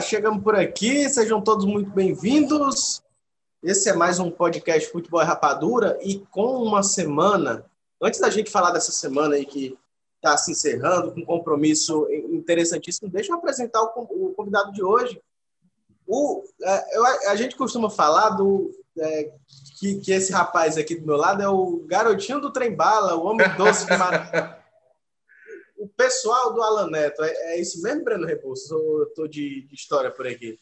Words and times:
Chegamos 0.00 0.42
por 0.42 0.54
aqui, 0.56 1.08
sejam 1.08 1.42
todos 1.42 1.66
muito 1.66 1.90
bem-vindos. 1.90 3.02
Esse 3.62 3.90
é 3.90 3.92
mais 3.92 4.18
um 4.18 4.30
podcast 4.30 4.90
Futebol 4.90 5.20
e 5.20 5.24
Rapadura 5.24 5.98
e 6.00 6.18
com 6.30 6.62
uma 6.62 6.82
semana, 6.82 7.64
antes 8.00 8.18
da 8.18 8.30
gente 8.30 8.50
falar 8.50 8.70
dessa 8.70 8.92
semana 8.92 9.34
aí 9.34 9.44
que 9.44 9.76
está 10.16 10.36
se 10.36 10.52
encerrando, 10.52 11.12
com 11.12 11.20
um 11.20 11.24
compromisso 11.24 12.06
interessantíssimo, 12.30 13.10
deixa 13.10 13.32
eu 13.32 13.36
apresentar 13.36 13.82
o 13.82 14.34
convidado 14.34 14.72
de 14.72 14.82
hoje. 14.82 15.20
O, 16.06 16.44
é, 16.62 17.28
a 17.28 17.36
gente 17.36 17.54
costuma 17.54 17.90
falar 17.90 18.30
do, 18.30 18.70
é, 18.98 19.32
que, 19.78 20.00
que, 20.00 20.12
esse 20.12 20.32
rapaz 20.32 20.78
aqui 20.78 20.94
do 20.94 21.06
meu 21.06 21.16
lado 21.16 21.42
é 21.42 21.48
o 21.48 21.84
garotinho 21.86 22.40
do 22.40 22.52
trem 22.52 22.74
bala, 22.74 23.16
o 23.16 23.26
homem 23.26 23.46
doce 23.56 23.86
de 23.86 23.96
Mar... 23.96 24.56
pessoal 26.00 26.54
do 26.54 26.62
Alan 26.62 26.88
Neto, 26.88 27.22
é, 27.22 27.30
é 27.52 27.60
isso 27.60 27.82
mesmo, 27.82 28.02
Breno 28.02 28.26
Rebouças? 28.26 28.70
Ou 28.70 29.00
eu 29.00 29.08
estou 29.08 29.28
de, 29.28 29.66
de, 29.66 29.74
história 29.74 30.10
por 30.10 30.26
aqui? 30.26 30.58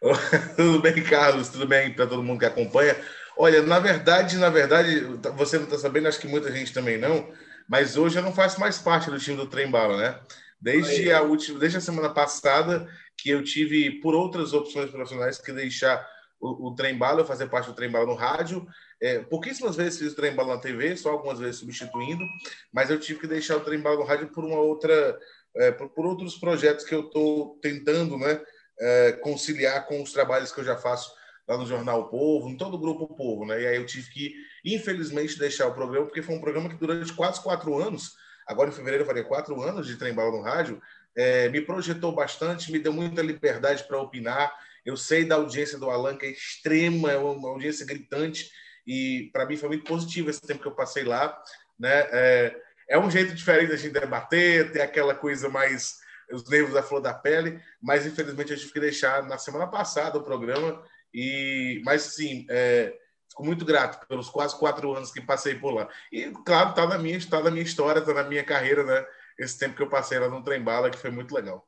tudo 0.56 0.80
bem, 0.80 1.02
Carlos? 1.04 1.50
Tudo 1.50 1.66
bem 1.66 1.92
para 1.92 2.06
todo 2.06 2.22
mundo 2.22 2.38
que 2.38 2.46
acompanha? 2.46 2.96
Olha, 3.36 3.62
na 3.62 3.78
verdade, 3.78 4.38
na 4.38 4.48
verdade, 4.48 5.00
você 5.36 5.58
não 5.58 5.64
está 5.64 5.78
sabendo, 5.78 6.08
acho 6.08 6.18
que 6.18 6.26
muita 6.26 6.50
gente 6.50 6.72
também 6.72 6.96
não, 6.96 7.30
mas 7.68 7.98
hoje 7.98 8.18
eu 8.18 8.22
não 8.22 8.34
faço 8.34 8.58
mais 8.58 8.78
parte 8.78 9.10
do 9.10 9.18
time 9.18 9.36
do 9.36 9.46
Trem 9.46 9.70
Bala, 9.70 9.96
né? 9.98 10.20
Desde 10.58 11.12
a 11.12 11.20
última, 11.20 11.58
desde 11.58 11.78
a 11.78 11.80
semana 11.80 12.08
passada 12.08 12.88
que 13.16 13.28
eu 13.28 13.44
tive 13.44 14.00
por 14.00 14.14
outras 14.14 14.54
opções 14.54 14.90
profissionais 14.90 15.38
que 15.38 15.52
deixar 15.52 16.06
o, 16.42 16.68
o 16.68 16.74
Trem 16.74 16.98
Bala, 16.98 17.20
eu 17.20 17.24
fazer 17.24 17.48
parte 17.48 17.70
do 17.70 17.74
Trem 17.74 17.90
Bala 17.90 18.06
no 18.06 18.14
rádio 18.14 18.66
é, 19.02 19.18
pouquíssimas 19.18 19.74
vezes 19.74 19.98
fiz 19.98 20.12
o 20.12 20.14
trem 20.14 20.32
bala 20.32 20.54
na 20.54 20.60
TV, 20.60 20.96
só 20.96 21.10
algumas 21.10 21.40
vezes 21.40 21.56
substituindo, 21.56 22.24
mas 22.72 22.88
eu 22.88 23.00
tive 23.00 23.18
que 23.18 23.26
deixar 23.26 23.56
o 23.56 23.60
trem 23.60 23.80
bala 23.80 23.96
no 23.96 24.04
rádio 24.04 24.28
por 24.28 24.44
uma 24.44 24.60
outra, 24.60 25.18
é, 25.56 25.72
por, 25.72 25.88
por, 25.88 26.06
outros 26.06 26.36
projetos 26.38 26.84
que 26.84 26.94
eu 26.94 27.00
estou 27.00 27.58
tentando, 27.60 28.16
né, 28.16 28.40
é, 28.78 29.12
conciliar 29.12 29.88
com 29.88 30.00
os 30.00 30.12
trabalhos 30.12 30.52
que 30.52 30.60
eu 30.60 30.64
já 30.64 30.76
faço 30.76 31.12
lá 31.48 31.58
no 31.58 31.66
jornal 31.66 32.02
o 32.02 32.08
Povo, 32.08 32.48
em 32.48 32.56
todo 32.56 32.74
o 32.74 32.78
grupo 32.78 33.04
o 33.04 33.16
Povo, 33.16 33.44
né? 33.44 33.60
E 33.60 33.66
aí 33.66 33.76
eu 33.76 33.84
tive 33.84 34.08
que, 34.08 34.34
infelizmente, 34.64 35.36
deixar 35.36 35.66
o 35.66 35.74
programa 35.74 36.06
porque 36.06 36.22
foi 36.22 36.36
um 36.36 36.40
programa 36.40 36.68
que 36.68 36.76
durante 36.76 37.12
quase 37.12 37.42
quatro 37.42 37.76
anos, 37.76 38.14
agora 38.46 38.70
em 38.70 38.72
fevereiro 38.72 39.02
eu 39.02 39.06
faria 39.06 39.24
quatro 39.24 39.60
anos 39.60 39.88
de 39.88 39.96
trem 39.96 40.14
bala 40.14 40.30
no 40.30 40.40
rádio, 40.40 40.80
é, 41.16 41.48
me 41.48 41.60
projetou 41.60 42.14
bastante, 42.14 42.70
me 42.70 42.78
deu 42.78 42.92
muita 42.92 43.20
liberdade 43.20 43.82
para 43.82 44.00
opinar. 44.00 44.54
Eu 44.84 44.96
sei 44.96 45.24
da 45.24 45.36
audiência 45.36 45.78
do 45.78 45.90
Alan, 45.90 46.16
que 46.16 46.26
é 46.26 46.30
extrema, 46.30 47.12
é 47.12 47.16
uma 47.16 47.48
audiência 47.48 47.86
gritante, 47.86 48.50
e 48.86 49.30
para 49.32 49.46
mim 49.46 49.56
foi 49.56 49.68
muito 49.68 49.84
positivo 49.84 50.30
esse 50.30 50.40
tempo 50.40 50.62
que 50.62 50.68
eu 50.68 50.74
passei 50.74 51.04
lá, 51.04 51.36
né? 51.78 52.06
É, 52.10 52.56
é 52.88 52.98
um 52.98 53.10
jeito 53.10 53.34
diferente 53.34 53.70
da 53.70 53.76
gente 53.76 53.92
debater, 53.92 54.72
ter 54.72 54.80
aquela 54.80 55.14
coisa 55.14 55.48
mais 55.48 56.02
os 56.30 56.48
nervos 56.48 56.74
da 56.74 56.82
flor 56.82 57.00
da 57.00 57.12
pele, 57.12 57.60
mas 57.80 58.06
infelizmente 58.06 58.52
eu 58.52 58.58
tive 58.58 58.72
que 58.72 58.80
deixar 58.80 59.22
na 59.24 59.38
semana 59.38 59.66
passada 59.66 60.18
o 60.18 60.22
programa 60.22 60.82
e, 61.12 61.82
mas 61.84 62.02
sim, 62.02 62.46
é, 62.48 62.94
fico 63.28 63.44
muito 63.44 63.64
grato 63.64 64.06
pelos 64.06 64.30
quase 64.30 64.58
quatro 64.58 64.94
anos 64.94 65.12
que 65.12 65.20
passei 65.20 65.54
por 65.54 65.72
lá 65.72 65.88
e 66.10 66.30
claro 66.44 66.70
está 66.70 66.86
na 66.86 66.98
minha 66.98 67.16
está 67.16 67.40
na 67.42 67.50
minha 67.50 67.62
história, 67.62 68.00
está 68.00 68.14
na 68.14 68.24
minha 68.24 68.44
carreira, 68.44 68.82
né? 68.84 69.04
Esse 69.38 69.58
tempo 69.58 69.74
que 69.76 69.82
eu 69.82 69.88
passei 69.88 70.18
lá 70.18 70.28
no 70.28 70.42
trem 70.42 70.62
bala 70.62 70.90
que 70.90 70.98
foi 70.98 71.10
muito 71.10 71.34
legal. 71.34 71.66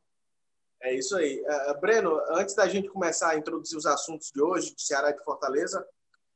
É 0.84 0.94
isso 0.94 1.16
aí. 1.16 1.42
Uh, 1.42 1.80
Breno, 1.80 2.20
antes 2.30 2.54
da 2.54 2.68
gente 2.68 2.88
começar 2.88 3.30
a 3.30 3.36
introduzir 3.36 3.76
os 3.76 3.86
assuntos 3.86 4.30
de 4.30 4.40
hoje, 4.40 4.74
de 4.74 4.82
Ceará 4.82 5.10
e 5.10 5.16
de 5.16 5.24
Fortaleza, 5.24 5.84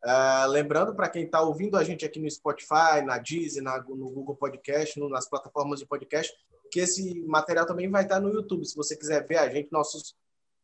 Uh, 0.04 0.46
lembrando 0.50 0.94
para 0.94 1.08
quem 1.08 1.24
está 1.24 1.40
ouvindo 1.40 1.76
a 1.76 1.82
gente 1.82 2.04
aqui 2.04 2.20
no 2.20 2.30
Spotify, 2.30 3.02
na 3.04 3.18
Deezer, 3.18 3.62
na, 3.62 3.78
no 3.82 4.08
Google 4.10 4.36
Podcast, 4.36 4.98
no, 4.98 5.08
nas 5.08 5.28
plataformas 5.28 5.80
de 5.80 5.86
podcast, 5.86 6.32
que 6.70 6.80
esse 6.80 7.20
material 7.26 7.66
também 7.66 7.90
vai 7.90 8.04
estar 8.04 8.16
tá 8.16 8.20
no 8.20 8.32
YouTube. 8.32 8.64
Se 8.64 8.76
você 8.76 8.96
quiser 8.96 9.26
ver 9.26 9.38
a 9.38 9.48
gente, 9.48 9.72
nossos, 9.72 10.14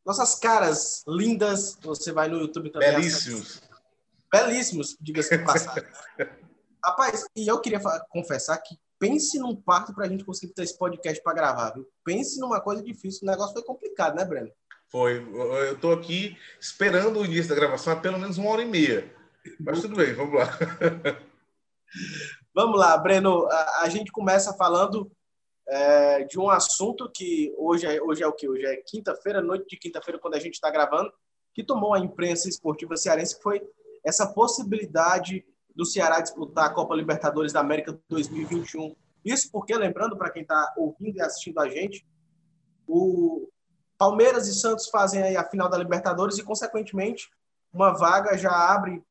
nossas 0.07 0.37
caras 0.37 1.03
lindas, 1.09 1.77
você 1.83 2.13
vai 2.13 2.29
no 2.29 2.39
YouTube 2.39 2.71
também. 2.71 2.93
Belíssimos. 2.93 3.61
Belíssimos, 4.31 4.97
diga-se 5.01 5.37
de 5.37 5.45
passagem. 5.45 5.83
Rapaz, 6.85 7.25
e 7.35 7.49
eu 7.49 7.61
queria 7.61 7.81
confessar 8.11 8.57
que 8.59 8.79
pense 8.99 9.39
num 9.39 9.55
parto 9.55 9.95
para 9.95 10.07
a 10.07 10.09
gente 10.09 10.25
conseguir 10.25 10.53
ter 10.53 10.63
esse 10.63 10.79
podcast 10.79 11.23
para 11.23 11.35
gravar, 11.35 11.71
viu? 11.71 11.87
Pense 12.05 12.41
numa 12.41 12.61
coisa 12.61 12.83
difícil. 12.83 13.21
O 13.23 13.31
negócio 13.31 13.53
foi 13.53 13.63
complicado, 13.63 14.17
né, 14.17 14.25
Breno? 14.25 14.51
Foi. 14.91 15.17
Eu 15.17 15.75
estou 15.75 15.93
aqui 15.93 16.37
esperando 16.61 17.21
o 17.21 17.25
início 17.25 17.49
da 17.49 17.55
gravação 17.55 17.93
há 17.93 17.97
pelo 17.97 18.19
menos 18.19 18.39
uma 18.39 18.51
hora 18.51 18.63
e 18.63 18.67
meia. 18.67 19.13
Mas 19.61 19.81
tudo 19.81 19.97
bem, 19.97 20.15
vamos 20.15 20.35
lá. 20.35 20.47
vamos 22.55 22.79
lá, 22.79 22.97
Breno. 22.97 23.47
A, 23.47 23.83
a 23.83 23.89
gente 23.89 24.13
começa 24.13 24.55
falando 24.55 25.11
é, 25.69 26.25
de 26.25 26.39
um 26.39 26.49
assunto 26.49 27.11
que 27.13 27.53
hoje 27.59 27.87
é, 27.87 28.01
hoje 28.03 28.23
é 28.23 28.27
o 28.27 28.33
que? 28.33 28.49
Hoje 28.49 28.65
é 28.65 28.77
quinta-feira, 28.87 29.43
noite 29.43 29.67
de 29.69 29.77
quinta-feira, 29.77 30.19
quando 30.19 30.35
a 30.35 30.41
gente 30.41 30.55
está 30.55 30.71
gravando, 30.71 31.13
que 31.53 31.65
tomou 31.65 31.95
a 31.95 32.01
imprensa 32.01 32.49
esportiva 32.49 32.97
cearense, 32.97 33.37
que 33.37 33.43
foi 33.43 33.63
essa 34.05 34.27
possibilidade 34.27 35.45
do 35.75 35.85
Ceará 35.85 36.21
disputar 36.21 36.67
a 36.67 36.71
Copa 36.73 36.95
Libertadores 36.95 37.53
da 37.53 37.61
América 37.61 37.99
2021. 38.09 38.95
Isso 39.25 39.51
porque, 39.51 39.75
lembrando 39.75 40.17
para 40.17 40.31
quem 40.31 40.43
está 40.43 40.75
ouvindo 40.77 41.17
e 41.17 41.21
assistindo 41.21 41.59
a 41.59 41.69
gente, 41.69 42.07
o 42.87 43.49
Palmeiras 43.99 44.47
e 44.47 44.55
Santos 44.55 44.89
fazem 44.89 45.23
aí 45.23 45.37
a 45.37 45.49
final 45.49 45.69
da 45.69 45.79
Libertadores 45.79 46.39
e, 46.39 46.45
consequentemente, 46.45 47.31
uma 47.73 47.93
vaga 47.93 48.37
já 48.37 48.53
abre 48.53 49.03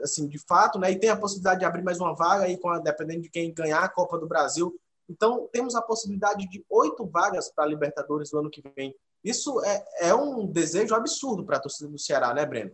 assim, 0.00 0.26
de 0.26 0.38
fato, 0.38 0.78
né? 0.78 0.90
E 0.90 0.98
tem 0.98 1.10
a 1.10 1.16
possibilidade 1.16 1.60
de 1.60 1.66
abrir 1.66 1.82
mais 1.82 2.00
uma 2.00 2.14
vaga 2.14 2.44
aí, 2.44 2.58
dependendo 2.82 3.22
de 3.22 3.30
quem 3.30 3.52
ganhar 3.52 3.80
a 3.80 3.88
Copa 3.88 4.18
do 4.18 4.26
Brasil. 4.26 4.74
Então, 5.08 5.48
temos 5.52 5.74
a 5.74 5.82
possibilidade 5.82 6.48
de 6.48 6.64
oito 6.70 7.06
vagas 7.06 7.50
para 7.52 7.64
a 7.64 7.66
Libertadores 7.66 8.32
no 8.32 8.40
ano 8.40 8.50
que 8.50 8.62
vem. 8.76 8.94
Isso 9.22 9.62
é, 9.64 10.08
é 10.08 10.14
um 10.14 10.46
desejo 10.46 10.94
absurdo 10.94 11.44
para 11.44 11.56
a 11.56 11.60
torcida 11.60 11.88
do 11.88 11.98
Ceará, 11.98 12.32
né, 12.34 12.44
Breno? 12.46 12.72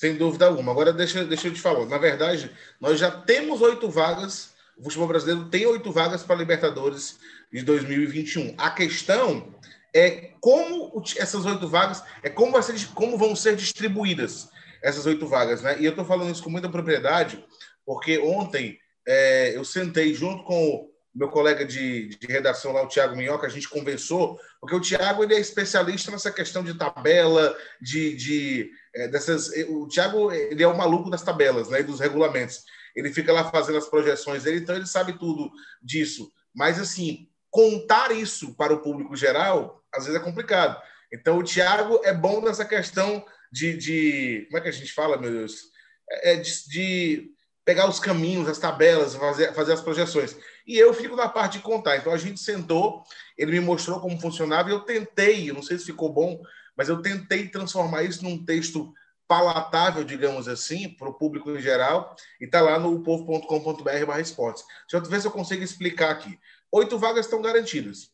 Sem 0.00 0.16
dúvida 0.16 0.46
alguma. 0.46 0.72
Agora, 0.72 0.94
deixa, 0.94 1.22
deixa 1.26 1.48
eu 1.48 1.52
te 1.52 1.60
falar. 1.60 1.84
Na 1.84 1.98
verdade, 1.98 2.50
nós 2.80 2.98
já 2.98 3.10
temos 3.10 3.60
oito 3.60 3.90
vagas. 3.90 4.54
O 4.74 4.84
futebol 4.84 5.06
brasileiro 5.06 5.50
tem 5.50 5.66
oito 5.66 5.92
vagas 5.92 6.22
para 6.22 6.36
Libertadores 6.36 7.18
de 7.52 7.60
2021. 7.60 8.54
A 8.56 8.70
questão 8.70 9.54
é 9.92 10.30
como 10.40 11.04
essas 11.18 11.44
oito 11.44 11.68
vagas, 11.68 12.02
é 12.22 12.30
como, 12.30 12.52
vai 12.52 12.62
ser, 12.62 12.82
como 12.94 13.18
vão 13.18 13.36
ser 13.36 13.54
distribuídas 13.56 14.48
essas 14.82 15.04
oito 15.04 15.26
vagas, 15.26 15.60
né? 15.60 15.76
E 15.78 15.84
eu 15.84 15.90
estou 15.90 16.06
falando 16.06 16.32
isso 16.32 16.42
com 16.42 16.48
muita 16.48 16.70
propriedade, 16.70 17.44
porque 17.84 18.18
ontem 18.20 18.78
é, 19.06 19.54
eu 19.54 19.66
sentei 19.66 20.14
junto 20.14 20.44
com 20.44 20.89
meu 21.14 21.28
colega 21.28 21.64
de, 21.64 22.08
de 22.08 22.26
redação 22.26 22.72
lá, 22.72 22.82
o 22.82 22.88
Tiago 22.88 23.16
Minhoca, 23.16 23.46
a 23.46 23.50
gente 23.50 23.68
conversou, 23.68 24.38
porque 24.60 24.76
o 24.76 24.80
Tiago 24.80 25.24
ele 25.24 25.34
é 25.34 25.40
especialista 25.40 26.10
nessa 26.10 26.30
questão 26.30 26.62
de 26.62 26.74
tabela, 26.74 27.56
de, 27.80 28.14
de 28.14 28.70
é, 28.94 29.08
dessas. 29.08 29.48
O 29.68 29.88
Tiago 29.88 30.30
ele 30.32 30.62
é 30.62 30.68
o 30.68 30.76
maluco 30.76 31.10
das 31.10 31.22
tabelas, 31.22 31.68
né? 31.68 31.82
Dos 31.82 32.00
regulamentos. 32.00 32.64
Ele 32.94 33.12
fica 33.12 33.32
lá 33.32 33.50
fazendo 33.50 33.78
as 33.78 33.88
projeções 33.88 34.44
dele, 34.44 34.60
então 34.60 34.74
ele 34.74 34.86
sabe 34.86 35.18
tudo 35.18 35.50
disso. 35.82 36.32
Mas 36.54 36.78
assim, 36.80 37.28
contar 37.50 38.12
isso 38.12 38.54
para 38.54 38.72
o 38.72 38.80
público 38.80 39.16
geral, 39.16 39.82
às 39.92 40.04
vezes 40.04 40.20
é 40.20 40.24
complicado. 40.24 40.80
Então 41.12 41.38
o 41.38 41.42
Tiago 41.42 42.00
é 42.04 42.12
bom 42.12 42.40
nessa 42.40 42.64
questão 42.64 43.24
de, 43.50 43.76
de, 43.76 44.46
Como 44.46 44.58
é 44.58 44.60
que 44.60 44.68
a 44.68 44.72
gente 44.72 44.92
fala, 44.92 45.16
meu 45.16 45.30
Deus? 45.30 45.70
É, 46.08 46.34
é 46.34 46.36
de, 46.36 46.68
de 46.68 47.30
pegar 47.70 47.88
os 47.88 48.00
caminhos, 48.00 48.48
as 48.48 48.58
tabelas, 48.58 49.14
fazer, 49.14 49.54
fazer 49.54 49.74
as 49.74 49.80
projeções. 49.80 50.36
E 50.66 50.76
eu 50.76 50.92
fico 50.92 51.14
na 51.14 51.28
parte 51.28 51.58
de 51.58 51.62
contar. 51.62 51.96
Então 51.98 52.12
a 52.12 52.16
gente 52.16 52.40
sentou, 52.40 53.04
ele 53.38 53.52
me 53.52 53.60
mostrou 53.60 54.00
como 54.00 54.20
funcionava 54.20 54.68
e 54.68 54.72
eu 54.72 54.80
tentei, 54.80 55.52
não 55.52 55.62
sei 55.62 55.78
se 55.78 55.84
ficou 55.84 56.12
bom, 56.12 56.42
mas 56.76 56.88
eu 56.88 57.00
tentei 57.00 57.46
transformar 57.46 58.02
isso 58.02 58.24
num 58.24 58.44
texto 58.44 58.92
palatável, 59.28 60.02
digamos 60.02 60.48
assim, 60.48 60.88
para 60.88 61.08
o 61.08 61.14
público 61.14 61.48
em 61.52 61.60
geral, 61.60 62.16
e 62.40 62.44
está 62.44 62.60
lá 62.60 62.76
no 62.76 63.04
povo.com.br 63.04 64.18
esportes. 64.20 64.64
Deixa 64.90 65.06
eu 65.06 65.08
ver 65.08 65.20
se 65.20 65.28
eu 65.28 65.30
consigo 65.30 65.62
explicar 65.62 66.10
aqui. 66.10 66.36
Oito 66.72 66.98
vagas 66.98 67.26
estão 67.26 67.40
garantidas. 67.40 68.10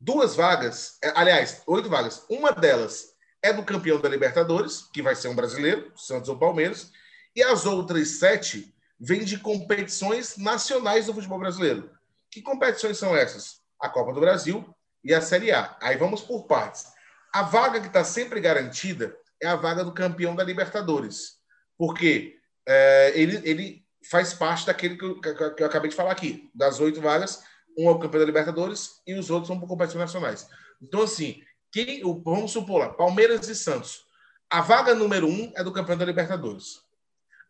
Duas 0.00 0.34
vagas, 0.34 0.96
é, 1.04 1.12
aliás, 1.14 1.60
oito 1.66 1.90
vagas. 1.90 2.24
Uma 2.30 2.52
delas 2.52 3.12
é 3.42 3.52
do 3.52 3.62
campeão 3.62 4.00
da 4.00 4.08
Libertadores, 4.08 4.88
que 4.94 5.02
vai 5.02 5.14
ser 5.14 5.28
um 5.28 5.34
brasileiro, 5.34 5.92
Santos 5.94 6.30
ou 6.30 6.38
Palmeiras, 6.38 6.90
e 7.36 7.42
as 7.42 7.66
outras 7.66 8.08
sete 8.08 8.73
vêm 9.04 9.22
de 9.22 9.38
competições 9.38 10.38
nacionais 10.38 11.06
do 11.06 11.14
futebol 11.14 11.38
brasileiro. 11.38 11.90
Que 12.30 12.40
competições 12.40 12.96
são 12.96 13.14
essas? 13.14 13.60
A 13.78 13.88
Copa 13.88 14.14
do 14.14 14.20
Brasil 14.20 14.64
e 15.04 15.12
a 15.12 15.20
Série 15.20 15.52
A. 15.52 15.76
Aí 15.82 15.96
vamos 15.98 16.22
por 16.22 16.44
partes. 16.44 16.86
A 17.32 17.42
vaga 17.42 17.80
que 17.80 17.88
está 17.88 18.02
sempre 18.02 18.40
garantida 18.40 19.14
é 19.42 19.46
a 19.46 19.56
vaga 19.56 19.84
do 19.84 19.92
campeão 19.92 20.34
da 20.34 20.42
Libertadores, 20.42 21.36
porque 21.76 22.38
é, 22.66 23.12
ele, 23.14 23.40
ele 23.44 23.84
faz 24.10 24.32
parte 24.32 24.64
daquele 24.64 24.96
que 24.96 25.04
eu, 25.04 25.20
que 25.20 25.62
eu 25.62 25.66
acabei 25.66 25.90
de 25.90 25.96
falar 25.96 26.12
aqui, 26.12 26.50
das 26.54 26.80
oito 26.80 27.00
vagas, 27.00 27.42
um 27.76 27.88
é 27.88 27.90
o 27.90 27.98
campeão 27.98 28.20
da 28.20 28.26
Libertadores 28.26 29.02
e 29.06 29.14
os 29.14 29.28
outros 29.28 29.48
são 29.48 29.60
por 29.60 29.68
competições 29.68 30.00
nacionais. 30.00 30.48
Então, 30.80 31.02
assim, 31.02 31.42
quem, 31.70 32.00
vamos 32.22 32.52
supor 32.52 32.78
lá, 32.78 32.88
Palmeiras 32.88 33.48
e 33.48 33.54
Santos. 33.54 34.04
A 34.48 34.60
vaga 34.60 34.94
número 34.94 35.26
um 35.26 35.52
é 35.56 35.62
do 35.62 35.72
campeão 35.72 35.98
da 35.98 36.04
Libertadores. 36.04 36.80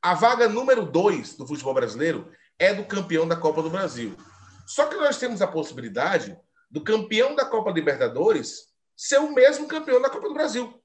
A 0.04 0.12
vaga 0.12 0.46
número 0.46 0.84
dois 0.84 1.34
do 1.34 1.46
futebol 1.46 1.72
brasileiro 1.72 2.30
é 2.58 2.74
do 2.74 2.84
campeão 2.84 3.26
da 3.26 3.34
Copa 3.34 3.62
do 3.62 3.70
Brasil. 3.70 4.14
Só 4.66 4.84
que 4.84 4.96
nós 4.96 5.16
temos 5.16 5.40
a 5.40 5.46
possibilidade 5.46 6.38
do 6.70 6.84
campeão 6.84 7.34
da 7.34 7.46
Copa 7.46 7.70
Libertadores 7.70 8.66
ser 8.94 9.16
o 9.16 9.32
mesmo 9.32 9.66
campeão 9.66 10.02
da 10.02 10.10
Copa 10.10 10.28
do 10.28 10.34
Brasil. 10.34 10.78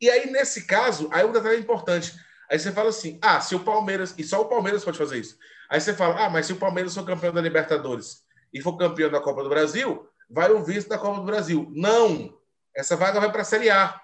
E 0.00 0.08
aí, 0.08 0.30
nesse 0.30 0.68
caso, 0.68 1.08
aí 1.10 1.26
um 1.26 1.32
detalhe 1.32 1.58
importante. 1.58 2.14
Aí 2.48 2.56
você 2.56 2.70
fala 2.70 2.90
assim: 2.90 3.18
ah, 3.20 3.40
se 3.40 3.56
o 3.56 3.64
Palmeiras, 3.64 4.14
e 4.16 4.22
só 4.22 4.40
o 4.40 4.48
Palmeiras 4.48 4.84
pode 4.84 4.98
fazer 4.98 5.18
isso. 5.18 5.36
Aí 5.68 5.80
você 5.80 5.92
fala: 5.92 6.24
ah, 6.24 6.30
mas 6.30 6.46
se 6.46 6.52
o 6.52 6.56
Palmeiras 6.56 6.94
for 6.94 7.04
campeão 7.04 7.32
da 7.32 7.40
Libertadores 7.40 8.22
e 8.52 8.62
for 8.62 8.76
campeão 8.76 9.10
da 9.10 9.20
Copa 9.20 9.42
do 9.42 9.48
Brasil, 9.48 10.08
vai 10.30 10.52
o 10.52 10.62
vice 10.62 10.88
da 10.88 10.96
Copa 10.96 11.18
do 11.18 11.26
Brasil. 11.26 11.72
Não! 11.74 12.32
Essa 12.72 12.94
vaga 12.94 13.18
vai 13.18 13.32
para 13.32 13.42
a 13.42 13.44
Série 13.44 13.68
A. 13.68 14.00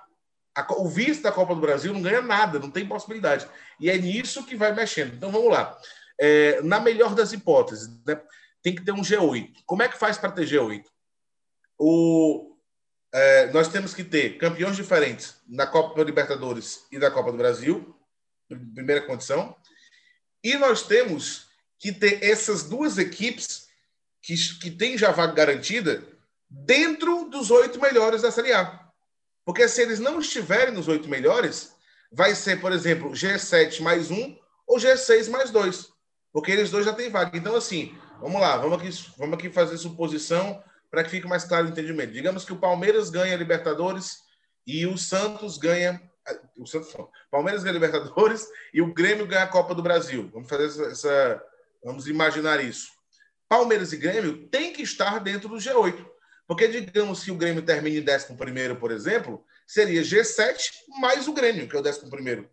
O 0.76 0.88
vice 0.88 1.23
da 1.23 1.32
Copa 1.32 1.55
do 1.55 1.61
Brasil 1.61 1.93
não 1.93 2.02
ganha 2.02 2.20
nada, 2.20 2.58
não 2.58 2.70
tem 2.70 2.87
possibilidade. 2.87 3.49
E 3.79 3.88
é 3.88 3.97
nisso 3.97 4.44
que 4.44 4.56
vai 4.56 4.75
mexendo. 4.75 5.14
Então 5.14 5.31
vamos 5.31 5.50
lá. 5.50 5.79
É, 6.19 6.61
na 6.62 6.81
melhor 6.81 7.14
das 7.14 7.32
hipóteses, 7.32 7.88
né, 8.05 8.20
tem 8.62 8.75
que 8.75 8.85
ter 8.85 8.93
um 8.93 9.02
G8. 9.02 9.62
Como 9.64 9.82
é 9.82 9.88
que 9.88 9.99
faz 9.99 10.19
para 10.19 10.32
ter 10.32 10.47
G8? 10.47 10.85
O, 11.79 12.56
é, 13.12 13.50
nós 13.52 13.69
temos 13.69 13.94
que 13.94 14.05
ter 14.05 14.37
campeões 14.38 14.76
diferentes 14.76 15.37
na 15.49 15.67
Copa 15.67 16.02
Libertadores 16.02 16.87
e 16.93 16.99
da 16.99 17.11
Copa 17.11 17.32
do 17.32 17.38
Brasil, 17.38 17.97
primeira 18.75 19.06
condição. 19.06 19.56
E 20.43 20.56
nós 20.56 20.82
temos 20.82 21.49
que 21.79 21.93
ter 21.93 22.23
essas 22.23 22.64
duas 22.64 22.99
equipes 22.99 23.69
que, 24.23 24.35
que 24.58 24.70
têm 24.70 24.99
já 24.99 25.11
vaga 25.11 25.32
garantida 25.32 26.06
dentro 26.49 27.29
dos 27.31 27.50
oito 27.50 27.81
melhores 27.81 28.23
da 28.23 28.31
Série 28.31 28.52
A. 28.52 28.90
Porque 29.45 29.69
se 29.69 29.83
eles 29.83 29.99
não 29.99 30.21
estiverem 30.21 30.75
nos 30.75 30.89
oito 30.89 31.09
melhores, 31.09 31.75
vai 32.13 32.35
ser, 32.35 32.61
por 32.61 32.73
exemplo, 32.73 33.11
G7 33.11 33.81
mais 33.81 34.11
um 34.11 34.37
ou 34.67 34.79
G6 34.79 35.29
mais 35.29 35.51
dois. 35.51 35.89
Porque 36.33 36.53
eles 36.53 36.71
dois 36.71 36.85
já 36.85 36.93
têm 36.93 37.11
vaga. 37.11 37.37
Então, 37.37 37.57
assim, 37.57 37.97
vamos 38.21 38.41
lá, 38.41 38.57
vamos 38.57 38.79
aqui, 38.79 39.13
vamos 39.19 39.35
aqui 39.35 39.51
fazer 39.51 39.77
suposição 39.79 40.63
para 40.91 41.05
que 41.05 41.11
fique 41.11 41.27
mais 41.27 41.45
claro 41.45 41.67
o 41.67 41.71
entendimento. 41.71 42.13
Digamos 42.13 42.45
que 42.45 42.53
o 42.53 42.59
Palmeiras 42.59 43.11
ganha 43.11 43.35
a 43.35 43.39
Libertadores 43.39 44.19
e 44.67 44.87
o 44.87 44.99
Santos 44.99 45.57
ganha. 45.57 46.01
O 46.57 46.67
Santos 46.67 46.93
não. 46.95 47.09
Palmeiras 47.31 47.63
ganha 47.63 47.73
a 47.73 47.81
Libertadores 47.81 48.47
e 48.75 48.83
o 48.83 48.93
Grêmio 48.93 49.27
ganha 49.27 49.45
a 49.45 49.49
Copa 49.49 49.75
do 49.75 49.83
Brasil. 49.83 50.29
Vamos 50.33 50.49
fazer 50.49 50.67
essa, 50.67 50.85
essa. 50.85 51.43
Vamos 51.83 52.07
imaginar 52.07 52.63
isso. 52.63 52.89
Palmeiras 53.49 53.93
e 53.93 53.97
Grêmio 53.97 54.49
têm 54.49 54.73
que 54.73 54.83
estar 54.83 55.19
dentro 55.19 55.49
do 55.49 55.57
G8. 55.57 56.07
Porque, 56.50 56.67
digamos, 56.67 57.20
se 57.20 57.31
o 57.31 57.37
Grêmio 57.37 57.62
termina 57.62 57.97
em 57.97 58.05
11, 58.05 58.75
por 58.75 58.91
exemplo, 58.91 59.47
seria 59.64 60.02
G7 60.02 60.58
mais 60.99 61.29
o 61.29 61.32
Grêmio, 61.32 61.69
que 61.69 61.76
é 61.76 61.79
o 61.79 61.81
11. 61.81 62.49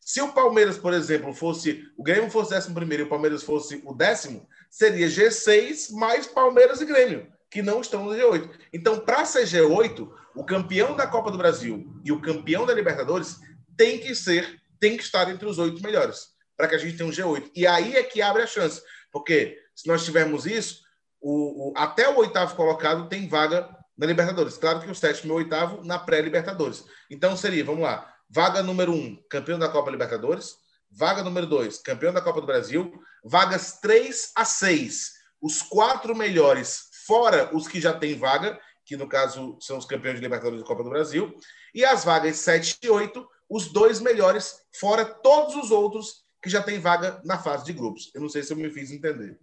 Se 0.00 0.20
o 0.20 0.32
Palmeiras, 0.32 0.76
por 0.76 0.92
exemplo, 0.92 1.32
fosse. 1.32 1.88
O 1.96 2.02
Grêmio 2.02 2.28
fosse 2.32 2.52
11 2.52 2.68
e 2.72 3.02
o 3.02 3.08
Palmeiras 3.08 3.44
fosse 3.44 3.80
o 3.84 3.94
décimo, 3.94 4.44
seria 4.68 5.06
G6 5.06 5.92
mais 5.92 6.26
Palmeiras 6.26 6.80
e 6.80 6.84
Grêmio, 6.84 7.32
que 7.48 7.62
não 7.62 7.80
estão 7.80 8.06
no 8.06 8.10
G8. 8.10 8.50
Então, 8.72 8.98
para 8.98 9.24
ser 9.24 9.44
G8, 9.44 10.10
o 10.34 10.44
campeão 10.44 10.96
da 10.96 11.06
Copa 11.06 11.30
do 11.30 11.38
Brasil 11.38 11.86
e 12.04 12.10
o 12.10 12.20
campeão 12.20 12.66
da 12.66 12.74
Libertadores 12.74 13.36
tem 13.76 14.00
que 14.00 14.16
ser, 14.16 14.60
tem 14.80 14.96
que 14.96 15.04
estar 15.04 15.30
entre 15.30 15.46
os 15.46 15.60
oito 15.60 15.80
melhores, 15.80 16.30
para 16.56 16.66
que 16.66 16.74
a 16.74 16.78
gente 16.78 16.96
tenha 16.96 17.08
um 17.08 17.12
G8. 17.12 17.52
E 17.54 17.68
aí 17.68 17.94
é 17.94 18.02
que 18.02 18.20
abre 18.20 18.42
a 18.42 18.48
chance. 18.48 18.82
Porque 19.12 19.56
se 19.76 19.86
nós 19.86 20.04
tivermos 20.04 20.44
isso, 20.44 20.87
o, 21.20 21.70
o, 21.70 21.74
até 21.76 22.08
o 22.08 22.18
oitavo 22.18 22.54
colocado 22.54 23.08
tem 23.08 23.28
vaga 23.28 23.68
na 23.96 24.06
Libertadores. 24.06 24.56
Claro 24.56 24.80
que 24.80 24.90
o 24.90 24.94
sétimo 24.94 25.32
e 25.32 25.34
o 25.34 25.38
oitavo 25.38 25.84
na 25.84 25.98
pré-Libertadores. 25.98 26.84
Então 27.10 27.36
seria, 27.36 27.64
vamos 27.64 27.82
lá, 27.82 28.12
vaga 28.30 28.62
número 28.62 28.92
um, 28.92 29.16
campeão 29.28 29.58
da 29.58 29.68
Copa 29.68 29.90
Libertadores. 29.90 30.56
Vaga 30.90 31.22
número 31.22 31.46
dois, 31.46 31.78
campeão 31.78 32.14
da 32.14 32.22
Copa 32.22 32.40
do 32.40 32.46
Brasil. 32.46 32.92
Vagas 33.22 33.78
três 33.80 34.32
a 34.34 34.44
seis, 34.44 35.12
os 35.40 35.60
quatro 35.60 36.16
melhores, 36.16 36.88
fora 37.06 37.54
os 37.54 37.68
que 37.68 37.78
já 37.78 37.92
têm 37.92 38.16
vaga, 38.16 38.58
que 38.86 38.96
no 38.96 39.06
caso 39.06 39.58
são 39.60 39.76
os 39.76 39.84
campeões 39.84 40.16
de 40.16 40.22
Libertadores 40.22 40.60
da 40.62 40.66
Copa 40.66 40.82
do 40.82 40.88
Brasil. 40.88 41.34
E 41.74 41.84
as 41.84 42.04
vagas 42.04 42.36
sete 42.36 42.78
e 42.82 42.88
oito, 42.88 43.28
os 43.50 43.70
dois 43.70 44.00
melhores, 44.00 44.60
fora 44.80 45.04
todos 45.04 45.56
os 45.56 45.70
outros 45.70 46.24
que 46.42 46.48
já 46.48 46.62
têm 46.62 46.78
vaga 46.78 47.20
na 47.24 47.38
fase 47.38 47.64
de 47.64 47.72
grupos. 47.74 48.10
Eu 48.14 48.22
não 48.22 48.28
sei 48.28 48.42
se 48.42 48.52
eu 48.52 48.56
me 48.56 48.70
fiz 48.70 48.90
entender. 48.90 49.38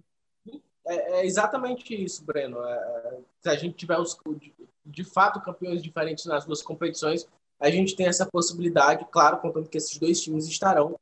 É, 0.88 1.20
é 1.20 1.26
exatamente 1.26 1.94
isso, 1.94 2.24
Breno. 2.24 2.64
É, 2.64 2.74
é, 2.74 3.18
se 3.42 3.50
a 3.50 3.56
gente 3.56 3.76
tiver 3.76 3.98
os, 3.98 4.18
de, 4.38 4.54
de, 4.86 5.04
fato 5.04 5.42
campeões 5.42 5.82
diferentes 5.82 6.26
nas 6.26 6.46
duas 6.46 6.62
competições, 6.62 7.28
a 7.60 7.70
gente 7.70 7.96
tem 7.96 8.08
essa 8.08 8.26
possibilidade, 8.26 9.06
claro, 9.12 9.38
contando 9.38 9.70
que 9.70 9.78
esses 9.78 9.98
dois 9.98 10.22
times 10.22 10.48
estarão 10.48 11.00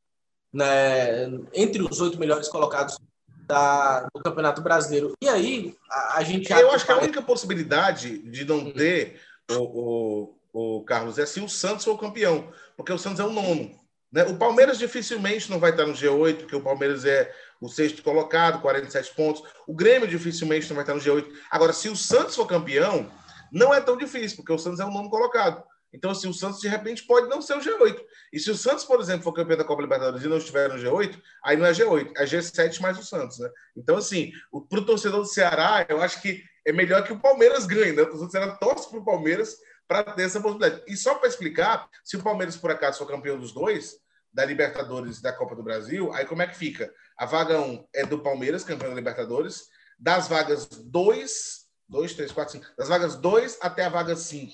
né, 0.54 1.26
entre 1.54 1.82
os 1.82 2.00
oito 2.00 2.20
melhores 2.20 2.48
colocados 2.48 3.00
da, 3.46 4.08
do 4.14 4.22
Campeonato 4.22 4.62
Brasileiro. 4.62 5.14
E 5.22 5.28
aí, 5.28 5.76
a, 5.90 6.20
a 6.20 6.24
gente. 6.24 6.52
Eu 6.52 6.72
acho 6.72 6.86
que 6.86 6.92
a 6.92 7.00
única 7.00 7.22
possibilidade 7.22 8.20
de 8.20 8.46
não 8.46 8.72
ter, 8.72 9.20
o, 9.52 10.36
o, 10.54 10.78
o 10.78 10.84
Carlos, 10.84 11.18
é 11.18 11.26
se 11.26 11.42
o 11.42 11.50
Santos 11.50 11.84
for 11.84 11.98
campeão, 11.98 12.52
porque 12.78 12.94
o 12.94 12.98
Santos 12.98 13.20
é 13.20 13.26
o 13.26 13.32
nono. 13.32 13.72
Né? 14.12 14.24
O 14.26 14.38
Palmeiras 14.38 14.78
dificilmente 14.78 15.50
não 15.50 15.60
vai 15.60 15.72
estar 15.72 15.88
no 15.88 15.94
G8, 15.94 16.38
porque 16.38 16.56
o 16.56 16.62
Palmeiras 16.62 17.04
é 17.04 17.34
o 17.64 17.70
sexto 17.70 18.04
colocado, 18.04 18.62
47 18.62 19.16
pontos. 19.16 19.42
O 19.66 19.74
Grêmio 19.74 20.08
dificilmente 20.08 20.68
não 20.68 20.76
vai 20.76 20.84
estar 20.84 20.94
no 20.94 21.00
G8. 21.00 21.26
Agora, 21.50 21.72
se 21.72 21.88
o 21.88 21.96
Santos 21.96 22.36
for 22.36 22.46
campeão, 22.46 23.10
não 23.52 23.74
é 23.74 23.80
tão 23.80 23.96
difícil, 23.96 24.36
porque 24.38 24.52
o 24.52 24.58
Santos 24.58 24.82
é 24.82 24.86
o 24.86 24.92
nono 24.92 25.10
colocado. 25.10 25.64
Então, 25.94 26.12
assim, 26.12 26.28
o 26.28 26.34
Santos, 26.34 26.60
de 26.60 26.68
repente, 26.68 27.04
pode 27.04 27.30
não 27.30 27.42
ser 27.42 27.54
o 27.54 27.62
G8. 27.62 28.02
E 28.34 28.40
se 28.40 28.52
o 28.52 28.56
Santos, 28.56 28.84
por 28.84 29.00
exemplo, 29.00 29.24
for 29.24 29.32
campeão 29.32 29.58
da 29.58 29.64
Copa 29.64 29.82
Libertadores 29.82 30.26
e 30.26 30.28
não 30.28 30.38
estiver 30.38 30.68
no 30.68 30.76
G8, 30.76 31.18
aí 31.42 31.56
não 31.56 31.66
é 31.66 31.72
G8, 31.72 32.12
é 32.18 32.26
G7 32.26 32.82
mais 32.82 32.98
o 32.98 33.04
Santos, 33.04 33.40
né? 33.40 33.50
Então, 33.78 33.96
assim, 33.96 34.32
para 34.70 34.80
o 34.80 34.86
torcedor 34.86 35.22
do 35.22 35.28
Ceará, 35.28 35.86
eu 35.88 36.02
acho 36.02 36.22
que 36.22 36.44
é 36.66 36.74
melhor 36.74 37.04
que 37.04 37.14
o 37.14 37.20
Palmeiras 37.20 37.66
ganhe, 37.66 37.94
né? 37.94 38.02
O 38.02 38.08
torcedor 38.08 38.28
do 38.28 38.32
Ceará 38.32 38.56
torce 38.56 38.90
para 38.90 39.00
o 39.00 39.06
Palmeiras 39.06 39.56
para 39.88 40.04
ter 40.04 40.24
essa 40.24 40.42
possibilidade. 40.42 40.84
E 40.88 40.98
só 40.98 41.16
para 41.16 41.30
explicar, 41.30 41.88
se 42.04 42.18
o 42.18 42.24
Palmeiras, 42.24 42.58
por 42.58 42.72
acaso, 42.72 42.98
for 42.98 43.08
campeão 43.08 43.40
dos 43.40 43.54
dois, 43.54 44.03
da 44.34 44.44
Libertadores 44.44 45.20
e 45.20 45.22
da 45.24 45.32
Copa 45.32 45.56
do 45.56 45.64
Brasil, 45.64 46.12
aí 46.14 46.26
como 46.26 46.42
é 46.42 46.48
que 46.48 46.56
fica? 46.56 46.94
A 47.18 47.26
vaga 47.26 47.62
1 47.62 47.88
é 47.94 48.06
do 48.06 48.20
Palmeiras, 48.20 48.64
campeão 48.64 48.90
da 48.90 48.96
Libertadores. 48.96 49.68
Das 50.00 50.28
vagas 50.28 50.66
2, 50.66 51.66
2, 51.88 52.14
3, 52.14 52.32
4, 52.32 52.52
5. 52.54 52.66
Das 52.78 52.90
vagas 52.90 53.16
2 53.16 53.60
até 53.62 53.86
a 53.86 53.90
vaga 53.90 54.16
5 54.16 54.52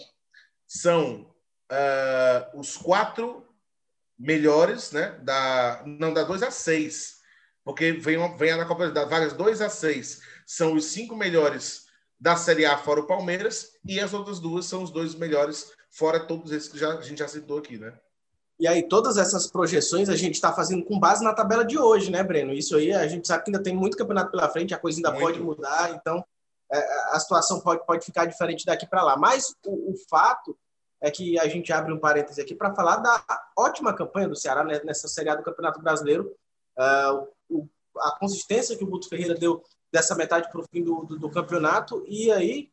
são 0.68 1.34
uh, 1.72 2.60
os 2.60 2.76
quatro 2.78 3.48
melhores, 4.18 4.92
né? 4.92 5.18
Da, 5.24 5.82
não, 5.86 6.14
da 6.14 6.24
2 6.24 6.44
a 6.44 6.52
6. 6.52 7.20
Porque 7.64 7.94
vem, 7.94 8.38
vem 8.38 8.58
na 8.58 8.66
Copa 8.66 8.90
das 8.90 9.10
vagas 9.10 9.34
2 9.34 9.62
a 9.62 9.70
6 9.70 10.22
são 10.46 10.74
os 10.74 10.86
cinco 10.86 11.15
melhores 11.15 11.86
da 12.20 12.36
Série 12.36 12.65
A 12.65 12.75
fora 12.75 13.01
o 13.01 13.06
Palmeiras 13.06 13.74
e 13.86 14.00
as 14.00 14.13
outras 14.13 14.39
duas 14.39 14.65
são 14.65 14.82
os 14.82 14.89
dois 14.89 15.13
melhores 15.13 15.72
fora 15.92 16.20
todos 16.20 16.51
esses 16.51 16.68
que 16.68 16.77
já, 16.77 16.98
a 16.98 17.01
gente 17.01 17.20
já 17.20 17.27
citou 17.27 17.60
aqui, 17.60 17.77
né? 17.77 17.94
E 18.60 18.68
aí, 18.68 18.84
todas 18.84 19.18
essas 19.18 19.48
projeções 19.48 20.10
a 20.10 20.16
gente 20.18 20.36
está 20.36 20.51
fazendo 20.51 20.84
com 20.84 21.00
base 21.00 21.24
na 21.24 21.34
tabela 21.34 21.63
de 21.63 21.80
hoje, 21.80 22.12
né, 22.12 22.22
Breno? 22.22 22.51
Isso 22.51 22.75
aí 22.75 22.92
a 22.92 23.08
gente 23.08 23.25
sabe 23.25 23.46
que 23.46 23.50
ainda 23.50 23.63
tem 23.63 23.74
muito 23.74 23.96
campeonato 23.96 24.32
pela 24.32 24.50
frente, 24.50 24.74
a 24.74 24.78
coisa 24.78 24.98
ainda 24.98 25.12
muito. 25.12 25.24
pode 25.24 25.39
mudar, 25.39 25.92
então 25.92 26.24
é, 26.70 26.78
a 27.16 27.20
situação 27.22 27.62
pode, 27.62 27.86
pode 27.86 28.06
ficar 28.06 28.25
diferente 28.25 28.66
daqui 28.66 28.86
para 28.86 29.01
lá. 29.01 29.16
Mas 29.16 29.56
o, 29.66 29.94
o, 29.94 29.96
fato 30.10 30.58
é 31.01 31.10
que 31.10 31.39
a 31.39 31.48
gente 31.48 31.72
abre 31.72 31.94
um 31.94 32.00
parêntese 32.00 32.42
aqui 32.42 32.54
para 32.54 32.75
falar 32.75 32.98
da 32.98 33.24
ótima 33.58 33.94
campanha 33.94 34.28
do 34.28 34.36
Ceará 34.36 34.63
nessa 34.84 35.08
Série 35.08 35.30
A 35.30 35.36
do 35.36 35.44
Campeonato 35.44 35.82
Brasileiro, 35.82 36.36
uh, 36.78 37.28
o, 37.50 37.68
a 37.98 38.20
consistência 38.20 38.78
que 38.78 38.84
o 38.84 38.88
Guto 38.88 39.08
Ferreira 39.08 39.36
deu 39.36 39.63
dessa 39.92 40.16
metade 40.16 40.51
para 40.51 40.60
o 40.60 40.66
fim 40.70 40.84
do, 40.84 41.06
do, 41.06 41.18
do 41.18 41.32
campeonato, 41.32 42.04
e 42.08 42.30
aí 42.30 42.70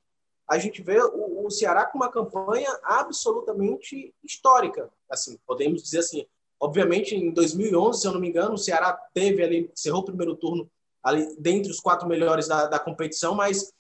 a 0.49 0.59
gente 0.59 0.83
vê 0.83 1.01
o, 1.01 1.26
o, 1.47 1.51
Ceará 1.51 1.87
com 1.87 1.99
uma 1.99 2.11
campanha 2.11 2.69
absolutamente 2.83 4.15
histórica. 4.23 4.91
Assim, 5.11 5.39
podemos 5.47 5.83
dizer 5.83 6.01
assim. 6.01 6.27
Obviamente, 6.59 7.15
em 7.15 7.31
2011, 7.33 8.01
se 8.01 8.07
eu 8.07 8.13
não 8.13 8.21
me 8.21 8.29
engano, 8.29 8.55
o 8.55 8.59
Ceará 8.59 8.99
teve 9.13 9.43
ali, 9.43 9.71
cerrou 9.75 10.01
o 10.01 10.05
primeiro 10.05 10.35
turno 10.37 10.71
ali 11.03 11.37
dentre 11.39 11.71
os 11.71 11.81
quatro 11.81 12.09
melhores 12.09 12.49
da, 12.49 12.67
da 12.67 12.79
competição, 12.79 13.35
mas 13.35 13.73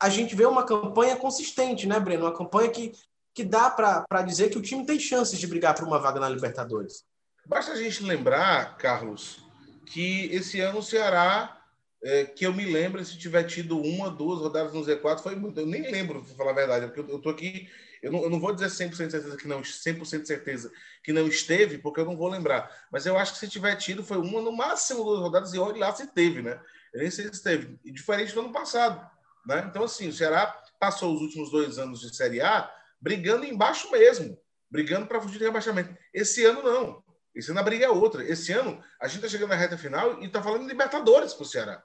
a 0.00 0.08
gente 0.08 0.34
vê 0.34 0.44
uma 0.46 0.64
campanha 0.64 1.14
consistente, 1.14 1.86
né, 1.86 2.00
Breno? 2.00 2.24
Uma 2.24 2.36
campanha 2.36 2.70
que, 2.70 2.92
que 3.32 3.44
dá 3.44 3.70
para 3.70 4.22
dizer 4.22 4.50
que 4.50 4.58
o 4.58 4.62
time 4.62 4.84
tem 4.84 4.98
chances 4.98 5.38
de 5.38 5.46
brigar 5.46 5.74
por 5.74 5.86
uma 5.86 5.98
vaga 5.98 6.18
na 6.18 6.28
Libertadores. 6.28 7.04
Basta 7.46 7.72
a 7.72 7.76
gente 7.76 8.02
lembrar, 8.02 8.76
Carlos, 8.78 9.44
que 9.86 10.26
esse 10.32 10.58
ano 10.60 10.78
o 10.78 10.82
Ceará 10.82 11.61
é, 12.04 12.24
que 12.24 12.44
eu 12.44 12.52
me 12.52 12.64
lembro 12.64 13.04
se 13.04 13.16
tiver 13.16 13.44
tido 13.44 13.80
uma, 13.80 14.10
duas 14.10 14.40
rodadas 14.40 14.72
no 14.72 14.84
Z4, 14.84 15.20
foi 15.20 15.36
muito. 15.36 15.60
Eu 15.60 15.66
nem 15.66 15.82
lembro, 15.90 16.24
para 16.24 16.34
falar 16.34 16.50
a 16.50 16.54
verdade, 16.54 16.86
porque 16.86 17.00
eu, 17.00 17.08
eu 17.08 17.18
tô 17.20 17.30
aqui. 17.30 17.68
Eu 18.02 18.10
não, 18.10 18.22
eu 18.24 18.30
não 18.30 18.40
vou 18.40 18.52
dizer 18.52 18.66
100% 18.66 18.90
de 18.90 18.96
certeza 18.96 19.36
que 19.36 19.46
não, 19.46 19.62
100% 19.62 20.22
de 20.22 20.26
certeza 20.26 20.72
que 21.04 21.12
não 21.12 21.28
esteve, 21.28 21.78
porque 21.78 22.00
eu 22.00 22.04
não 22.04 22.16
vou 22.16 22.28
lembrar. 22.28 22.68
Mas 22.90 23.06
eu 23.06 23.16
acho 23.16 23.34
que 23.34 23.38
se 23.38 23.48
tiver 23.48 23.76
tido, 23.76 24.02
foi 24.02 24.18
uma, 24.18 24.40
no 24.40 24.50
máximo 24.50 25.04
duas 25.04 25.20
rodadas, 25.20 25.54
e 25.54 25.58
olhe 25.58 25.78
lá 25.78 25.94
se 25.94 26.08
teve, 26.08 26.42
né? 26.42 26.60
Eu 26.92 27.00
nem 27.00 27.10
sei 27.10 27.32
se 27.32 27.42
teve. 27.42 27.78
E 27.84 27.92
diferente 27.92 28.34
do 28.34 28.40
ano 28.40 28.52
passado. 28.52 29.08
Né? 29.46 29.64
Então, 29.68 29.84
assim, 29.84 30.08
o 30.08 30.12
Ceará 30.12 30.46
passou 30.80 31.14
os 31.14 31.20
últimos 31.20 31.50
dois 31.50 31.78
anos 31.78 32.00
de 32.00 32.14
Série 32.14 32.40
A 32.40 32.68
brigando 33.00 33.44
embaixo 33.44 33.90
mesmo, 33.90 34.38
brigando 34.70 35.06
para 35.06 35.20
fugir 35.20 35.38
do 35.38 35.44
rebaixamento. 35.44 35.96
Esse 36.12 36.44
ano, 36.44 36.62
não. 36.62 37.02
Esse 37.34 37.50
ano 37.50 37.60
a 37.60 37.62
briga 37.62 37.86
é 37.86 37.88
outra. 37.88 38.24
Esse 38.24 38.52
ano, 38.52 38.82
a 39.00 39.06
gente 39.06 39.16
está 39.16 39.28
chegando 39.28 39.50
na 39.50 39.56
reta 39.56 39.78
final 39.78 40.20
e 40.20 40.26
está 40.26 40.42
falando 40.42 40.62
de 40.62 40.68
Libertadores 40.68 41.34
para 41.34 41.42
o 41.42 41.46
Ceará. 41.46 41.82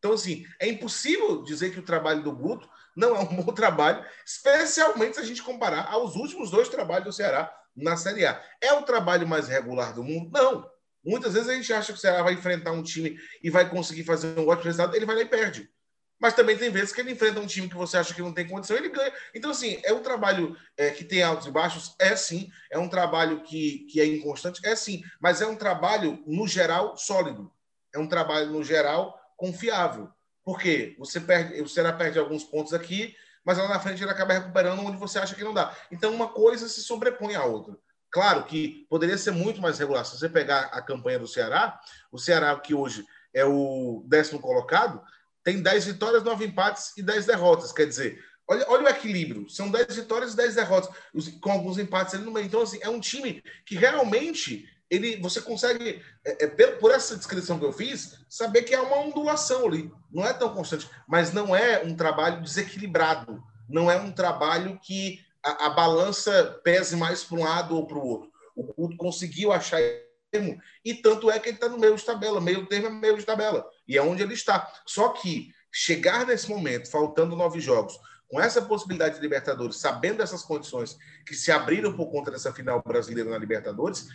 Então, 0.00 0.14
assim, 0.14 0.46
é 0.58 0.66
impossível 0.66 1.42
dizer 1.42 1.70
que 1.70 1.78
o 1.78 1.84
trabalho 1.84 2.22
do 2.22 2.32
Guto 2.32 2.68
não 2.96 3.14
é 3.14 3.20
um 3.20 3.36
bom 3.36 3.52
trabalho, 3.52 4.04
especialmente 4.26 5.14
se 5.14 5.20
a 5.20 5.24
gente 5.24 5.42
comparar 5.42 5.86
aos 5.92 6.16
últimos 6.16 6.50
dois 6.50 6.68
trabalhos 6.68 7.04
do 7.04 7.12
Ceará 7.12 7.54
na 7.76 7.96
Série 7.96 8.26
A. 8.26 8.42
É 8.60 8.72
o 8.72 8.82
trabalho 8.82 9.28
mais 9.28 9.46
regular 9.46 9.94
do 9.94 10.02
mundo? 10.02 10.30
Não. 10.32 10.68
Muitas 11.04 11.34
vezes 11.34 11.48
a 11.48 11.54
gente 11.54 11.72
acha 11.72 11.92
que 11.92 11.98
o 11.98 12.00
Ceará 12.00 12.22
vai 12.22 12.32
enfrentar 12.32 12.72
um 12.72 12.82
time 12.82 13.18
e 13.42 13.50
vai 13.50 13.68
conseguir 13.68 14.04
fazer 14.04 14.38
um 14.38 14.48
ótimo 14.48 14.64
resultado, 14.64 14.96
ele 14.96 15.06
vai 15.06 15.16
lá 15.16 15.22
e 15.22 15.26
perde. 15.26 15.70
Mas 16.18 16.34
também 16.34 16.56
tem 16.56 16.70
vezes 16.70 16.92
que 16.92 17.00
ele 17.00 17.12
enfrenta 17.12 17.40
um 17.40 17.46
time 17.46 17.68
que 17.68 17.74
você 17.74 17.96
acha 17.96 18.12
que 18.12 18.20
não 18.20 18.32
tem 18.32 18.46
condição, 18.46 18.76
ele 18.76 18.90
ganha. 18.90 19.12
Então, 19.34 19.50
assim, 19.50 19.80
é 19.82 19.92
um 19.92 20.02
trabalho 20.02 20.54
é, 20.76 20.90
que 20.90 21.04
tem 21.04 21.22
altos 21.22 21.46
e 21.46 21.50
baixos? 21.50 21.94
É 21.98 22.14
sim. 22.14 22.50
É 22.70 22.78
um 22.78 22.88
trabalho 22.88 23.42
que, 23.42 23.86
que 23.90 24.00
é 24.00 24.04
inconstante? 24.04 24.60
É 24.62 24.76
sim. 24.76 25.02
Mas 25.18 25.40
é 25.40 25.46
um 25.46 25.56
trabalho, 25.56 26.22
no 26.26 26.46
geral, 26.46 26.94
sólido. 26.98 27.50
É 27.94 27.98
um 27.98 28.06
trabalho, 28.06 28.50
no 28.50 28.62
geral, 28.62 29.18
confiável. 29.40 30.10
Por 30.44 30.58
quê? 30.58 30.94
Você 30.98 31.18
perde, 31.18 31.62
o 31.62 31.68
Ceará 31.68 31.94
perde 31.94 32.18
alguns 32.18 32.44
pontos 32.44 32.74
aqui, 32.74 33.16
mas 33.42 33.56
lá 33.56 33.66
na 33.66 33.80
frente 33.80 34.02
ele 34.02 34.10
acaba 34.10 34.34
recuperando 34.34 34.80
onde 34.80 34.98
você 34.98 35.18
acha 35.18 35.34
que 35.34 35.42
não 35.42 35.54
dá. 35.54 35.74
Então, 35.90 36.12
uma 36.12 36.28
coisa 36.28 36.68
se 36.68 36.82
sobrepõe 36.82 37.34
à 37.34 37.44
outra. 37.44 37.74
Claro 38.10 38.44
que 38.44 38.86
poderia 38.90 39.16
ser 39.16 39.30
muito 39.30 39.62
mais 39.62 39.78
regular. 39.78 40.04
Se 40.04 40.18
você 40.18 40.28
pegar 40.28 40.64
a 40.72 40.82
campanha 40.82 41.18
do 41.18 41.26
Ceará, 41.26 41.80
o 42.12 42.18
Ceará, 42.18 42.54
que 42.60 42.74
hoje 42.74 43.06
é 43.32 43.44
o 43.44 44.04
décimo 44.06 44.40
colocado, 44.40 45.02
tem 45.42 45.62
10 45.62 45.86
vitórias, 45.86 46.22
9 46.22 46.44
empates 46.44 46.94
e 46.98 47.02
10 47.02 47.24
derrotas. 47.24 47.72
Quer 47.72 47.86
dizer, 47.86 48.22
olha, 48.46 48.66
olha 48.68 48.84
o 48.84 48.88
equilíbrio. 48.88 49.48
São 49.48 49.70
10 49.70 49.96
vitórias 49.96 50.34
e 50.34 50.36
10 50.36 50.56
derrotas, 50.56 50.90
com 51.40 51.50
alguns 51.50 51.78
empates 51.78 52.14
ali 52.14 52.24
no 52.24 52.32
meio. 52.32 52.44
Então, 52.44 52.60
assim, 52.60 52.78
é 52.82 52.90
um 52.90 53.00
time 53.00 53.42
que 53.64 53.74
realmente 53.74 54.68
ele, 54.90 55.16
você 55.20 55.40
consegue, 55.40 56.02
é, 56.24 56.44
é, 56.44 56.66
por 56.72 56.90
essa 56.90 57.16
descrição 57.16 57.58
que 57.58 57.64
eu 57.64 57.72
fiz, 57.72 58.18
saber 58.28 58.62
que 58.62 58.74
é 58.74 58.80
uma 58.80 58.98
ondulação 58.98 59.66
ali. 59.66 59.90
Não 60.10 60.26
é 60.26 60.32
tão 60.32 60.52
constante, 60.52 60.90
mas 61.06 61.32
não 61.32 61.54
é 61.54 61.82
um 61.84 61.94
trabalho 61.94 62.42
desequilibrado. 62.42 63.42
Não 63.68 63.88
é 63.88 63.96
um 63.96 64.10
trabalho 64.10 64.78
que 64.82 65.20
a, 65.42 65.66
a 65.66 65.70
balança 65.70 66.60
pese 66.64 66.96
mais 66.96 67.22
para 67.22 67.38
um 67.38 67.44
lado 67.44 67.76
ou 67.76 67.86
para 67.86 67.98
o 67.98 68.04
outro. 68.04 68.30
O 68.56 68.64
culto 68.64 68.96
conseguiu 68.96 69.52
achar 69.52 69.80
termo, 70.30 70.60
e 70.84 70.94
tanto 70.94 71.30
é 71.30 71.38
que 71.38 71.48
ele 71.48 71.56
está 71.56 71.68
no 71.68 71.78
meio 71.78 71.96
de 71.96 72.04
tabela, 72.04 72.40
meio 72.40 72.66
termo 72.66 72.86
é 72.86 72.90
meio 72.90 73.16
de 73.16 73.24
tabela, 73.24 73.66
e 73.86 73.96
é 73.96 74.02
onde 74.02 74.22
ele 74.22 74.34
está. 74.34 74.72
Só 74.86 75.10
que 75.10 75.52
chegar 75.72 76.26
nesse 76.26 76.48
momento, 76.48 76.90
faltando 76.90 77.36
nove 77.36 77.60
jogos, 77.60 77.98
com 78.28 78.40
essa 78.40 78.62
possibilidade 78.62 79.16
de 79.16 79.20
Libertadores, 79.20 79.76
sabendo 79.76 80.18
dessas 80.18 80.42
condições 80.42 80.96
que 81.26 81.34
se 81.34 81.50
abriram 81.50 81.92
por 81.92 82.10
conta 82.10 82.30
dessa 82.30 82.52
final 82.52 82.80
brasileira 82.80 83.28
na 83.28 83.38
Libertadores, 83.38 84.08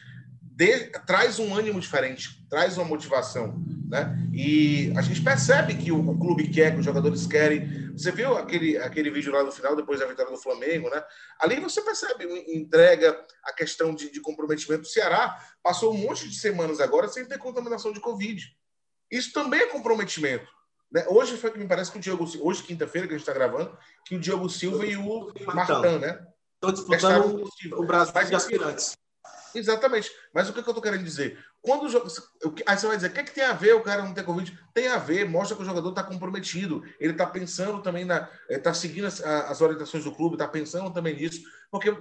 de, 0.55 0.89
traz 1.05 1.37
um 1.37 1.53
ânimo 1.53 1.81
diferente, 1.81 2.47
traz 2.49 2.77
uma 2.77 2.85
motivação, 2.85 3.61
né? 3.89 4.17
E 4.33 4.93
a 4.95 5.01
gente 5.01 5.21
percebe 5.21 5.75
que 5.75 5.91
o, 5.91 5.99
o, 5.99 6.17
clube 6.17 6.47
quer, 6.47 6.71
que 6.71 6.79
os 6.79 6.85
jogadores 6.85 7.27
querem. 7.27 7.91
Você 7.91 8.09
viu 8.09 8.37
aquele, 8.37 8.77
aquele 8.77 9.11
vídeo 9.11 9.33
lá 9.33 9.43
no 9.43 9.51
final, 9.51 9.75
depois 9.75 9.99
da 9.99 10.05
vitória 10.05 10.31
do 10.31 10.37
Flamengo, 10.37 10.89
né? 10.89 11.03
Ali 11.41 11.59
você 11.59 11.81
percebe 11.81 12.23
entrega, 12.47 13.21
a 13.43 13.51
questão 13.51 13.93
de, 13.93 14.09
de 14.09 14.21
comprometimento. 14.21 14.83
O 14.83 14.89
Ceará 14.89 15.37
passou 15.61 15.93
um 15.93 15.97
monte 15.97 16.29
de 16.29 16.35
semanas 16.35 16.79
agora 16.79 17.09
sem 17.09 17.25
ter 17.25 17.37
contaminação 17.37 17.91
de 17.91 17.99
Covid. 17.99 18.41
Isso 19.11 19.33
também 19.33 19.59
é 19.59 19.65
comprometimento. 19.65 20.47
Né? 20.89 21.05
Hoje 21.09 21.35
foi 21.35 21.51
que 21.51 21.59
me 21.59 21.67
parece 21.67 21.91
que 21.91 21.97
o 21.97 22.01
Diogo 22.01 22.25
hoje 22.39 22.63
quinta-feira 22.63 23.07
que 23.07 23.13
a 23.13 23.17
gente 23.17 23.27
está 23.27 23.37
gravando, 23.37 23.77
que 24.05 24.15
o 24.15 24.19
Diogo 24.19 24.49
Silva 24.49 24.85
e 24.85 24.95
o 24.95 25.33
Martão, 25.53 25.99
né? 25.99 26.25
Estão 26.53 26.71
disputando 26.71 27.43
o 27.73 27.85
Brasil 27.85 28.23
de 28.29 28.35
aspirantes. 28.35 28.95
Exatamente. 29.55 30.11
Mas 30.33 30.49
o 30.49 30.53
que, 30.53 30.59
eu 30.59 30.61
estou 30.61 30.81
querendo 30.81 31.03
dizer? 31.03 31.43
Quando 31.61 31.85
o 31.85 31.89
jogo. 31.89 32.07
Aí 32.65 32.77
você 32.77 32.87
vai 32.87 32.97
dizer, 32.97 33.09
o 33.09 33.13
que, 33.13 33.19
é 33.21 33.23
que 33.23 33.33
tem 33.33 33.45
a 33.45 33.53
ver 33.53 33.73
o 33.73 33.81
cara 33.81 34.03
não 34.03 34.13
ter 34.13 34.23
Covid? 34.23 34.57
Tem 34.73 34.87
a 34.87 34.97
ver, 34.97 35.27
mostra 35.27 35.55
que 35.55 35.63
o 35.63 35.65
jogador 35.65 35.89
está 35.89 36.03
comprometido. 36.03 36.83
Ele 36.99 37.13
está 37.13 37.25
pensando 37.25 37.81
também 37.81 38.03
na. 38.03 38.29
Está 38.49 38.73
seguindo 38.73 39.05
as, 39.05 39.21
as, 39.21 39.61
orientações 39.61 40.03
do 40.03 40.11
clube, 40.11 40.35
está 40.35 40.47
pensando 40.47 40.91
também 40.91 41.15
nisso, 41.15 41.41
porque 41.71 41.95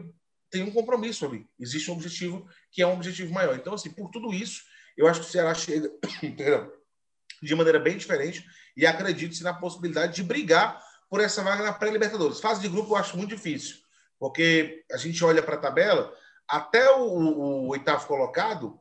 tem 0.51 0.65
um 0.65 0.73
compromisso 0.73 1.25
ali. 1.25 1.49
Existe 1.59 1.91
um 1.91 1.95
objetivo 1.95 2.47
que 2.73 2.83
é 2.83 2.87
um 2.87 2.95
objetivo 2.95 3.33
maior. 3.33 3.55
Então, 3.55 3.75
assim, 3.75 3.91
por 3.91 4.11
tudo 4.11 4.35
isso, 4.35 4.63
eu 4.97 5.07
acho 5.07 5.21
que 5.21 5.27
o 5.27 5.31
Ceará 5.31 5.55
chega 5.55 5.91
de 7.41 7.55
maneira 7.55 7.79
bem 7.79 7.97
diferente 7.97 8.45
e 8.77 8.87
acredito-se 8.87 9.45
na 9.45 9.55
possibilidade 9.55 10.17
de 10.17 10.23
brigar 10.23 10.83
por 11.09 11.21
essa 11.21 11.43
vaga 11.43 11.63
na 11.63 11.73
pré-Libertadores. 11.73 12.41
Fase 12.41 12.61
de 12.61 12.69
grupo 12.69 12.93
eu 12.93 12.97
acho 12.97 13.17
muito 13.17 13.31
difícil, 13.31 13.77
porque 14.19 14.85
a 14.91 14.97
gente 14.97 15.25
olha 15.25 15.43
para 15.43 15.55
a 15.55 15.61
tabela 15.61 16.13
até 16.49 16.91
o, 16.91 17.03
o 17.03 17.69
oitavo 17.69 18.07
colocado, 18.07 18.79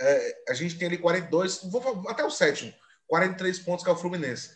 é, 0.00 0.42
a 0.48 0.54
gente 0.54 0.76
tem 0.76 0.88
ali 0.88 0.98
42, 0.98 1.64
vou, 1.64 2.04
até 2.08 2.24
o 2.24 2.30
sétimo, 2.30 2.72
43 3.06 3.58
pontos 3.60 3.84
que 3.84 3.90
é 3.90 3.92
o 3.92 3.96
Fluminense. 3.96 4.54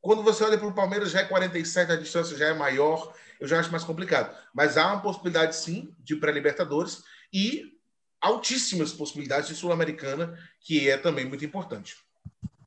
Quando 0.00 0.22
você 0.22 0.44
olha 0.44 0.58
para 0.58 0.66
o 0.66 0.74
Palmeiras, 0.74 1.10
já 1.10 1.20
é 1.20 1.24
47, 1.24 1.92
a 1.92 1.96
distância 1.96 2.36
já 2.36 2.48
é 2.48 2.54
maior, 2.54 3.14
eu 3.40 3.48
já 3.48 3.58
acho 3.58 3.70
mais 3.70 3.84
complicado. 3.84 4.36
Mas 4.52 4.76
há 4.76 4.86
uma 4.86 5.00
possibilidade, 5.00 5.56
sim, 5.56 5.94
de 5.98 6.16
pré-Libertadores 6.16 7.02
e 7.32 7.72
altíssimas 8.20 8.92
possibilidades 8.92 9.48
de 9.48 9.54
Sul-Americana, 9.54 10.38
que 10.60 10.90
é 10.90 10.98
também 10.98 11.24
muito 11.24 11.44
importante. 11.44 11.96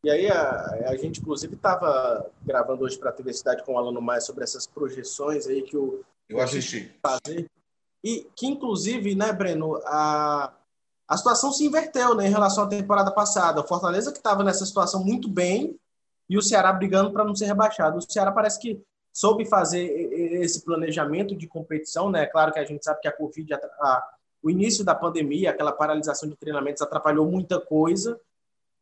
E 0.04 0.10
aí, 0.10 0.30
a, 0.30 0.88
a 0.88 0.96
gente, 0.96 1.20
inclusive, 1.20 1.56
estava 1.56 2.32
gravando 2.44 2.84
hoje 2.84 2.98
para 2.98 3.10
a 3.10 3.14
TV 3.14 3.34
Cidade 3.34 3.64
com 3.64 3.74
o 3.74 3.78
Alano 3.78 4.02
Maia 4.02 4.22
sobre 4.22 4.44
essas 4.44 4.66
projeções 4.66 5.48
aí 5.48 5.62
que 5.62 5.76
o. 5.76 6.04
Eu 6.30 6.40
assisti. 6.40 6.92
Fazer 7.02 7.50
e 8.04 8.30
que, 8.36 8.48
inclusive, 8.48 9.16
né, 9.16 9.32
Breno, 9.34 9.82
a, 9.86 10.54
a 11.08 11.18
situação 11.18 11.52
se 11.52 11.66
inverteu 11.66 12.16
né, 12.16 12.28
em 12.28 12.32
relação 12.32 12.66
à 12.66 12.68
temporada 12.68 13.12
passada. 13.12 13.62
O 13.62 13.68
Fortaleza 13.68 14.12
que 14.12 14.18
estava 14.18 14.44
nessa 14.44 14.66
situação 14.66 15.04
muito 15.04 15.30
bem 15.30 15.80
e 16.30 16.38
o 16.38 16.42
Ceará 16.42 16.72
brigando 16.74 17.12
para 17.12 17.24
não 17.24 17.36
ser 17.36 17.46
rebaixado. 17.46 17.98
O 17.98 18.02
Ceará 18.02 18.32
parece 18.32 18.60
que 18.60 18.82
soube 19.14 19.46
fazer 19.46 19.88
esse 20.42 20.64
planejamento 20.64 21.36
de 21.36 21.48
competição, 21.48 22.12
né? 22.12 22.26
Claro 22.28 22.52
que 22.52 22.60
a 22.60 22.66
gente 22.66 22.84
sabe 22.84 23.00
que 23.02 23.08
a 23.08 23.12
Covid, 23.12 23.54
a, 23.54 23.58
a, 23.58 24.10
o 24.44 24.50
início 24.50 24.86
da 24.86 24.94
pandemia, 24.94 25.50
aquela 25.50 25.72
paralisação 25.72 26.30
de 26.30 26.36
treinamentos 26.36 26.82
atrapalhou 26.82 27.26
muita 27.26 27.60
coisa, 27.60 28.20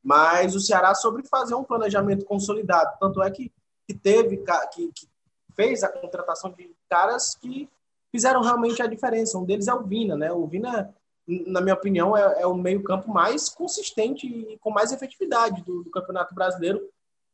mas 0.04 0.56
o 0.56 0.60
Ceará 0.60 0.94
soube 0.94 1.26
fazer 1.28 1.56
um 1.56 1.64
planejamento 1.64 2.26
consolidado. 2.26 2.98
Tanto 3.00 3.24
é 3.24 3.32
que, 3.32 3.52
que 3.88 3.94
teve, 3.94 4.44
que, 4.74 4.92
que 4.92 5.08
fez 5.56 5.84
a 5.84 5.90
contratação 5.90 6.52
de 6.52 6.76
caras 6.90 7.36
que 7.36 7.70
fizeram 8.16 8.42
realmente 8.42 8.82
a 8.82 8.88
diferença. 8.88 9.38
Um 9.38 9.44
deles 9.44 9.68
é 9.68 9.74
o 9.74 9.84
Vina, 9.84 10.16
né? 10.16 10.32
O 10.32 10.48
Vina, 10.48 10.96
na 11.28 11.60
minha 11.60 11.76
opinião, 11.76 12.16
é, 12.16 12.44
é 12.44 12.48
o 12.48 12.56
meio-campo 12.56 13.12
mais 13.12 13.50
consistente 13.50 14.26
e 14.26 14.58
com 14.60 14.72
mais 14.72 14.94
efetividade 14.94 15.62
do, 15.64 15.84
do, 15.84 15.92
Campeonato 15.92 16.34
Brasileiro. 16.34 16.82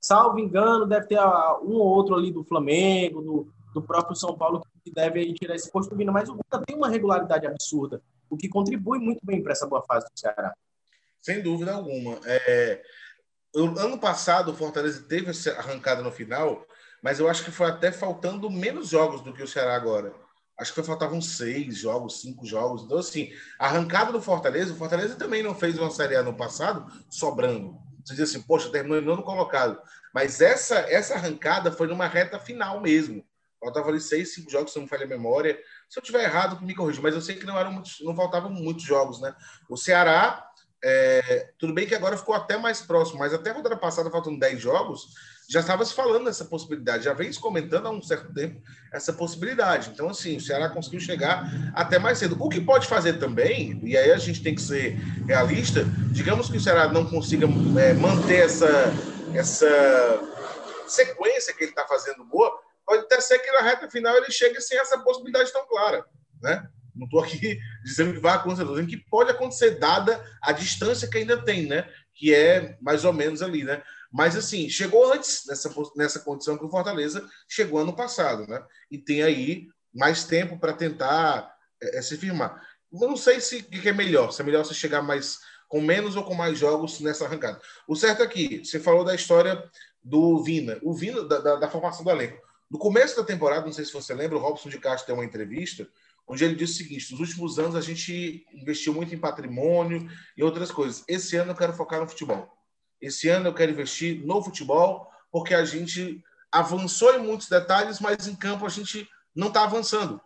Salvo 0.02 0.40
engano, 0.40 0.88
deve 0.88 1.06
ter 1.06 1.20
um 1.20 1.76
ou 1.76 1.86
outro 1.86 2.16
ali 2.16 2.32
do 2.32 2.44
Flamengo, 2.44 3.22
do, 3.22 3.54
do 3.76 3.82
próprio 3.84 4.16
São 4.16 4.36
Paulo, 4.36 4.66
que 4.84 4.92
deve 4.92 5.32
tirar 5.36 5.54
esse 5.54 5.72
posto 5.72 5.92
do 5.92 5.96
Vina, 5.96 6.12
mas 6.12 6.28
o 6.28 6.34
Vina 6.34 6.66
tem 6.66 6.76
uma 6.76 6.90
regularidade 6.90 7.46
absurda, 7.46 8.02
o 8.28 8.36
que 8.36 8.50
contribui 8.50 8.98
muito 8.98 9.24
bem 9.24 9.44
para 9.44 9.52
essa 9.52 9.68
boa 9.68 9.84
fase 9.84 10.08
do 10.08 10.20
Ceará. 10.20 10.52
Sem 11.22 11.44
dúvida 11.44 11.76
alguma. 11.76 12.20
É, 12.26 12.82
ano 13.56 14.00
passado, 14.00 14.50
o 14.50 14.56
Fortaleza 14.56 15.06
teve 15.08 15.30
essa 15.30 15.52
arrancada 15.52 16.02
no 16.02 16.12
final, 16.12 16.66
mas 17.04 17.20
eu 17.20 17.30
acho 17.30 17.46
que 17.46 17.52
foi 17.52 17.68
até 17.68 17.92
faltando 17.92 18.50
menos 18.50 18.90
jogos 18.90 19.22
do 19.22 19.32
que 19.32 19.44
o 19.44 19.48
Ceará 19.48 19.76
agora 19.76 20.12
acho 20.62 20.74
que 20.76 20.84
faltavam 20.84 21.20
seis 21.20 21.78
jogos, 21.78 22.22
cinco 22.22 22.46
jogos. 22.46 22.84
Então, 22.84 23.00
assim, 23.00 23.32
arrancada 23.58 24.12
do 24.12 24.22
Fortaleza, 24.22 24.74
o 24.74 24.78
Fortaleza 24.78 25.16
também 25.16 25.42
não 25.42 25.56
fez 25.56 25.78
uma 25.78 25.90
Série 25.90 26.16
A 26.16 26.22
no 26.22 26.36
passado 26.36 26.86
sobrando. 27.10 27.76
Você 28.06 28.14
diz 28.14 28.30
assim, 28.30 28.42
poxa, 28.44 28.70
terminou 28.70 29.00
em 29.00 29.04
nono 29.04 29.24
colocado. 29.24 29.82
Mas 30.14 30.40
essa, 30.40 30.76
essa 30.76 31.16
arrancada 31.16 31.72
foi 31.72 31.88
numa 31.88 32.08
reta 32.08 32.40
final 32.40 32.80
mesmo. 32.80 33.26
Faltava 33.60 33.90
ali 33.90 34.00
seis, 34.00 34.34
cinco 34.34 34.52
jogos, 34.52 34.72
se 34.72 34.78
não 34.78 34.84
me 34.84 34.90
falha 34.90 35.06
a 35.06 35.10
memória. 35.10 35.60
Se 35.90 35.98
eu 35.98 36.04
tiver 36.04 36.24
errado, 36.24 36.64
me 36.64 36.76
corrija. 36.76 37.02
Mas 37.02 37.16
eu 37.16 37.22
sei 37.22 37.36
que 37.36 37.46
não, 37.46 37.58
eram 37.58 37.72
muitos, 37.72 37.98
não 38.02 38.16
faltavam 38.16 38.52
muitos 38.52 38.84
jogos, 38.84 39.20
né? 39.20 39.34
O 39.68 39.76
Ceará, 39.76 40.48
é, 40.84 41.54
tudo 41.58 41.74
bem 41.74 41.88
que 41.88 41.96
agora 41.96 42.18
ficou 42.18 42.36
até 42.36 42.56
mais 42.58 42.82
próximo, 42.82 43.20
mas 43.20 43.34
até 43.34 43.50
a 43.50 43.54
rodada 43.54 43.78
passada, 43.78 44.12
faltam 44.12 44.38
dez 44.38 44.60
jogos, 44.60 45.08
já 45.50 45.60
estava 45.60 45.84
se 45.84 45.94
falando 45.94 46.26
nessa 46.26 46.46
possibilidade, 46.46 47.04
já 47.04 47.14
vem 47.14 47.32
se 47.32 47.40
comentando 47.40 47.88
há 47.88 47.92
um 47.92 48.02
certo 48.02 48.34
tempo 48.34 48.62
essa 48.92 49.12
possibilidade. 49.12 49.90
Então, 49.94 50.10
assim, 50.10 50.38
o 50.38 50.42
Ceará 50.42 50.70
conseguiu 50.70 51.00
chegar 51.00 51.46
até 51.74 52.00
mais 52.00 52.18
cedo. 52.18 52.38
O 52.40 52.50
que 52.50 52.62
pode 52.62 52.88
fazer 52.88 53.14
também, 53.14 53.80
e 53.84 53.98
aí 53.98 54.12
a 54.12 54.18
gente 54.18 54.42
tem 54.42 54.56
que 54.56 54.62
ser 54.62 54.98
realista, 55.28 55.84
digamos 56.12 56.50
que 56.50 56.58
o 56.58 56.62
Ceará 56.62 56.88
não 56.88 57.06
consiga 57.06 57.48
é, 57.80 57.94
manter 57.94 58.46
essa, 58.46 58.94
essa 59.34 60.22
sequência 60.88 61.54
que 61.54 61.64
ele 61.64 61.72
está 61.72 61.88
fazendo 61.88 62.24
boa, 62.26 62.52
pode 62.86 63.04
até 63.04 63.20
ser 63.22 63.40
que 63.40 63.52
na 63.52 63.62
reta 63.62 63.90
final 63.90 64.16
ele 64.18 64.32
chegue 64.32 64.60
sem 64.62 64.78
essa 64.78 65.00
possibilidade 65.00 65.52
tão 65.52 65.66
clara, 65.68 66.06
né? 66.42 66.68
Não 66.96 67.06
estou 67.06 67.22
aqui 67.22 67.58
dizendo 67.84 68.14
que 68.14 68.20
vai 68.20 68.34
acontecer, 68.34 68.62
estou 68.62 68.76
dizendo 68.76 68.90
que 68.90 69.10
pode 69.10 69.32
acontecer, 69.32 69.80
dada 69.80 70.24
a 70.42 70.52
distância 70.52 71.08
que 71.08 71.18
ainda 71.18 71.42
tem, 71.42 71.66
né? 71.66 71.90
Que 72.14 72.34
é 72.34 72.78
mais 72.82 73.06
ou 73.06 73.14
menos 73.14 73.42
ali, 73.42 73.64
né? 73.64 73.82
Mas, 74.12 74.36
assim, 74.36 74.70
chegou 74.70 75.14
antes 75.14 75.46
nessa, 75.48 75.74
nessa 75.96 76.20
condição 76.20 76.58
que 76.58 76.66
o 76.66 76.70
Fortaleza 76.70 77.26
chegou 77.48 77.80
ano 77.80 77.96
passado, 77.96 78.46
né? 78.46 78.62
E 78.90 78.98
tem 78.98 79.24
aí 79.24 79.70
mais 79.94 80.26
tempo 80.26 80.60
para 80.60 80.74
tentar 80.74 81.54
é, 81.82 81.98
é, 81.98 82.02
se 82.02 82.18
firmar. 82.18 82.62
Eu 82.92 83.08
não 83.08 83.16
sei 83.16 83.40
se 83.40 83.64
que 83.64 83.88
é 83.88 83.94
melhor, 83.94 84.32
se 84.32 84.42
é 84.42 84.46
melhor 84.46 84.66
você 84.66 84.74
chegar 84.74 85.02
mais 85.02 85.40
com 85.70 85.80
menos 85.80 86.18
ou 86.18 86.24
com 86.24 86.34
mais 86.34 86.58
jogos 86.60 87.00
nessa 87.00 87.24
arrancada. 87.24 87.62
O 87.88 87.96
certo 87.96 88.22
é 88.22 88.28
que 88.28 88.66
você 88.66 88.78
falou 88.78 89.06
da 89.06 89.16
história 89.16 89.64
do 90.04 90.44
Vina, 90.44 90.78
o 90.84 90.94
Vina 90.94 91.24
da, 91.24 91.40
da, 91.40 91.56
da, 91.56 91.70
formação 91.70 92.04
do 92.04 92.10
elenco. 92.10 92.38
No 92.70 92.78
começo 92.78 93.16
da 93.16 93.24
temporada, 93.24 93.66
não 93.66 93.72
sei 93.72 93.86
se 93.86 93.94
você 93.94 94.14
lembra, 94.14 94.38
o 94.38 94.42
Robson 94.42 94.68
de 94.68 94.80
Castro 94.80 95.08
deu 95.08 95.16
uma 95.16 95.26
entrevista 95.26 95.88
onde 96.28 96.44
ele 96.44 96.56
disse 96.56 96.74
o 96.74 96.78
seguinte: 96.78 97.12
nos 97.12 97.22
últimos 97.22 97.60
anos 97.60 97.76
a 97.76 97.82
gente 97.82 98.46
investiu 98.54 98.94
muito 98.94 99.16
em 99.16 99.20
patrimônio 99.20 100.10
e 100.36 100.44
outras 100.44 100.72
coisas. 100.72 101.04
Esse 101.08 101.38
ano 101.38 101.52
eu 101.52 101.56
quero 101.56 101.74
focar 101.74 102.02
no 102.02 102.08
futebol. 102.08 102.50
Esse 103.02 103.30
ano 103.30 103.48
eu 103.48 103.54
quero 103.54 103.72
investir 103.72 104.26
no 104.26 104.44
futebol, 104.44 105.10
porque 105.32 105.54
a 105.54 105.66
gente 105.66 106.24
avançou 106.52 107.14
em 107.16 107.20
muitos 107.20 107.48
detalhes, 107.48 108.00
mas 108.00 108.28
em 108.28 108.36
campo 108.36 108.66
a 108.66 108.70
gente 108.70 109.08
não 109.36 109.48
está 109.48 109.64
avançando. 109.64 110.22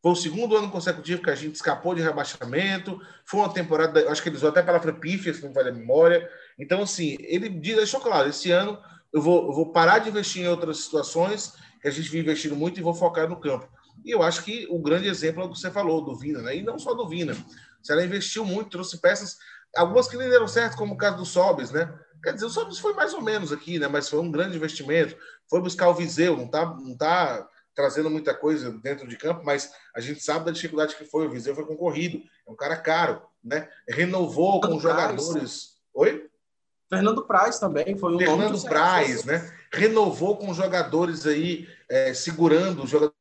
Foi 0.00 0.12
o 0.12 0.16
segundo 0.16 0.56
ano 0.56 0.70
consecutivo 0.70 1.22
que 1.22 1.30
a 1.30 1.34
gente 1.34 1.54
escapou 1.54 1.94
de 1.94 2.02
rebaixamento. 2.02 3.00
Foi 3.24 3.40
uma 3.40 3.52
temporada, 3.52 4.10
acho 4.10 4.22
que 4.22 4.28
ele 4.28 4.36
usou 4.36 4.50
até 4.50 4.60
a 4.60 4.64
palavra 4.64 4.92
pífia, 4.92 5.32
se 5.32 5.42
não 5.42 5.52
vale 5.52 5.70
a 5.70 5.72
memória. 5.72 6.30
Então, 6.58 6.82
assim, 6.82 7.16
ele 7.20 7.48
deixou 7.48 8.00
claro: 8.00 8.28
esse 8.28 8.50
ano 8.50 8.78
eu 9.12 9.22
vou, 9.22 9.46
eu 9.46 9.52
vou 9.52 9.72
parar 9.72 10.00
de 10.00 10.10
investir 10.10 10.42
em 10.42 10.48
outras 10.48 10.80
situações, 10.80 11.54
que 11.80 11.88
a 11.88 11.90
gente 11.90 12.10
vem 12.10 12.20
investindo 12.20 12.54
muito, 12.54 12.78
e 12.78 12.82
vou 12.82 12.92
focar 12.92 13.28
no 13.28 13.40
campo. 13.40 13.66
E 14.04 14.10
eu 14.10 14.22
acho 14.22 14.42
que 14.42 14.66
o 14.68 14.78
grande 14.78 15.08
exemplo 15.08 15.42
é 15.42 15.46
o 15.46 15.50
que 15.50 15.58
você 15.58 15.70
falou, 15.70 16.04
do 16.04 16.14
Vina, 16.14 16.42
né? 16.42 16.56
E 16.56 16.62
não 16.62 16.78
só 16.78 16.92
do 16.92 17.08
Vina. 17.08 17.34
Ela 17.88 18.04
investiu 18.04 18.44
muito, 18.44 18.70
trouxe 18.70 19.00
peças, 19.00 19.38
algumas 19.76 20.06
que 20.06 20.16
nem 20.16 20.28
deram 20.28 20.48
certo, 20.48 20.76
como 20.76 20.94
o 20.94 20.98
caso 20.98 21.16
do 21.16 21.24
Sobes, 21.24 21.70
né? 21.70 21.92
Quer 22.24 22.32
dizer, 22.32 22.46
o 22.46 22.50
Sobes 22.50 22.78
foi 22.78 22.94
mais 22.94 23.12
ou 23.12 23.20
menos 23.20 23.52
aqui, 23.52 23.78
né? 23.78 23.86
Mas 23.86 24.08
foi 24.08 24.18
um 24.18 24.30
grande 24.30 24.56
investimento. 24.56 25.16
Foi 25.48 25.60
buscar 25.60 25.88
o 25.88 25.94
Viseu, 25.94 26.36
não 26.36 26.48
tá, 26.48 26.64
não 26.64 26.96
tá 26.96 27.46
trazendo 27.74 28.08
muita 28.08 28.34
coisa 28.34 28.70
dentro 28.70 29.06
de 29.06 29.16
campo, 29.16 29.44
mas 29.44 29.72
a 29.94 30.00
gente 30.00 30.20
sabe 30.20 30.46
da 30.46 30.50
dificuldade 30.50 30.96
que 30.96 31.04
foi. 31.04 31.26
O 31.26 31.30
Viseu 31.30 31.54
foi 31.54 31.66
concorrido, 31.66 32.22
é 32.46 32.50
um 32.50 32.56
cara 32.56 32.76
caro, 32.76 33.22
né? 33.42 33.68
Renovou 33.86 34.60
com 34.60 34.80
jogadores. 34.80 35.76
Oi? 35.92 36.28
Fernando 36.88 37.26
Praz 37.26 37.58
também 37.58 37.96
foi 37.98 38.14
um 38.14 38.18
Fernando 38.18 38.62
Praz, 38.62 39.24
né? 39.24 39.52
Renovou 39.72 40.36
com 40.38 40.54
jogadores 40.54 41.26
aí, 41.26 41.68
é, 41.88 42.14
segurando 42.14 42.84
o 42.84 42.86
jogador 42.86 43.14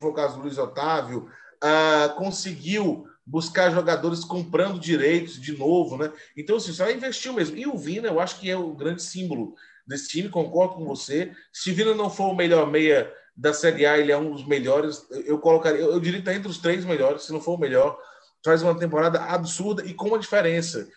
foi 0.00 0.10
o 0.10 0.14
caso 0.14 0.36
do 0.36 0.42
Luiz 0.42 0.58
Otávio, 0.58 1.28
uh, 1.62 2.14
conseguiu 2.14 3.08
buscar 3.28 3.70
jogadores 3.70 4.24
comprando 4.24 4.80
direitos 4.80 5.38
de 5.38 5.56
novo, 5.56 5.98
né? 5.98 6.10
Então, 6.34 6.56
assim, 6.56 6.72
só 6.72 6.90
investiu 6.90 7.34
mesmo. 7.34 7.56
E 7.56 7.66
o 7.66 7.76
Vina, 7.76 8.08
eu 8.08 8.18
acho 8.18 8.40
que 8.40 8.50
é 8.50 8.56
o 8.56 8.72
grande 8.72 9.02
símbolo 9.02 9.54
desse 9.86 10.08
time, 10.08 10.30
concordo 10.30 10.76
com 10.76 10.86
você. 10.86 11.32
Se 11.52 11.70
o 11.70 11.74
Vina 11.74 11.94
não 11.94 12.08
for 12.08 12.30
o 12.30 12.34
melhor 12.34 12.70
meia 12.70 13.12
da 13.36 13.52
Série 13.52 13.84
A, 13.84 13.98
ele 13.98 14.10
é 14.10 14.16
um 14.16 14.32
dos 14.32 14.46
melhores. 14.46 15.06
Eu 15.26 15.38
colocaria, 15.38 15.80
eu 15.80 16.00
diria 16.00 16.20
que 16.20 16.28
está 16.28 16.34
entre 16.34 16.48
os 16.48 16.58
três 16.58 16.86
melhores, 16.86 17.24
se 17.24 17.32
não 17.32 17.40
for 17.40 17.54
o 17.54 17.60
melhor. 17.60 17.98
Faz 18.42 18.62
uma 18.62 18.78
temporada 18.78 19.20
absurda 19.22 19.84
e 19.84 19.92
com 19.92 20.08
uma 20.08 20.18
diferença 20.18 20.88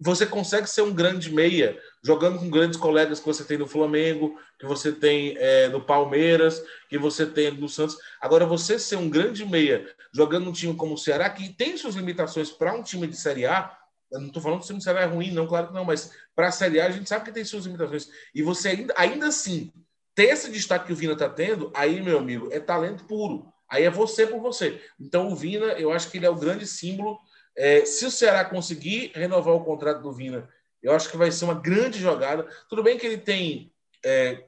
você 0.00 0.24
consegue 0.24 0.68
ser 0.68 0.82
um 0.82 0.94
grande 0.94 1.32
meia 1.32 1.78
jogando 2.02 2.38
com 2.38 2.48
grandes 2.48 2.78
colegas 2.78 3.18
que 3.18 3.26
você 3.26 3.44
tem 3.44 3.58
no 3.58 3.66
Flamengo, 3.66 4.38
que 4.58 4.66
você 4.66 4.92
tem 4.92 5.36
é, 5.36 5.68
no 5.68 5.80
Palmeiras, 5.80 6.62
que 6.88 6.96
você 6.96 7.26
tem 7.26 7.50
no 7.50 7.68
Santos. 7.68 7.96
Agora, 8.20 8.46
você 8.46 8.78
ser 8.78 8.96
um 8.96 9.10
grande 9.10 9.44
meia 9.44 9.86
jogando 10.12 10.44
num 10.44 10.52
time 10.52 10.74
como 10.74 10.94
o 10.94 10.98
Ceará, 10.98 11.28
que 11.28 11.52
tem 11.52 11.76
suas 11.76 11.96
limitações 11.96 12.50
para 12.50 12.74
um 12.74 12.82
time 12.82 13.06
de 13.06 13.16
Série 13.16 13.46
A, 13.46 13.76
eu 14.10 14.20
não 14.20 14.28
estou 14.28 14.42
falando 14.42 14.60
que 14.60 14.64
o 14.64 14.68
time 14.68 14.80
de 14.80 14.88
A 14.88 15.00
é 15.00 15.04
ruim, 15.04 15.32
não, 15.32 15.46
claro 15.46 15.68
que 15.68 15.74
não, 15.74 15.84
mas 15.84 16.12
para 16.34 16.48
a 16.48 16.52
Série 16.52 16.80
A 16.80 16.86
a 16.86 16.90
gente 16.90 17.08
sabe 17.08 17.24
que 17.24 17.32
tem 17.32 17.44
suas 17.44 17.66
limitações. 17.66 18.08
E 18.34 18.42
você 18.42 18.68
ainda, 18.68 18.94
ainda 18.96 19.26
assim 19.26 19.72
ter 20.14 20.30
esse 20.30 20.50
destaque 20.50 20.86
que 20.86 20.92
o 20.92 20.96
Vina 20.96 21.12
está 21.12 21.28
tendo, 21.28 21.70
aí, 21.74 22.00
meu 22.00 22.18
amigo, 22.18 22.48
é 22.50 22.58
talento 22.58 23.04
puro. 23.04 23.52
Aí 23.68 23.84
é 23.84 23.90
você 23.90 24.26
por 24.26 24.40
você. 24.40 24.82
Então, 24.98 25.28
o 25.28 25.36
Vina, 25.36 25.66
eu 25.72 25.92
acho 25.92 26.10
que 26.10 26.16
ele 26.16 26.26
é 26.26 26.30
o 26.30 26.34
grande 26.34 26.66
símbolo 26.66 27.18
é, 27.58 27.84
se 27.84 28.06
o 28.06 28.10
Ceará 28.10 28.44
conseguir 28.44 29.10
renovar 29.14 29.52
o 29.52 29.64
contrato 29.64 30.00
do 30.00 30.12
Vina, 30.12 30.48
eu 30.80 30.94
acho 30.94 31.10
que 31.10 31.16
vai 31.16 31.30
ser 31.32 31.44
uma 31.44 31.54
grande 31.54 31.98
jogada. 31.98 32.46
Tudo 32.68 32.84
bem 32.84 32.96
que 32.96 33.04
ele 33.04 33.18
tem 33.18 33.72
é, 34.04 34.44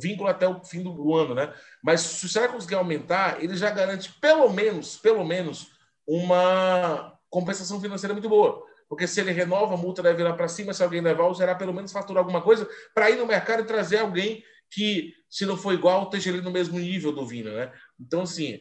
vínculo 0.00 0.30
até 0.30 0.48
o 0.48 0.64
fim 0.64 0.82
do 0.82 1.14
ano, 1.14 1.34
né? 1.34 1.52
Mas 1.82 2.00
se 2.00 2.24
o 2.24 2.28
Ceará 2.28 2.48
conseguir 2.48 2.76
aumentar, 2.76 3.44
ele 3.44 3.54
já 3.54 3.70
garante 3.70 4.10
pelo 4.14 4.50
menos, 4.50 4.96
pelo 4.96 5.22
menos, 5.24 5.72
uma 6.06 7.18
compensação 7.28 7.78
financeira 7.78 8.14
muito 8.14 8.30
boa. 8.30 8.64
Porque 8.88 9.06
se 9.06 9.20
ele 9.20 9.32
renova, 9.32 9.74
a 9.74 9.76
multa 9.76 10.02
deve 10.02 10.16
virar 10.16 10.32
para 10.32 10.48
cima. 10.48 10.72
Se 10.72 10.82
alguém 10.82 11.02
levar, 11.02 11.26
o 11.26 11.34
Ceará 11.34 11.54
pelo 11.54 11.74
menos 11.74 11.92
faturar 11.92 12.22
alguma 12.22 12.40
coisa 12.40 12.66
para 12.94 13.10
ir 13.10 13.16
no 13.16 13.26
mercado 13.26 13.62
e 13.62 13.66
trazer 13.66 13.98
alguém 13.98 14.42
que, 14.70 15.12
se 15.28 15.44
não 15.44 15.56
for 15.56 15.74
igual, 15.74 16.04
esteja 16.04 16.30
ali 16.30 16.40
no 16.40 16.50
mesmo 16.50 16.78
nível 16.78 17.12
do 17.12 17.26
Vina, 17.26 17.52
né? 17.52 17.72
Então, 18.00 18.22
assim, 18.22 18.58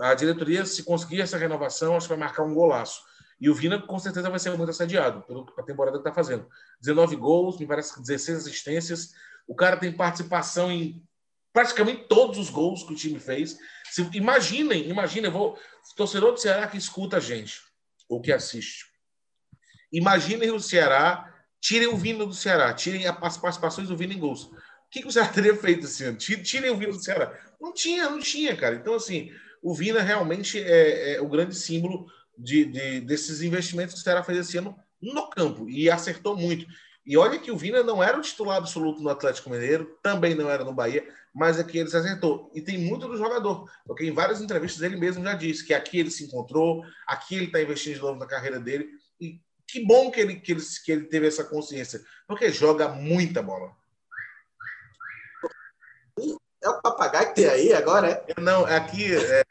a 0.00 0.14
diretoria, 0.14 0.64
se 0.64 0.84
conseguir 0.84 1.20
essa 1.20 1.36
renovação, 1.36 1.96
acho 1.96 2.06
que 2.06 2.14
vai 2.14 2.18
marcar 2.18 2.44
um 2.44 2.54
golaço. 2.54 3.02
E 3.44 3.50
o 3.50 3.54
Vina, 3.54 3.78
com 3.78 3.98
certeza, 3.98 4.30
vai 4.30 4.38
ser 4.38 4.56
muito 4.56 4.70
assediado 4.70 5.20
pela 5.20 5.66
temporada 5.66 5.98
que 5.98 6.00
está 6.00 6.14
fazendo. 6.14 6.48
19 6.80 7.14
gols, 7.16 7.58
me 7.58 7.66
parece 7.66 7.92
que 7.92 8.00
16 8.00 8.38
assistências. 8.38 9.12
O 9.46 9.54
cara 9.54 9.76
tem 9.76 9.92
participação 9.92 10.72
em 10.72 11.06
praticamente 11.52 12.06
todos 12.08 12.38
os 12.38 12.48
gols 12.48 12.84
que 12.84 12.94
o 12.94 12.96
time 12.96 13.20
fez. 13.20 13.58
Se, 13.90 14.00
imaginem, 14.14 14.88
imaginem, 14.88 15.30
vou, 15.30 15.58
torcedor 15.94 16.32
do 16.32 16.40
Ceará 16.40 16.66
que 16.66 16.78
escuta 16.78 17.18
a 17.18 17.20
gente, 17.20 17.60
ou 18.08 18.18
que 18.18 18.32
assiste. 18.32 18.86
Imaginem 19.92 20.50
o 20.50 20.58
Ceará, 20.58 21.30
tirem 21.60 21.88
o 21.88 21.98
Vina 21.98 22.24
do 22.24 22.32
Ceará, 22.32 22.72
tirem 22.72 23.06
as 23.06 23.36
participações 23.36 23.88
do 23.88 23.96
Vina 23.96 24.14
em 24.14 24.18
gols. 24.18 24.44
O 24.44 24.56
que, 24.90 25.02
que 25.02 25.08
o 25.08 25.12
Ceará 25.12 25.28
teria 25.30 25.54
feito 25.54 25.86
ano? 26.02 26.16
Tirem 26.16 26.70
o 26.70 26.78
Vina 26.78 26.92
do 26.92 27.04
Ceará. 27.04 27.38
Não 27.60 27.74
tinha, 27.74 28.08
não 28.08 28.20
tinha, 28.20 28.56
cara. 28.56 28.76
Então, 28.76 28.94
assim, 28.94 29.30
o 29.62 29.74
Vina 29.74 30.00
realmente 30.00 30.58
é, 30.58 31.16
é 31.16 31.20
o 31.20 31.28
grande 31.28 31.54
símbolo 31.54 32.06
de, 32.36 32.64
de, 32.64 33.00
desses 33.00 33.42
investimentos 33.42 33.94
que 33.94 34.00
o 34.00 34.02
Ceará 34.02 34.22
fez 34.22 34.38
esse 34.38 34.58
ano 34.58 34.76
no 35.00 35.28
campo 35.28 35.68
e 35.68 35.90
acertou 35.90 36.36
muito. 36.36 36.66
E 37.06 37.16
olha 37.18 37.38
que 37.38 37.50
o 37.50 37.56
Vina 37.56 37.82
não 37.82 38.02
era 38.02 38.18
o 38.18 38.22
titular 38.22 38.56
absoluto 38.56 39.02
no 39.02 39.10
Atlético 39.10 39.50
Mineiro, 39.50 39.98
também 40.02 40.34
não 40.34 40.48
era 40.48 40.64
no 40.64 40.72
Bahia, 40.72 41.06
mas 41.34 41.58
aqui 41.58 41.78
ele 41.78 41.90
se 41.90 41.96
acertou. 41.96 42.50
E 42.54 42.62
tem 42.62 42.78
muito 42.78 43.06
do 43.06 43.16
jogador, 43.16 43.70
porque 43.84 44.06
em 44.06 44.12
várias 44.12 44.40
entrevistas 44.40 44.82
ele 44.82 44.96
mesmo 44.96 45.22
já 45.22 45.34
disse 45.34 45.66
que 45.66 45.74
aqui 45.74 45.98
ele 45.98 46.10
se 46.10 46.24
encontrou, 46.24 46.82
aqui 47.06 47.34
ele 47.34 47.46
está 47.46 47.60
investindo 47.60 47.94
de 47.94 48.00
novo 48.00 48.18
na 48.18 48.26
carreira 48.26 48.58
dele. 48.58 48.88
E 49.20 49.38
que 49.66 49.84
bom 49.84 50.10
que 50.10 50.20
ele, 50.20 50.36
que 50.36 50.52
ele, 50.52 50.62
que 50.84 50.92
ele 50.92 51.04
teve 51.04 51.26
essa 51.26 51.44
consciência, 51.44 52.00
porque 52.26 52.50
joga 52.50 52.88
muita 52.88 53.42
bola. 53.42 53.72
É 56.64 56.68
o 56.70 56.80
papagaio 56.80 57.28
que 57.28 57.34
tem 57.34 57.46
aí 57.46 57.74
agora, 57.74 58.24
é? 58.26 58.40
Não, 58.40 58.64
aqui. 58.64 59.14
É, 59.14 59.44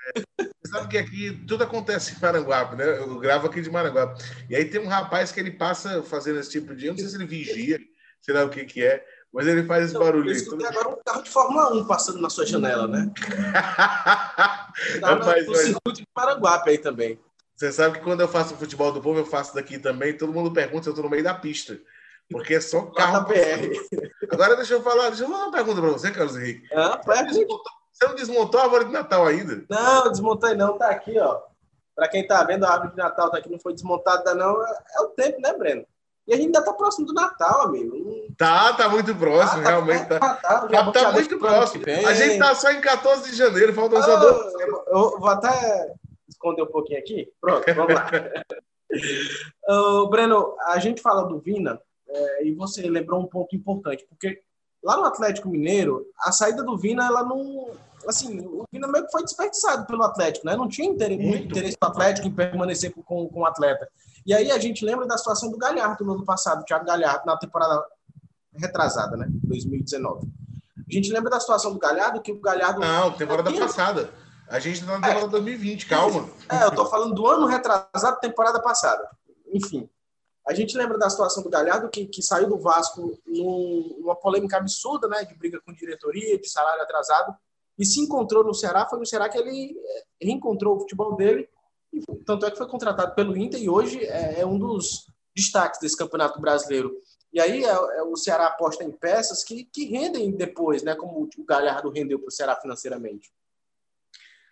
sabe 0.65 0.87
que 0.87 0.97
aqui 0.97 1.43
tudo 1.47 1.63
acontece 1.63 2.15
em 2.15 2.19
Maranguape, 2.19 2.75
né? 2.75 2.97
Eu 2.97 3.19
gravo 3.19 3.45
aqui 3.45 3.61
de 3.61 3.69
Maranguape. 3.69 4.23
E 4.49 4.55
aí 4.55 4.65
tem 4.65 4.81
um 4.81 4.87
rapaz 4.87 5.31
que 5.31 5.39
ele 5.39 5.51
passa 5.51 6.01
fazendo 6.01 6.39
esse 6.39 6.49
tipo 6.49 6.75
de. 6.75 6.87
Eu 6.87 6.93
não 6.93 6.99
sei 6.99 7.07
se 7.07 7.15
ele 7.15 7.27
vigia, 7.27 7.79
sei 8.19 8.33
lá 8.33 8.43
o 8.43 8.49
que, 8.49 8.65
que 8.65 8.83
é, 8.83 9.05
mas 9.31 9.45
ele 9.45 9.63
faz 9.63 9.85
esse 9.85 9.93
barulho. 9.93 10.31
Eu 10.31 10.35
escutei 10.35 10.65
agora 10.65 10.89
um 10.89 10.97
carro 11.05 11.21
de 11.21 11.29
Fórmula 11.29 11.73
1 11.75 11.85
passando 11.85 12.19
na 12.19 12.31
sua 12.31 12.47
janela, 12.47 12.87
né? 12.87 13.11
Tá 14.99 15.15
no, 15.15 15.23
no 15.23 15.55
circuito 15.55 16.01
de 16.01 16.07
Maranguape 16.15 16.71
aí 16.71 16.77
também. 16.79 17.19
Você 17.55 17.71
sabe 17.71 17.99
que 17.99 18.03
quando 18.03 18.21
eu 18.21 18.27
faço 18.27 18.55
futebol 18.55 18.91
do 18.91 18.99
povo, 18.99 19.19
eu 19.19 19.25
faço 19.25 19.53
daqui 19.53 19.77
também. 19.77 20.17
Todo 20.17 20.33
mundo 20.33 20.51
pergunta 20.51 20.83
se 20.83 20.89
eu 20.89 20.93
estou 20.93 21.03
no 21.03 21.11
meio 21.11 21.23
da 21.23 21.35
pista. 21.35 21.79
Porque 22.33 22.55
é 22.55 22.61
só 22.61 22.81
carro. 22.87 23.27
PR. 23.27 23.71
Agora 24.29 24.55
deixa 24.57 24.73
eu 24.73 24.81
falar, 24.81 25.09
deixa 25.09 25.23
eu 25.23 25.29
fazer 25.29 25.41
uma 25.43 25.51
pergunta 25.51 25.79
para 25.79 25.91
você, 25.91 26.11
Carlos 26.11 26.35
Henrique. 26.35 26.67
Ah, 26.73 26.99
você 27.93 28.07
não 28.07 28.15
desmontou 28.15 28.59
a 28.59 28.63
árvore 28.63 28.85
de 28.85 28.91
Natal 28.91 29.25
ainda? 29.25 29.63
Não, 29.69 30.11
desmontei 30.11 30.55
não, 30.55 30.77
tá 30.77 30.89
aqui, 30.89 31.17
ó. 31.19 31.39
Para 31.95 32.07
quem 32.07 32.25
tá 32.25 32.43
vendo, 32.43 32.65
a 32.65 32.71
árvore 32.71 32.91
de 32.91 32.97
Natal 32.97 33.29
tá 33.29 33.37
aqui, 33.37 33.49
não 33.49 33.59
foi 33.59 33.73
desmontada 33.73 34.33
não. 34.33 34.65
É, 34.65 34.77
é 34.97 35.01
o 35.01 35.09
tempo, 35.09 35.39
né, 35.39 35.53
Breno? 35.53 35.85
E 36.27 36.33
a 36.33 36.37
gente 36.37 36.47
ainda 36.47 36.63
tá 36.63 36.73
próximo 36.73 37.05
do 37.05 37.13
Natal, 37.13 37.61
amigo. 37.61 37.95
Tá, 38.37 38.73
tá 38.73 38.89
muito 38.89 39.13
próximo, 39.13 39.61
ah, 39.61 39.63
tá, 39.63 39.69
realmente. 39.69 40.05
Tá, 40.07 40.19
tá, 40.19 40.35
tá, 40.35 40.67
tá, 40.67 40.91
tá 40.91 41.11
muito 41.11 41.37
próximo. 41.37 41.83
A 42.07 42.13
gente 42.13 42.39
tá 42.39 42.55
só 42.55 42.71
em 42.71 42.81
14 42.81 43.29
de 43.29 43.37
janeiro, 43.37 43.73
faltam 43.73 44.01
só 44.01 44.17
dois. 44.17 44.53
Eu, 44.55 44.83
eu 44.87 45.19
vou 45.19 45.29
até 45.29 45.93
esconder 46.27 46.63
um 46.63 46.71
pouquinho 46.71 46.99
aqui. 46.99 47.31
Pronto, 47.39 47.63
vamos 47.75 47.93
lá. 47.93 48.09
uh, 49.69 50.07
Breno, 50.07 50.55
a 50.67 50.79
gente 50.79 51.01
fala 51.01 51.23
do 51.23 51.39
Vina, 51.39 51.79
é, 52.13 52.47
e 52.47 52.53
você 52.53 52.81
lembrou 52.89 53.21
um 53.21 53.27
ponto 53.27 53.55
importante, 53.55 54.05
porque 54.07 54.39
lá 54.83 54.97
no 54.97 55.05
Atlético 55.05 55.49
Mineiro, 55.49 56.05
a 56.19 56.31
saída 56.31 56.63
do 56.63 56.77
Vina, 56.77 57.07
ela 57.07 57.23
não. 57.23 57.71
Assim, 58.07 58.41
o 58.41 58.65
Vina 58.71 58.87
meio 58.87 59.05
que 59.05 59.11
foi 59.11 59.23
desperdiçado 59.23 59.85
pelo 59.85 60.03
Atlético, 60.03 60.45
né? 60.45 60.55
Não 60.55 60.67
tinha 60.67 60.89
interesse, 60.89 61.23
muito, 61.23 61.45
interesse 61.45 61.77
do 61.81 61.87
Atlético 61.87 62.27
em 62.27 62.33
permanecer 62.33 62.93
com, 62.93 63.27
com 63.29 63.39
o 63.39 63.45
atleta. 63.45 63.87
E 64.25 64.33
aí 64.33 64.51
a 64.51 64.59
gente 64.59 64.85
lembra 64.85 65.07
da 65.07 65.17
situação 65.17 65.49
do 65.49 65.57
Galhardo 65.57 66.03
no 66.03 66.13
ano 66.13 66.25
passado, 66.25 66.61
o 66.61 66.65
Thiago 66.65 66.85
Galhardo, 66.85 67.25
na 67.25 67.37
temporada 67.37 67.83
retrasada, 68.53 69.17
né? 69.17 69.27
2019. 69.43 70.27
A 70.77 70.93
gente 70.93 71.11
lembra 71.11 71.29
da 71.29 71.39
situação 71.39 71.71
do 71.71 71.79
Galhardo, 71.79 72.21
que 72.21 72.31
o 72.31 72.39
Galhardo. 72.39 72.81
Não, 72.81 73.11
temporada 73.13 73.51
passada. 73.51 74.09
A 74.49 74.59
gente 74.59 74.81
está 74.81 74.99
na 74.99 75.07
temporada 75.07 75.25
é, 75.25 75.41
2020, 75.41 75.85
calma. 75.87 76.29
É, 76.49 76.65
eu 76.65 76.71
tô 76.71 76.85
falando 76.85 77.15
do 77.15 77.25
ano 77.25 77.47
retrasado, 77.47 78.19
temporada 78.19 78.61
passada. 78.61 79.09
Enfim. 79.51 79.89
A 80.45 80.53
gente 80.53 80.77
lembra 80.77 80.97
da 80.97 81.09
situação 81.09 81.41
do 81.41 81.49
Galhardo, 81.49 81.89
que, 81.89 82.05
que 82.05 82.21
saiu 82.21 82.49
do 82.49 82.59
Vasco 82.59 83.17
numa 83.25 84.15
polêmica 84.15 84.57
absurda, 84.57 85.07
né, 85.07 85.23
de 85.23 85.33
briga 85.35 85.61
com 85.61 85.73
diretoria, 85.73 86.37
de 86.37 86.49
salário 86.49 86.81
atrasado, 86.81 87.35
e 87.77 87.85
se 87.85 88.01
encontrou 88.01 88.43
no 88.43 88.53
Ceará. 88.53 88.85
Foi 88.85 88.99
no 88.99 89.05
Ceará 89.05 89.29
que 89.29 89.37
ele 89.37 89.75
eh, 89.77 90.03
reencontrou 90.21 90.75
o 90.75 90.79
futebol 90.81 91.15
dele, 91.15 91.49
e 91.93 92.01
tanto 92.25 92.45
é 92.45 92.51
que 92.51 92.57
foi 92.57 92.67
contratado 92.67 93.13
pelo 93.15 93.37
Inter 93.37 93.61
e 93.61 93.69
hoje 93.69 94.03
é, 94.03 94.41
é 94.41 94.45
um 94.45 94.57
dos 94.57 95.07
destaques 95.35 95.79
desse 95.79 95.95
campeonato 95.95 96.41
brasileiro. 96.41 96.93
E 97.31 97.39
aí 97.39 97.63
é, 97.63 97.69
é, 97.69 98.03
o 98.03 98.15
Ceará 98.15 98.47
aposta 98.47 98.83
em 98.83 98.91
peças 98.91 99.43
que, 99.43 99.63
que 99.65 99.85
rendem 99.85 100.31
depois, 100.31 100.83
né? 100.83 100.95
Como 100.95 101.23
o 101.37 101.45
Galhardo 101.45 101.89
rendeu 101.89 102.19
para 102.19 102.27
o 102.27 102.31
Ceará 102.31 102.55
financeiramente. 102.55 103.31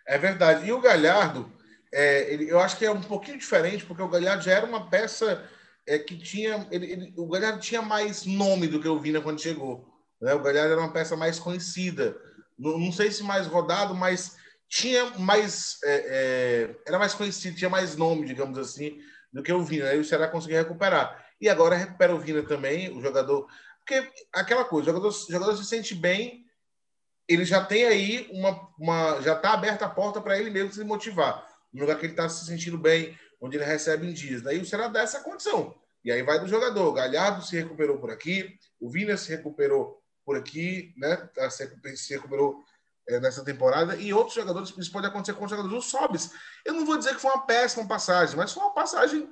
É 0.06 0.18
verdade. 0.18 0.66
E 0.66 0.72
o 0.72 0.80
Galhardo, 0.80 1.50
é, 1.92 2.32
ele, 2.32 2.50
eu 2.50 2.58
acho 2.58 2.76
que 2.76 2.84
é 2.84 2.90
um 2.90 3.00
pouquinho 3.00 3.38
diferente, 3.38 3.84
porque 3.84 4.02
o 4.02 4.08
Galhardo 4.08 4.42
já 4.42 4.52
era 4.52 4.66
uma 4.66 4.88
peça 4.88 5.48
é, 5.86 5.98
que 5.98 6.16
tinha. 6.16 6.66
Ele, 6.70 6.92
ele, 6.92 7.14
o 7.16 7.26
Galhardo 7.28 7.60
tinha 7.60 7.82
mais 7.82 8.24
nome 8.24 8.66
do 8.66 8.80
que 8.80 8.88
o 8.88 8.98
Vina 8.98 9.20
quando 9.20 9.40
chegou. 9.40 9.86
Né? 10.20 10.34
O 10.34 10.42
Galhardo 10.42 10.72
era 10.72 10.80
uma 10.80 10.92
peça 10.92 11.16
mais 11.16 11.38
conhecida. 11.38 12.16
Não, 12.58 12.78
não 12.78 12.92
sei 12.92 13.10
se 13.10 13.22
mais 13.22 13.46
rodado, 13.46 13.94
mas 13.94 14.36
tinha 14.68 15.18
mais. 15.18 15.78
É, 15.84 15.94
é, 15.94 16.76
era 16.86 16.98
mais 16.98 17.14
conhecido, 17.14 17.56
tinha 17.56 17.70
mais 17.70 17.96
nome, 17.96 18.26
digamos 18.26 18.58
assim, 18.58 18.98
do 19.32 19.42
que 19.42 19.52
o 19.52 19.64
Vina. 19.64 19.86
Aí 19.88 19.98
o 19.98 20.04
Ceará 20.04 20.28
conseguiu 20.28 20.58
recuperar. 20.58 21.26
E 21.40 21.48
agora 21.48 21.76
recupera 21.76 22.14
o 22.14 22.20
Vina 22.20 22.42
também, 22.42 22.96
o 22.96 23.00
jogador. 23.00 23.46
Porque 23.78 24.08
aquela 24.32 24.64
coisa, 24.64 24.90
o 24.90 24.94
jogador, 24.94 25.08
o 25.08 25.32
jogador 25.32 25.56
se 25.56 25.64
sente 25.64 25.94
bem, 25.94 26.44
ele 27.28 27.44
já 27.44 27.64
tem 27.64 27.84
aí 27.84 28.28
uma. 28.30 28.68
uma 28.78 29.20
já 29.20 29.34
está 29.34 29.52
aberta 29.52 29.86
a 29.86 29.90
porta 29.90 30.20
para 30.20 30.38
ele 30.38 30.50
mesmo 30.50 30.72
se 30.72 30.84
motivar 30.84 31.50
no 31.72 31.80
lugar 31.80 31.98
que 31.98 32.06
ele 32.06 32.12
está 32.12 32.28
se 32.28 32.44
sentindo 32.44 32.76
bem, 32.76 33.18
onde 33.42 33.56
ele 33.56 33.64
recebe 33.64 34.06
em 34.06 34.12
dias. 34.12 34.40
Daí 34.40 34.60
o 34.60 34.64
Ceará 34.64 34.86
dá 34.86 35.02
essa 35.02 35.20
condição. 35.20 35.74
E 36.04 36.12
aí 36.12 36.22
vai 36.22 36.38
do 36.38 36.46
jogador. 36.46 36.88
O 36.88 36.92
Galhardo 36.92 37.44
se 37.44 37.56
recuperou 37.56 37.98
por 37.98 38.10
aqui, 38.10 38.56
o 38.80 38.88
Vina 38.88 39.16
se 39.16 39.28
recuperou 39.30 40.00
por 40.24 40.36
aqui, 40.36 40.94
né? 40.96 41.16
Tá, 41.34 41.50
se 41.50 42.14
recuperou 42.14 42.62
é, 43.08 43.18
nessa 43.18 43.44
temporada, 43.44 43.96
e 43.96 44.14
outros 44.14 44.36
jogadores, 44.36 44.72
isso 44.78 44.92
pode 44.92 45.08
acontecer 45.08 45.36
com 45.36 45.44
os 45.44 45.50
jogadores. 45.50 45.76
O 45.76 45.82
Sobis, 45.82 46.30
eu 46.64 46.72
não 46.72 46.86
vou 46.86 46.96
dizer 46.96 47.14
que 47.16 47.20
foi 47.20 47.32
uma 47.32 47.44
péssima 47.44 47.86
passagem, 47.86 48.36
mas 48.36 48.52
foi 48.52 48.62
uma 48.62 48.72
passagem. 48.72 49.28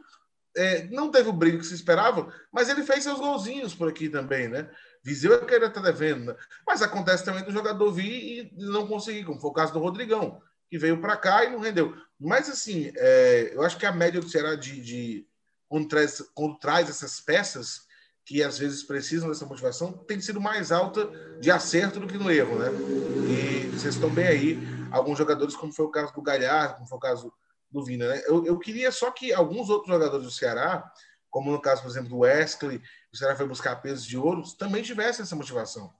É, 0.57 0.83
não 0.88 1.12
teve 1.12 1.29
o 1.29 1.33
brilho 1.33 1.61
que 1.61 1.66
se 1.66 1.75
esperava, 1.75 2.35
mas 2.53 2.68
ele 2.68 2.83
fez 2.83 3.05
seus 3.05 3.20
golzinhos 3.20 3.73
por 3.73 3.88
aqui 3.88 4.09
também, 4.09 4.49
né? 4.49 4.68
Viseu 5.05 5.33
é 5.35 5.44
que 5.44 5.55
ele 5.55 5.66
está 5.66 5.81
devendo, 5.81 6.25
né? 6.25 6.37
Mas 6.66 6.83
acontece 6.83 7.25
também 7.25 7.44
do 7.44 7.53
jogador 7.53 7.92
vir 7.92 8.11
e 8.11 8.53
não 8.57 8.88
conseguir, 8.88 9.25
como 9.25 9.40
foi 9.40 9.51
o 9.51 9.55
caso 9.55 9.73
do 9.73 9.79
Rodrigão 9.79 10.42
que 10.68 10.79
veio 10.79 11.01
para 11.01 11.16
cá 11.16 11.44
e 11.44 11.51
não 11.51 11.59
rendeu. 11.59 11.94
Mas, 12.20 12.50
assim, 12.50 12.92
é, 12.96 13.52
eu 13.54 13.62
acho 13.62 13.78
que 13.78 13.87
a 13.87 13.92
média 13.92 14.20
do 14.20 14.28
Ceará 14.28 14.54
de, 14.54 14.80
de 14.80 15.26
quando, 15.68 15.88
traz, 15.88 16.22
quando 16.35 16.59
traz 16.59 16.90
essas 16.90 17.20
peças 17.20 17.88
que 18.26 18.42
às 18.42 18.59
vezes 18.59 18.83
precisam 18.83 19.28
dessa 19.28 19.46
motivação 19.46 19.92
tem 19.92 20.20
sido 20.20 20.40
mais 20.40 20.70
alta 20.70 21.11
de 21.40 21.50
acerto 21.50 21.98
do 21.98 22.06
que 22.06 22.18
no 22.18 22.30
erro, 22.30 22.59
né? 22.59 22.68
E 23.28 23.66
vocês 23.68 23.94
estão 23.94 24.11
bem 24.11 24.26
aí, 24.26 24.59
alguns 24.92 25.16
jogadores, 25.16 25.56
como 25.56 25.72
foi 25.72 25.87
o 25.87 25.90
caso 25.90 26.12
do 26.12 26.22
Galhardo, 26.22 26.74
como 26.74 26.88
foi 26.88 26.98
o 26.98 27.00
caso 27.00 27.33
do 27.70 27.85
Vina, 27.85 28.09
né? 28.09 28.22
Eu, 28.26 28.44
eu 28.44 28.59
queria 28.59 28.92
só 28.92 29.11
que 29.11 29.33
alguns 29.33 29.70
outros 29.70 29.92
jogadores 29.92 30.26
do 30.26 30.30
Ceará, 30.30 30.92
como 31.30 31.50
no 31.50 31.61
caso, 31.61 31.83
por 31.83 31.90
exemplo, 31.90 32.11
do 32.11 32.18
Wesley, 32.18 32.83
o 33.12 33.16
Ceará 33.16 33.35
foi 33.35 33.46
buscar 33.46 33.76
pesos 33.76 34.04
de 34.04 34.18
ouro, 34.18 34.42
também 34.59 34.83
tivessem 34.83 35.22
essa 35.22 35.35
motivação. 35.35 35.92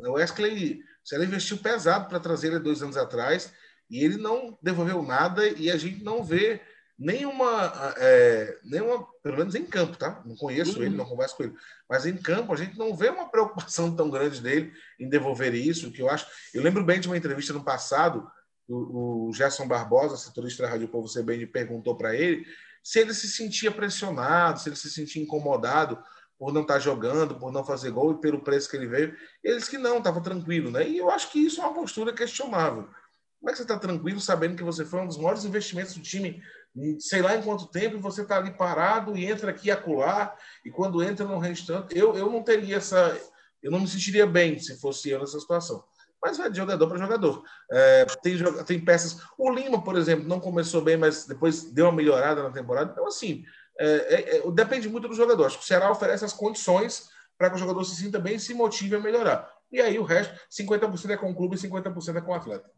O 0.00 0.12
Wesley, 0.12 0.82
o 1.04 1.08
Ceará 1.08 1.24
investiu 1.24 1.58
pesado 1.58 2.08
para 2.08 2.20
trazer 2.20 2.48
ele 2.48 2.58
dois 2.58 2.82
anos 2.82 2.96
atrás, 2.96 3.52
e 3.90 4.04
ele 4.04 4.16
não 4.16 4.58
devolveu 4.62 5.02
nada 5.02 5.48
e 5.48 5.70
a 5.70 5.76
gente 5.76 6.02
não 6.02 6.22
vê 6.22 6.60
nenhuma, 6.98 7.72
é, 7.96 8.58
nenhuma 8.64 9.06
pelo 9.22 9.38
menos 9.38 9.54
em 9.54 9.64
campo, 9.64 9.96
tá? 9.96 10.20
Não 10.26 10.34
conheço 10.36 10.78
uhum. 10.78 10.84
ele, 10.84 10.96
não 10.96 11.04
converso 11.04 11.36
com 11.36 11.44
ele, 11.44 11.54
mas 11.88 12.04
em 12.06 12.16
campo 12.16 12.52
a 12.52 12.56
gente 12.56 12.76
não 12.76 12.96
vê 12.96 13.08
uma 13.08 13.28
preocupação 13.30 13.94
tão 13.94 14.10
grande 14.10 14.40
dele 14.40 14.72
em 14.98 15.08
devolver 15.08 15.54
isso, 15.54 15.92
que 15.92 16.02
eu 16.02 16.10
acho. 16.10 16.26
Eu 16.52 16.62
lembro 16.62 16.84
bem 16.84 17.00
de 17.00 17.06
uma 17.06 17.16
entrevista 17.16 17.52
no 17.52 17.62
passado, 17.62 18.28
o, 18.68 19.28
o 19.28 19.32
Gerson 19.32 19.66
Barbosa, 19.66 20.16
setorista 20.16 20.64
da 20.64 20.70
Rádio 20.70 20.88
Povo 20.88 21.08
CBN, 21.08 21.46
perguntou 21.46 21.96
para 21.96 22.14
ele 22.14 22.44
se 22.82 22.98
ele 22.98 23.14
se 23.14 23.28
sentia 23.28 23.70
pressionado, 23.70 24.60
se 24.60 24.68
ele 24.68 24.76
se 24.76 24.90
sentia 24.90 25.22
incomodado 25.22 26.02
por 26.38 26.52
não 26.52 26.62
estar 26.62 26.74
tá 26.74 26.80
jogando, 26.80 27.34
por 27.34 27.52
não 27.52 27.64
fazer 27.64 27.90
gol 27.90 28.12
e 28.12 28.20
pelo 28.20 28.42
preço 28.42 28.70
que 28.70 28.76
ele 28.76 28.86
veio. 28.86 29.16
Eles 29.42 29.68
que 29.68 29.76
não, 29.76 29.98
estava 29.98 30.20
tranquilo, 30.20 30.70
né? 30.70 30.88
E 30.88 30.96
eu 30.96 31.10
acho 31.10 31.30
que 31.30 31.38
isso 31.38 31.60
é 31.60 31.64
uma 31.64 31.74
postura 31.74 32.12
questionável. 32.12 32.88
Como 33.38 33.50
é 33.50 33.52
que 33.52 33.58
você 33.58 33.62
está 33.62 33.78
tranquilo 33.78 34.20
sabendo 34.20 34.56
que 34.56 34.64
você 34.64 34.84
foi 34.84 35.00
um 35.00 35.06
dos 35.06 35.16
maiores 35.16 35.44
investimentos 35.44 35.94
do 35.94 36.02
time, 36.02 36.42
sei 36.98 37.22
lá 37.22 37.36
em 37.36 37.42
quanto 37.42 37.70
tempo, 37.70 37.96
e 37.96 38.00
você 38.00 38.22
está 38.22 38.36
ali 38.36 38.50
parado 38.50 39.16
e 39.16 39.24
entra 39.24 39.50
aqui 39.50 39.70
acular, 39.70 40.36
e 40.64 40.70
quando 40.70 41.02
entra 41.02 41.26
não 41.26 41.38
rende 41.38 41.66
tanto? 41.66 41.96
Eu, 41.96 42.16
eu 42.16 42.30
não 42.30 42.42
teria 42.42 42.76
essa. 42.76 43.16
Eu 43.62 43.70
não 43.70 43.80
me 43.80 43.88
sentiria 43.88 44.26
bem 44.26 44.58
se 44.58 44.78
fosse 44.80 45.10
eu 45.10 45.20
nessa 45.20 45.38
situação. 45.38 45.84
Mas 46.22 46.36
vai 46.36 46.50
de 46.50 46.56
jogador 46.56 46.88
para 46.88 46.98
jogador. 46.98 47.44
É, 47.70 48.04
tem, 48.22 48.36
tem 48.64 48.84
peças. 48.84 49.20
O 49.36 49.50
Lima, 49.52 49.82
por 49.82 49.96
exemplo, 49.96 50.26
não 50.26 50.40
começou 50.40 50.82
bem, 50.82 50.96
mas 50.96 51.26
depois 51.26 51.70
deu 51.72 51.86
uma 51.86 51.92
melhorada 51.92 52.42
na 52.42 52.50
temporada. 52.50 52.90
Então, 52.90 53.06
assim, 53.06 53.44
é, 53.78 53.86
é, 53.86 54.36
é 54.38 54.50
depende 54.50 54.88
muito 54.88 55.08
do 55.08 55.14
jogador. 55.14 55.46
Acho 55.46 55.58
que 55.58 55.64
o 55.64 55.66
Ceará 55.66 55.90
oferece 55.90 56.24
as 56.24 56.32
condições 56.32 57.08
para 57.36 57.50
que 57.50 57.56
o 57.56 57.58
jogador 57.58 57.84
se 57.84 57.94
sinta 57.94 58.18
bem 58.18 58.34
e 58.34 58.40
se 58.40 58.52
motive 58.52 58.96
a 58.96 59.00
melhorar. 59.00 59.48
E 59.70 59.80
aí 59.80 59.98
o 59.98 60.02
resto, 60.02 60.34
50% 60.50 61.10
é 61.10 61.16
com 61.16 61.30
o 61.30 61.34
clube 61.34 61.56
e 61.56 61.58
50% 61.58 62.16
é 62.16 62.20
com 62.20 62.32
o 62.32 62.34
atleta. 62.34 62.68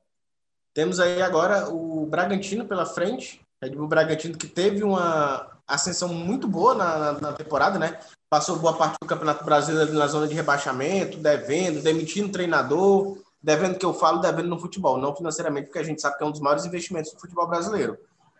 Temos 0.73 1.01
aí 1.01 1.21
agora 1.21 1.69
o 1.69 2.07
Bragantino 2.07 2.65
pela 2.65 2.87
frente. 2.87 3.41
Red 3.63 3.71
Bull 3.71 3.89
Bragantino 3.89 4.39
que 4.39 4.47
teve 4.47 4.83
uma 4.83 5.51
ascensão 5.67 6.09
muito 6.09 6.49
boa 6.49 6.75
na, 6.75 7.13
na, 7.13 7.33
temporada, 7.33 7.79
né? 7.79 7.99
Passou 8.29 8.57
boa 8.57 8.77
parte 8.77 8.97
do 9.01 9.07
Campeonato 9.07 9.45
Brasileiro 9.45 9.93
na 9.93 10.07
zona 10.07 10.27
de 10.27 10.35
rebaixamento, 10.35 11.19
devendo, 11.19 11.83
demitindo 11.83 12.33
treinador, 12.33 13.19
devendo 13.43 13.79
que 13.79 13.85
eu 13.85 13.93
falo, 13.93 14.21
devendo 14.21 14.49
no 14.49 14.59
futebol, 14.59 14.99
não 14.99 15.15
financeiramente, 15.15 15.67
porque 15.67 15.79
a 15.79 15.85
gente 15.85 16.01
sabe 16.01 16.17
que 16.17 16.25
é 16.25 16.27
um 16.27 16.31
dos 16.31 16.41
maiores 16.41 16.65
investimentos 16.65 17.13
do 17.13 17.21
futebol 17.21 17.47
brasileiro. 17.47 17.99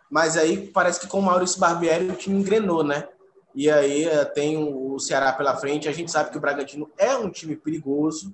Mas 0.09 0.37
aí 0.37 0.67
parece 0.67 0.99
que 0.99 1.07
com 1.07 1.19
o 1.19 1.23
Maurício 1.23 1.59
Barbieri 1.59 2.09
o 2.09 2.15
time 2.15 2.39
engrenou, 2.39 2.83
né? 2.83 3.07
E 3.53 3.69
aí 3.69 4.05
eh, 4.05 4.25
tem 4.25 4.57
o 4.57 4.97
Ceará 4.99 5.33
pela 5.33 5.55
frente. 5.57 5.87
A 5.87 5.91
gente 5.91 6.11
sabe 6.11 6.31
que 6.31 6.37
o 6.37 6.41
Bragantino 6.41 6.89
é 6.97 7.15
um 7.15 7.29
time 7.29 7.55
perigoso 7.55 8.33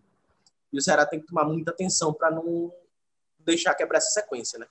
e 0.71 0.77
o 0.77 0.81
Ceará 0.81 1.05
tem 1.05 1.19
que 1.19 1.27
tomar 1.27 1.43
muita 1.43 1.71
atenção 1.71 2.13
para 2.13 2.31
não 2.31 2.71
deixar 3.47 3.73
quebrar 3.73 3.97
essa 3.97 4.11
sequência, 4.11 4.59
né? 4.59 4.67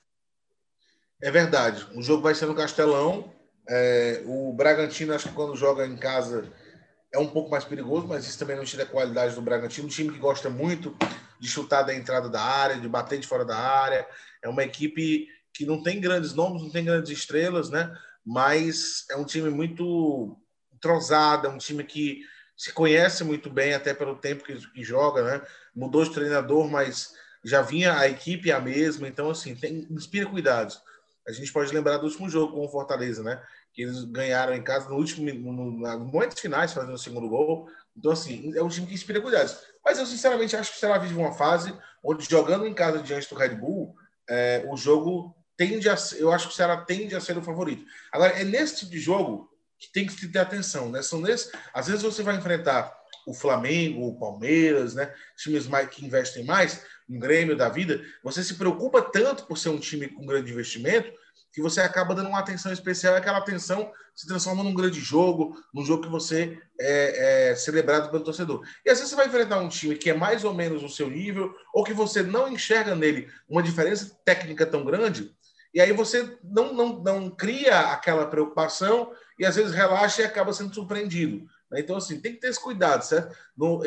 É 1.22 1.30
verdade. 1.30 1.86
O 1.94 2.02
jogo 2.02 2.22
vai 2.22 2.34
ser 2.34 2.46
no 2.46 2.54
Castelão. 2.54 3.32
É, 3.68 4.22
o 4.26 4.52
Bragantino, 4.52 5.14
acho 5.14 5.28
que 5.28 5.34
quando 5.34 5.56
joga 5.56 5.86
em 5.86 5.96
casa 5.96 6.52
é 7.12 7.18
um 7.18 7.26
pouco 7.26 7.50
mais 7.50 7.64
perigoso, 7.64 8.06
mas 8.06 8.26
isso 8.26 8.38
também 8.38 8.56
não 8.56 8.64
tira 8.64 8.82
a 8.82 8.86
qualidade 8.86 9.34
do 9.34 9.42
Bragantino. 9.42 9.86
Um 9.86 9.90
time 9.90 10.12
que 10.12 10.18
gosta 10.18 10.50
muito 10.50 10.96
de 11.40 11.48
chutar 11.48 11.82
da 11.82 11.94
entrada 11.94 12.28
da 12.28 12.40
área, 12.40 12.78
de 12.78 12.88
bater 12.88 13.18
de 13.18 13.26
fora 13.26 13.44
da 13.44 13.56
área. 13.56 14.06
É 14.42 14.48
uma 14.48 14.62
equipe 14.62 15.26
que 15.52 15.64
não 15.64 15.82
tem 15.82 16.00
grandes 16.00 16.34
nomes, 16.34 16.62
não 16.62 16.70
tem 16.70 16.84
grandes 16.84 17.10
estrelas, 17.10 17.70
né? 17.70 17.96
Mas 18.24 19.06
é 19.10 19.16
um 19.16 19.24
time 19.24 19.48
muito 19.48 20.38
entrosado, 20.74 21.46
é 21.46 21.50
um 21.50 21.58
time 21.58 21.82
que 21.82 22.20
se 22.56 22.72
conhece 22.72 23.24
muito 23.24 23.50
bem, 23.50 23.74
até 23.74 23.94
pelo 23.94 24.16
tempo 24.16 24.44
que, 24.44 24.54
que 24.72 24.84
joga, 24.84 25.22
né? 25.22 25.46
Mudou 25.74 26.04
de 26.04 26.12
treinador, 26.12 26.68
mas 26.68 27.14
já 27.46 27.62
vinha 27.62 27.96
a 27.96 28.09
equipe 28.09 28.50
a 28.50 28.61
mesma, 28.61 29.06
então 29.06 29.30
assim, 29.30 29.54
tem, 29.54 29.87
inspira 29.90 30.28
cuidados. 30.28 30.80
A 31.26 31.32
gente 31.32 31.52
pode 31.52 31.72
lembrar 31.72 31.98
do 31.98 32.06
último 32.06 32.28
jogo 32.28 32.52
com 32.52 32.64
o 32.64 32.68
Fortaleza, 32.68 33.22
né? 33.22 33.42
Que 33.72 33.82
eles 33.82 34.04
ganharam 34.04 34.54
em 34.54 34.62
casa 34.62 34.88
no 34.88 34.96
último 34.96 35.32
no, 35.32 35.72
momentos 35.98 36.40
finais, 36.40 36.72
fazendo 36.72 36.94
o 36.94 36.98
segundo 36.98 37.28
gol. 37.28 37.68
Então, 37.96 38.12
assim, 38.12 38.52
é 38.56 38.62
um 38.62 38.68
time 38.68 38.87
que 38.87 38.94
inspira 38.94 39.20
cuidados. 39.20 39.56
Mas 39.85 39.98
eu, 39.98 40.06
sinceramente, 40.06 40.56
acho 40.56 40.70
que 40.70 40.76
o 40.76 40.80
Ceará 40.80 40.98
vive 40.98 41.14
uma 41.14 41.32
fase 41.32 41.74
onde, 42.02 42.28
jogando 42.28 42.66
em 42.66 42.74
casa 42.74 43.02
diante 43.02 43.28
do 43.28 43.37
Red 43.37 43.56
Bull, 43.56 43.96
é, 44.28 44.64
o 44.68 44.76
jogo 44.76 45.35
tende 45.56 45.88
a 45.88 45.96
eu 46.18 46.30
acho 46.30 46.48
que 46.48 46.52
o 46.52 46.56
Ceará 46.56 46.76
tende 46.78 47.16
a 47.16 47.20
ser 47.20 47.37
o 47.38 47.42
favorito. 47.42 47.85
Agora, 48.12 48.32
é 48.32 48.44
nesse 48.44 48.80
tipo 48.80 48.92
de 48.92 48.98
jogo 48.98 49.50
que 49.78 49.90
tem 49.92 50.06
que 50.06 50.28
ter 50.28 50.38
atenção, 50.38 50.90
né? 50.90 51.02
São 51.02 51.20
nesse, 51.20 51.50
às 51.72 51.87
vezes 51.87 52.02
você 52.02 52.22
vai 52.22 52.37
enfrentar 52.37 52.96
o 53.26 53.35
Flamengo, 53.35 54.06
o 54.06 54.18
Palmeiras, 54.18 54.94
né? 54.94 55.12
Times 55.37 55.66
mais, 55.66 55.88
que 55.88 56.04
investem 56.04 56.44
mais, 56.44 56.85
um 57.08 57.18
Grêmio 57.18 57.56
da 57.56 57.68
vida, 57.68 58.02
você 58.22 58.42
se 58.42 58.54
preocupa 58.54 59.00
tanto 59.00 59.44
por 59.46 59.56
ser 59.56 59.68
um 59.68 59.78
time 59.78 60.08
com 60.08 60.26
grande 60.26 60.50
investimento 60.50 61.12
que 61.52 61.62
você 61.62 61.80
acaba 61.80 62.14
dando 62.14 62.28
uma 62.28 62.38
atenção 62.38 62.70
especial 62.70 63.14
e 63.14 63.16
aquela 63.16 63.38
atenção 63.38 63.90
se 64.14 64.26
transforma 64.26 64.62
num 64.62 64.74
grande 64.74 65.00
jogo, 65.00 65.56
num 65.72 65.84
jogo 65.84 66.02
que 66.02 66.08
você 66.08 66.58
é, 66.78 67.50
é, 67.50 67.54
celebrado 67.54 68.10
pelo 68.10 68.24
torcedor. 68.24 68.62
E 68.84 68.90
vezes 68.90 69.08
você 69.08 69.16
vai 69.16 69.26
enfrentar 69.26 69.58
um 69.58 69.68
time 69.68 69.96
que 69.96 70.10
é 70.10 70.14
mais 70.14 70.44
ou 70.44 70.52
menos 70.52 70.82
o 70.82 70.88
seu 70.88 71.08
nível, 71.08 71.54
ou 71.72 71.82
que 71.82 71.94
você 71.94 72.22
não 72.22 72.48
enxerga 72.48 72.94
nele 72.94 73.28
uma 73.48 73.62
diferença 73.62 74.18
técnica 74.24 74.66
tão 74.66 74.84
grande, 74.84 75.34
e 75.76 75.80
aí 75.80 75.92
você 75.92 76.38
não, 76.42 76.72
não, 76.72 77.02
não 77.02 77.30
cria 77.30 77.92
aquela 77.92 78.26
preocupação 78.26 79.12
e 79.38 79.44
às 79.44 79.56
vezes 79.56 79.74
relaxa 79.74 80.22
e 80.22 80.24
acaba 80.24 80.52
sendo 80.52 80.74
surpreendido. 80.74 81.46
Né? 81.70 81.81
Então, 81.81 81.96
assim, 81.96 82.20
tem 82.20 82.33
que 82.33 82.40
ter 82.40 82.48
esse 82.48 82.61
cuidado, 82.61 83.02
certo? 83.02 83.37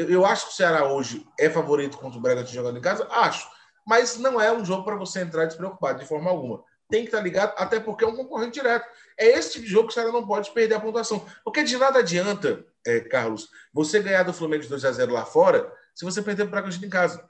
eu 0.08 0.26
acho 0.26 0.48
que 0.48 0.54
o 0.54 0.56
Ceará 0.56 0.92
hoje 0.92 1.26
é 1.40 1.50
favorito 1.50 1.98
contra 1.98 2.18
o 2.18 2.22
Bragantino 2.22 2.56
jogando 2.56 2.78
em 2.78 2.82
casa, 2.82 3.08
acho. 3.10 3.50
Mas 3.88 4.18
não 4.18 4.40
é 4.40 4.52
um 4.52 4.64
jogo 4.64 4.84
para 4.84 4.96
você 4.96 5.22
entrar 5.22 5.46
despreocupado 5.46 6.00
de 6.00 6.06
forma 6.06 6.30
alguma. 6.30 6.64
Tem 6.90 7.02
que 7.02 7.08
estar 7.08 7.22
ligado, 7.22 7.54
até 7.58 7.80
porque 7.80 8.04
é 8.04 8.08
um 8.08 8.16
concorrente 8.16 8.60
direto. 8.60 8.86
É 9.18 9.28
esse 9.28 9.54
tipo 9.54 9.66
de 9.66 9.72
jogo 9.72 9.88
que 9.88 9.92
o 9.92 9.94
Ceará 9.94 10.12
não 10.12 10.26
pode 10.26 10.52
perder 10.52 10.76
a 10.76 10.80
pontuação. 10.80 11.26
Porque 11.44 11.64
de 11.64 11.78
nada 11.78 12.00
adianta, 12.00 12.66
é, 12.86 13.00
Carlos, 13.02 13.50
você 13.74 14.00
ganhar 14.00 14.24
do 14.24 14.34
Flamengo 14.34 14.64
de 14.64 14.70
2 14.70 14.86
a 14.86 14.92
0 14.92 15.14
lá 15.14 15.26
fora, 15.26 15.72
se 15.94 16.04
você 16.04 16.22
perder 16.22 16.44
o 16.44 16.50
Bragantino 16.50 16.86
em 16.86 16.90
casa. 16.90 17.24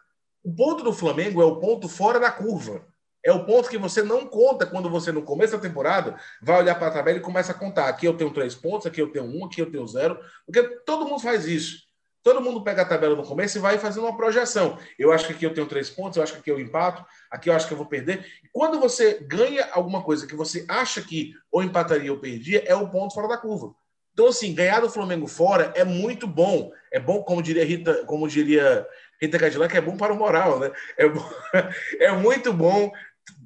O 0.43 0.55
ponto 0.55 0.83
do 0.83 0.93
Flamengo 0.93 1.41
é 1.41 1.45
o 1.45 1.59
ponto 1.59 1.89
fora 1.89 2.19
da 2.19 2.31
curva. 2.31 2.85
É 3.23 3.31
o 3.31 3.45
ponto 3.45 3.69
que 3.69 3.77
você 3.77 4.01
não 4.01 4.25
conta 4.25 4.65
quando 4.65 4.89
você, 4.89 5.11
no 5.11 5.23
começo 5.23 5.53
da 5.53 5.59
temporada, 5.59 6.17
vai 6.41 6.59
olhar 6.59 6.75
para 6.75 6.87
a 6.87 6.91
tabela 6.91 7.17
e 7.17 7.21
começa 7.21 7.51
a 7.51 7.55
contar. 7.55 7.89
Aqui 7.89 8.05
eu 8.05 8.15
tenho 8.15 8.31
três 8.31 8.55
pontos, 8.55 8.87
aqui 8.87 9.01
eu 9.01 9.11
tenho 9.11 9.25
um, 9.25 9.45
aqui 9.45 9.61
eu 9.61 9.69
tenho 9.69 9.85
zero. 9.87 10.19
Porque 10.45 10.63
todo 10.85 11.05
mundo 11.05 11.21
faz 11.21 11.45
isso. 11.45 11.89
Todo 12.21 12.41
mundo 12.41 12.61
pega 12.63 12.81
a 12.81 12.85
tabela 12.85 13.15
no 13.15 13.23
começo 13.23 13.57
e 13.57 13.61
vai 13.61 13.77
fazendo 13.77 14.03
uma 14.03 14.15
projeção. 14.15 14.77
Eu 14.97 15.11
acho 15.11 15.25
que 15.27 15.33
aqui 15.33 15.45
eu 15.45 15.53
tenho 15.53 15.67
três 15.67 15.89
pontos, 15.89 16.17
eu 16.17 16.23
acho 16.23 16.33
que 16.33 16.39
aqui 16.39 16.51
eu 16.51 16.59
empato, 16.59 17.05
aqui 17.31 17.49
eu 17.49 17.53
acho 17.53 17.67
que 17.67 17.73
eu 17.73 17.77
vou 17.77 17.87
perder. 17.87 18.25
Quando 18.51 18.79
você 18.79 19.19
ganha 19.21 19.67
alguma 19.71 20.03
coisa 20.03 20.27
que 20.27 20.35
você 20.35 20.65
acha 20.67 21.01
que 21.01 21.33
ou 21.51 21.63
empataria 21.63 22.11
ou 22.11 22.19
perdia, 22.19 22.63
é 22.65 22.75
o 22.75 22.89
ponto 22.89 23.13
fora 23.13 23.27
da 23.27 23.37
curva. 23.37 23.73
Então, 24.13 24.27
assim, 24.27 24.53
ganhar 24.53 24.81
do 24.81 24.89
Flamengo 24.89 25.27
fora 25.27 25.71
é 25.75 25.85
muito 25.85 26.27
bom. 26.27 26.71
É 26.91 26.99
bom, 26.99 27.23
como 27.23 27.41
diria 27.41 27.63
Rita, 27.63 28.03
como 28.05 28.27
diria 28.27 28.85
Rita 29.21 29.39
Cadillac, 29.39 29.75
é 29.77 29.79
bom 29.79 29.95
para 29.95 30.11
o 30.11 30.17
moral, 30.17 30.59
né? 30.59 30.71
É, 30.97 31.07
bom, 31.07 31.25
é 31.99 32.11
muito 32.11 32.51
bom 32.51 32.91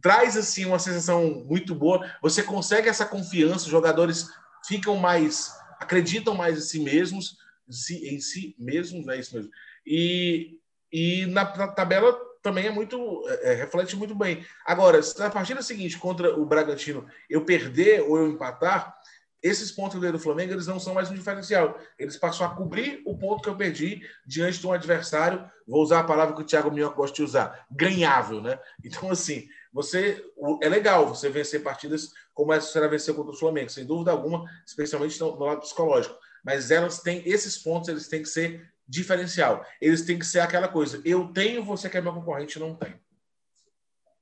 traz 0.01 0.37
assim 0.37 0.65
uma 0.65 0.79
sensação 0.79 1.43
muito 1.45 1.73
boa. 1.73 2.09
Você 2.21 2.43
consegue 2.43 2.89
essa 2.89 3.05
confiança, 3.05 3.65
os 3.65 3.71
jogadores 3.71 4.27
ficam 4.65 4.95
mais 4.97 5.51
acreditam 5.83 6.33
mais 6.33 6.57
em 6.57 6.61
si 6.61 6.79
mesmos, 6.79 7.37
em 7.67 8.19
si 8.19 8.55
mesmos, 8.57 9.07
é 9.07 9.19
isso 9.19 9.35
mesmo. 9.35 9.51
E, 9.85 10.57
e 10.91 11.25
na, 11.27 11.55
na 11.55 11.67
tabela 11.67 12.17
também 12.41 12.67
é 12.67 12.71
muito 12.71 13.23
é, 13.27 13.51
é 13.51 13.55
reflete 13.55 13.95
muito 13.95 14.15
bem. 14.15 14.45
Agora, 14.65 15.01
se 15.01 15.17
na 15.19 15.29
partida 15.29 15.61
seguinte 15.61 15.97
contra 15.97 16.37
o 16.37 16.45
Bragantino 16.45 17.05
eu 17.29 17.45
perder 17.45 18.01
ou 18.01 18.17
eu 18.17 18.29
empatar, 18.29 18.97
esses 19.41 19.71
pontos 19.71 19.99
do 19.99 20.19
Flamengo 20.19 20.53
eles 20.53 20.67
não 20.67 20.79
são 20.79 20.93
mais 20.93 21.11
um 21.11 21.15
diferencial. 21.15 21.77
Eles 21.99 22.15
passam 22.15 22.47
a 22.47 22.55
cobrir 22.55 23.01
o 23.05 23.17
ponto 23.17 23.43
que 23.43 23.49
eu 23.49 23.57
perdi 23.57 24.01
diante 24.25 24.59
de 24.59 24.65
um 24.65 24.71
adversário. 24.71 25.49
Vou 25.67 25.81
usar 25.81 25.99
a 25.99 26.05
palavra 26.05 26.33
que 26.33 26.41
o 26.41 26.45
Thiago 26.45 26.71
Minhoca 26.71 26.95
gosta 26.95 27.15
de 27.15 27.23
usar, 27.23 27.65
ganhável, 27.69 28.41
né? 28.41 28.57
Então 28.83 29.11
assim, 29.11 29.47
você 29.73 30.23
é 30.61 30.69
legal 30.69 31.07
você 31.07 31.29
vencer 31.29 31.63
partidas 31.63 32.13
como 32.33 32.53
essa 32.53 32.71
será 32.71 32.87
vencer 32.87 33.15
contra 33.15 33.33
o 33.33 33.37
Flamengo, 33.37 33.69
sem 33.69 33.85
dúvida 33.85 34.11
alguma, 34.11 34.45
especialmente 34.65 35.19
no, 35.19 35.35
no 35.35 35.45
lado 35.45 35.61
psicológico. 35.61 36.15
Mas 36.43 36.69
elas 36.69 36.99
têm 36.99 37.23
esses 37.25 37.57
pontos, 37.57 37.89
eles 37.89 38.07
têm 38.07 38.21
que 38.21 38.29
ser 38.29 38.71
diferencial. 38.87 39.65
Eles 39.81 40.03
têm 40.05 40.19
que 40.19 40.25
ser 40.25 40.41
aquela 40.41 40.67
coisa. 40.67 41.01
Eu 41.03 41.29
tenho, 41.29 41.63
você 41.63 41.89
que 41.89 41.97
é 41.97 42.01
meu 42.01 42.13
concorrente 42.13 42.59
não 42.59 42.75
tem. 42.75 42.93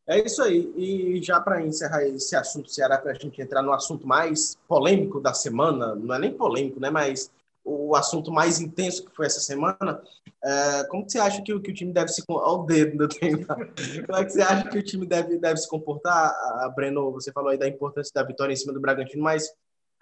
É 0.07 0.23
isso 0.25 0.41
aí. 0.41 0.71
E 0.75 1.21
já 1.21 1.39
para 1.39 1.61
encerrar 1.61 2.03
esse 2.03 2.35
assunto 2.35 2.71
Ceará, 2.71 2.97
para 2.97 3.11
a 3.11 3.15
gente 3.15 3.41
entrar 3.41 3.61
no 3.61 3.73
assunto 3.73 4.07
mais 4.07 4.57
polêmico 4.67 5.19
da 5.19 5.33
semana, 5.33 5.95
não 5.95 6.13
é 6.15 6.19
nem 6.19 6.33
polêmico, 6.33 6.79
né? 6.79 6.89
Mas 6.89 7.31
o 7.63 7.95
assunto 7.95 8.31
mais 8.31 8.59
intenso 8.59 9.05
que 9.05 9.15
foi 9.15 9.25
essa 9.25 9.39
semana. 9.39 10.01
É, 10.43 10.83
como 10.85 11.05
que 11.05 11.11
você 11.11 11.19
acha 11.19 11.41
que, 11.41 11.59
que 11.59 11.71
o 11.71 11.73
time 11.73 11.93
deve 11.93 12.09
se 12.09 12.23
ao 12.27 12.65
dedo 12.65 13.07
Como 14.05 14.17
é 14.17 14.25
que 14.25 14.31
você 14.31 14.41
acha 14.41 14.69
que 14.69 14.77
o 14.77 14.83
time 14.83 15.05
deve, 15.05 15.37
deve 15.37 15.57
se 15.57 15.67
comportar? 15.67 16.31
A 16.63 16.69
Breno, 16.69 17.11
você 17.11 17.31
falou 17.31 17.49
aí 17.49 17.57
da 17.57 17.67
importância 17.67 18.11
da 18.13 18.23
vitória 18.23 18.53
em 18.53 18.55
cima 18.55 18.73
do 18.73 18.81
Bragantino, 18.81 19.23
mas 19.23 19.51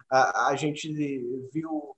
a, 0.10 0.48
a 0.48 0.56
gente 0.56 0.92
viu, 1.52 1.96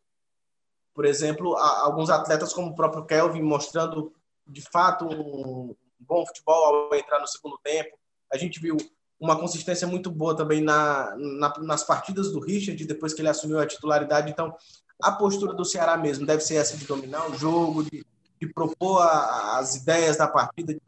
por 0.93 1.05
exemplo, 1.05 1.55
a, 1.55 1.81
alguns 1.85 2.09
atletas 2.09 2.53
como 2.53 2.71
o 2.71 2.75
próprio 2.75 3.05
Kelvin 3.05 3.41
mostrando 3.41 4.13
de 4.47 4.61
fato 4.61 5.05
um 5.05 5.75
bom 5.99 6.25
futebol 6.25 6.65
ao 6.65 6.95
entrar 6.95 7.19
no 7.19 7.27
segundo 7.27 7.57
tempo. 7.63 7.97
A 8.33 8.37
gente 8.37 8.59
viu 8.59 8.77
uma 9.19 9.39
consistência 9.39 9.87
muito 9.87 10.09
boa 10.09 10.35
também 10.35 10.61
na, 10.61 11.15
na, 11.15 11.53
nas 11.59 11.83
partidas 11.83 12.31
do 12.31 12.39
Richard, 12.39 12.83
depois 12.85 13.13
que 13.13 13.21
ele 13.21 13.29
assumiu 13.29 13.59
a 13.59 13.67
titularidade. 13.67 14.31
Então, 14.31 14.55
a 15.01 15.11
postura 15.11 15.53
do 15.53 15.65
Ceará 15.65 15.97
mesmo 15.97 16.25
deve 16.25 16.41
ser 16.41 16.55
essa 16.55 16.77
de 16.77 16.85
dominar 16.85 17.29
o 17.29 17.37
jogo, 17.37 17.83
de, 17.83 18.05
de 18.39 18.47
propor 18.53 19.01
a, 19.01 19.59
as 19.59 19.75
ideias 19.75 20.17
da 20.17 20.27
partida, 20.27 20.73
de, 20.73 20.81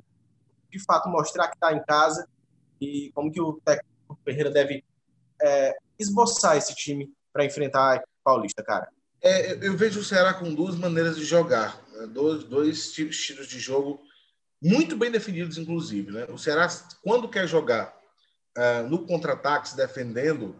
de 0.71 0.79
fato 0.79 1.09
mostrar 1.09 1.47
que 1.47 1.55
está 1.55 1.73
em 1.73 1.83
casa 1.83 2.27
e 2.79 3.11
como 3.13 3.31
que 3.31 3.41
o 3.41 3.59
técnico 3.65 4.19
Ferreira 4.23 4.51
deve 4.51 4.83
é, 5.41 5.75
esboçar 5.99 6.57
esse 6.57 6.75
time 6.75 7.11
para 7.31 7.45
enfrentar 7.45 7.97
a 7.97 8.03
Paulista, 8.23 8.63
cara. 8.63 8.87
É, 9.21 9.65
eu 9.65 9.75
vejo 9.75 10.01
o 10.01 10.03
Ceará 10.03 10.33
com 10.33 10.53
duas 10.53 10.75
maneiras 10.75 11.15
de 11.15 11.23
jogar, 11.23 11.81
né? 11.93 12.07
dois, 12.07 12.43
dois 12.43 12.77
estilos 12.97 13.47
de 13.47 13.59
jogo 13.59 14.01
muito 14.61 14.95
bem 14.95 15.11
definidos, 15.11 15.57
inclusive. 15.57 16.11
Né? 16.11 16.25
O 16.29 16.37
Ceará, 16.37 16.67
quando 17.01 17.29
quer 17.29 17.47
jogar 17.47 17.93
uh, 18.57 18.87
no 18.87 19.05
contra-ataque, 19.05 19.69
se 19.69 19.77
defendendo, 19.77 20.55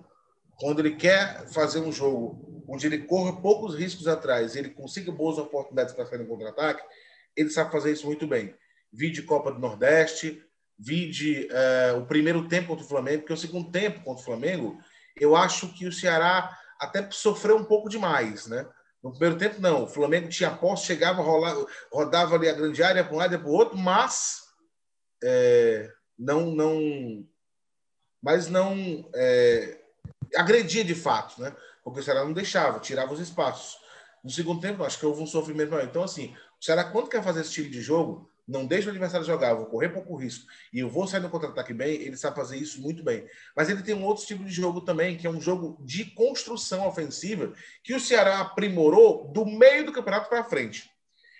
quando 0.59 0.79
ele 0.79 0.95
quer 0.95 1.47
fazer 1.49 1.79
um 1.79 1.91
jogo 1.91 2.63
onde 2.67 2.87
ele 2.87 2.99
corra 2.99 3.41
poucos 3.41 3.75
riscos 3.75 4.07
atrás, 4.07 4.55
ele 4.55 4.69
consiga 4.69 5.11
boas 5.11 5.37
oportunidades 5.37 5.93
para 5.93 6.05
sair 6.05 6.19
no 6.19 6.27
contra-ataque, 6.27 6.83
ele 7.35 7.49
sabe 7.49 7.71
fazer 7.71 7.91
isso 7.91 8.05
muito 8.05 8.27
bem. 8.27 8.55
Vide 8.91 9.23
Copa 9.23 9.51
do 9.51 9.59
Nordeste, 9.59 10.43
vide 10.77 11.47
uh, 11.51 11.97
o 11.99 12.05
primeiro 12.05 12.47
tempo 12.47 12.69
contra 12.69 12.85
o 12.85 12.87
Flamengo, 12.87 13.19
porque 13.19 13.33
o 13.33 13.37
segundo 13.37 13.71
tempo 13.71 14.03
contra 14.03 14.21
o 14.21 14.25
Flamengo, 14.25 14.77
eu 15.15 15.35
acho 15.35 15.73
que 15.73 15.87
o 15.87 15.91
Ceará 15.91 16.57
até 16.79 17.09
sofreu 17.11 17.57
um 17.57 17.63
pouco 17.63 17.89
demais, 17.89 18.47
né? 18.47 18.67
No 19.01 19.11
primeiro 19.11 19.37
tempo, 19.37 19.59
não. 19.59 19.83
O 19.83 19.87
Flamengo 19.87 20.29
tinha 20.29 20.51
posse, 20.51 20.85
chegava, 20.85 21.21
rolava, 21.21 21.65
rodava 21.91 22.35
ali 22.35 22.47
a 22.47 22.53
grande 22.53 22.81
área 22.81 23.03
para 23.03 23.13
um 23.13 23.17
lado 23.17 23.35
e 23.35 23.37
para 23.37 23.49
o 23.49 23.53
outro, 23.53 23.77
mas 23.77 24.43
é, 25.21 25.91
não, 26.17 26.51
não, 26.51 27.27
mas 28.21 28.47
não 28.47 29.09
é, 29.13 29.82
agredia 30.35 30.83
de 30.83 30.95
fato, 30.95 31.41
né? 31.41 31.55
Porque 31.83 31.99
o 31.99 32.03
Ceará 32.03 32.23
não 32.23 32.33
deixava, 32.33 32.79
tirava 32.79 33.13
os 33.13 33.19
espaços. 33.19 33.77
No 34.23 34.29
segundo 34.29 34.61
tempo, 34.61 34.83
acho 34.83 34.97
que 34.97 35.05
houve 35.05 35.21
um 35.21 35.27
sofrimento 35.27 35.71
maior. 35.71 35.85
Então, 35.85 36.03
assim, 36.03 36.33
o 36.59 36.63
Ceará, 36.63 36.83
quando 36.85 37.09
quer 37.09 37.21
fazer 37.21 37.41
esse 37.41 37.51
tipo 37.51 37.69
de 37.69 37.81
jogo, 37.81 38.29
não 38.47 38.65
deixa 38.65 38.87
o 38.87 38.89
adversário 38.89 39.25
jogar, 39.25 39.53
vou 39.53 39.65
correr 39.65 39.89
pouco 39.89 40.15
risco 40.15 40.45
e 40.73 40.79
eu 40.79 40.89
vou 40.89 41.07
sair 41.07 41.21
no 41.21 41.29
contra-ataque 41.29 41.73
bem, 41.73 42.01
ele 42.01 42.17
sabe 42.17 42.35
fazer 42.35 42.57
isso 42.57 42.81
muito 42.81 43.03
bem. 43.03 43.25
Mas 43.55 43.69
ele 43.69 43.81
tem 43.81 43.95
um 43.95 44.03
outro 44.03 44.25
tipo 44.25 44.43
de 44.43 44.51
jogo 44.51 44.81
também, 44.81 45.17
que 45.17 45.25
é 45.25 45.29
um 45.29 45.39
jogo 45.39 45.77
de 45.81 46.05
construção 46.05 46.85
ofensiva, 46.85 47.53
que 47.83 47.93
o 47.93 47.99
Ceará 47.99 48.41
aprimorou 48.41 49.31
do 49.31 49.45
meio 49.45 49.85
do 49.85 49.93
campeonato 49.93 50.29
para 50.29 50.43
frente. 50.43 50.89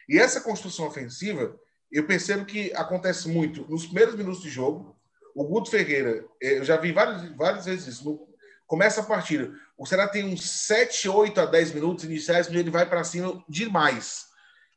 E 0.08 0.18
essa 0.18 0.42
construção 0.42 0.88
ofensiva, 0.88 1.58
eu 1.92 2.06
percebo 2.06 2.46
que 2.46 2.74
acontece 2.74 3.28
muito 3.28 3.70
nos 3.70 3.86
primeiros 3.86 4.16
minutos 4.16 4.42
de 4.42 4.50
jogo. 4.50 4.98
O 5.36 5.44
Guto 5.46 5.70
Ferreira, 5.70 6.26
eh, 6.42 6.60
eu 6.60 6.64
já 6.64 6.78
vi 6.78 6.92
várias, 6.92 7.36
várias 7.36 7.66
vezes 7.66 7.88
isso. 7.88 8.06
No, 8.06 8.33
começa 8.74 9.02
a 9.02 9.04
partida, 9.04 9.54
o 9.78 9.86
Ceará 9.86 10.08
tem 10.08 10.26
uns 10.26 10.50
7, 10.50 11.08
8 11.08 11.42
a 11.42 11.46
10 11.46 11.74
minutos 11.74 12.06
iniciais, 12.06 12.48
onde 12.48 12.58
ele 12.58 12.72
vai 12.72 12.88
para 12.90 13.04
cima 13.04 13.40
demais 13.48 14.26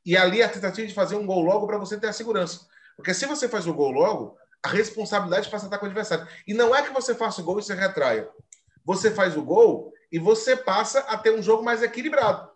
e 0.04 0.14
ali 0.18 0.42
a 0.42 0.50
tentativa 0.50 0.86
de 0.86 0.92
fazer 0.92 1.16
um 1.16 1.24
gol 1.24 1.40
logo 1.40 1.66
para 1.66 1.78
você 1.78 1.98
ter 1.98 2.08
a 2.08 2.12
segurança. 2.12 2.66
Porque 2.94 3.14
se 3.14 3.24
você 3.24 3.48
faz 3.48 3.66
o 3.66 3.72
gol 3.72 3.90
logo, 3.92 4.36
a 4.62 4.68
responsabilidade 4.68 5.48
passa 5.48 5.64
a 5.64 5.68
estar 5.68 5.78
com 5.78 5.86
o 5.86 5.88
adversário. 5.88 6.28
E 6.46 6.52
não 6.52 6.76
é 6.76 6.82
que 6.82 6.92
você 6.92 7.14
faça 7.14 7.40
o 7.40 7.44
gol 7.44 7.58
e 7.58 7.62
você 7.62 7.72
retraia. 7.72 8.28
Você 8.84 9.10
faz 9.10 9.34
o 9.34 9.42
gol 9.42 9.94
e 10.12 10.18
você 10.18 10.54
passa 10.54 10.98
a 11.00 11.16
ter 11.16 11.32
um 11.32 11.42
jogo 11.42 11.64
mais 11.64 11.82
equilibrado. 11.82 12.50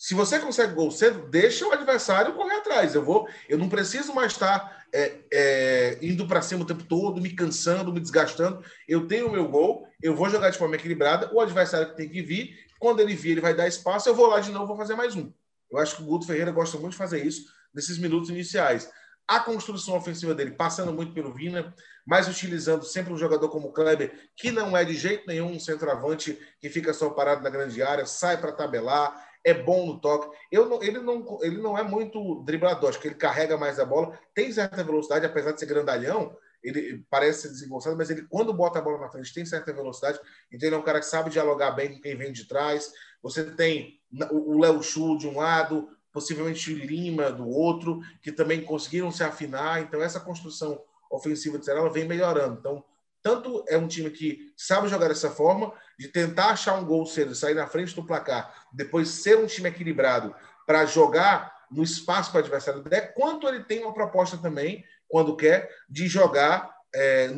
Se 0.00 0.14
você 0.14 0.38
consegue 0.38 0.72
gol 0.72 0.90
cedo, 0.90 1.28
deixa 1.28 1.66
o 1.66 1.72
adversário 1.72 2.32
correr 2.32 2.54
atrás. 2.54 2.94
Eu 2.94 3.04
vou, 3.04 3.28
eu 3.46 3.58
não 3.58 3.68
preciso 3.68 4.14
mais 4.14 4.32
estar 4.32 4.86
é, 4.90 5.18
é, 5.30 5.98
indo 6.00 6.26
para 6.26 6.40
cima 6.40 6.62
o 6.62 6.66
tempo 6.66 6.84
todo, 6.84 7.20
me 7.20 7.28
cansando, 7.34 7.92
me 7.92 8.00
desgastando. 8.00 8.64
Eu 8.88 9.06
tenho 9.06 9.28
o 9.28 9.30
meu 9.30 9.46
gol, 9.46 9.86
eu 10.02 10.16
vou 10.16 10.30
jogar 10.30 10.48
de 10.48 10.56
forma 10.56 10.74
equilibrada. 10.74 11.30
O 11.34 11.38
adversário 11.38 11.94
tem 11.94 12.08
que 12.08 12.22
vir. 12.22 12.56
Quando 12.78 13.00
ele 13.00 13.14
vir, 13.14 13.32
ele 13.32 13.42
vai 13.42 13.52
dar 13.52 13.68
espaço. 13.68 14.08
Eu 14.08 14.14
vou 14.14 14.26
lá 14.26 14.40
de 14.40 14.50
novo, 14.50 14.68
vou 14.68 14.76
fazer 14.78 14.94
mais 14.94 15.14
um. 15.14 15.30
Eu 15.70 15.76
acho 15.76 15.96
que 15.96 16.02
o 16.02 16.06
Guto 16.06 16.26
Ferreira 16.26 16.50
gosta 16.50 16.78
muito 16.78 16.92
de 16.92 16.98
fazer 16.98 17.22
isso 17.22 17.52
nesses 17.74 17.98
minutos 17.98 18.30
iniciais. 18.30 18.90
A 19.28 19.38
construção 19.38 19.98
ofensiva 19.98 20.34
dele 20.34 20.52
passando 20.52 20.94
muito 20.94 21.12
pelo 21.12 21.34
Vina, 21.34 21.74
mas 22.06 22.26
utilizando 22.26 22.84
sempre 22.84 23.12
um 23.12 23.18
jogador 23.18 23.50
como 23.50 23.68
o 23.68 23.72
Kleber, 23.72 24.30
que 24.34 24.50
não 24.50 24.74
é 24.74 24.82
de 24.82 24.94
jeito 24.94 25.26
nenhum 25.26 25.52
um 25.52 25.60
centroavante 25.60 26.38
que 26.58 26.70
fica 26.70 26.94
só 26.94 27.10
parado 27.10 27.42
na 27.42 27.50
grande 27.50 27.82
área, 27.82 28.06
sai 28.06 28.40
para 28.40 28.50
tabelar, 28.50 29.29
é 29.44 29.54
bom 29.54 29.86
no 29.86 30.00
toque. 30.00 30.36
Eu 30.50 30.68
não, 30.68 30.82
ele, 30.82 30.98
não, 31.00 31.38
ele 31.42 31.58
não 31.58 31.76
é 31.76 31.82
muito 31.82 32.42
driblador, 32.44 32.90
acho 32.90 33.00
que 33.00 33.08
ele 33.08 33.14
carrega 33.14 33.56
mais 33.56 33.78
a 33.78 33.84
bola, 33.84 34.18
tem 34.34 34.52
certa 34.52 34.82
velocidade, 34.84 35.26
apesar 35.26 35.52
de 35.52 35.60
ser 35.60 35.66
grandalhão, 35.66 36.36
ele 36.62 37.04
parece 37.08 37.48
desengonçado, 37.48 37.96
mas 37.96 38.10
ele, 38.10 38.26
quando 38.28 38.52
bota 38.52 38.78
a 38.78 38.82
bola 38.82 38.98
na 38.98 39.08
frente, 39.08 39.32
tem 39.32 39.46
certa 39.46 39.72
velocidade. 39.72 40.20
Então, 40.52 40.68
ele 40.68 40.76
é 40.76 40.78
um 40.78 40.82
cara 40.82 41.00
que 41.00 41.06
sabe 41.06 41.30
dialogar 41.30 41.70
bem 41.72 41.94
com 41.94 42.00
quem 42.00 42.16
vem 42.16 42.32
de 42.32 42.46
trás. 42.46 42.92
Você 43.22 43.44
tem 43.44 43.98
o 44.30 44.58
Léo 44.58 44.82
Chu 44.82 45.16
de 45.16 45.26
um 45.26 45.38
lado, 45.38 45.88
possivelmente 46.12 46.72
o 46.72 46.76
Lima 46.76 47.32
do 47.32 47.48
outro, 47.48 48.00
que 48.20 48.30
também 48.30 48.62
conseguiram 48.62 49.10
se 49.10 49.24
afinar. 49.24 49.80
Então, 49.82 50.02
essa 50.02 50.20
construção 50.20 50.82
ofensiva 51.10 51.58
de 51.58 51.64
Ceará 51.64 51.88
vem 51.88 52.06
melhorando. 52.06 52.58
Então, 52.58 52.84
tanto 53.22 53.64
é 53.68 53.76
um 53.76 53.86
time 53.86 54.10
que 54.10 54.52
sabe 54.56 54.88
jogar 54.88 55.08
dessa 55.08 55.30
forma, 55.30 55.72
de 55.98 56.08
tentar 56.08 56.50
achar 56.50 56.74
um 56.74 56.84
gol 56.84 57.04
cedo, 57.06 57.34
sair 57.34 57.54
na 57.54 57.66
frente 57.66 57.94
do 57.94 58.06
placar, 58.06 58.66
depois 58.72 59.08
ser 59.08 59.36
um 59.38 59.46
time 59.46 59.68
equilibrado 59.68 60.34
para 60.66 60.86
jogar 60.86 61.60
no 61.70 61.82
espaço 61.82 62.30
para 62.30 62.38
o 62.38 62.42
adversário 62.42 62.82
der, 62.82 63.14
quanto 63.14 63.46
ele 63.46 63.62
tem 63.64 63.82
uma 63.82 63.94
proposta 63.94 64.36
também, 64.36 64.84
quando 65.08 65.36
quer, 65.36 65.70
de 65.88 66.08
jogar 66.08 66.74
é, 66.94 67.28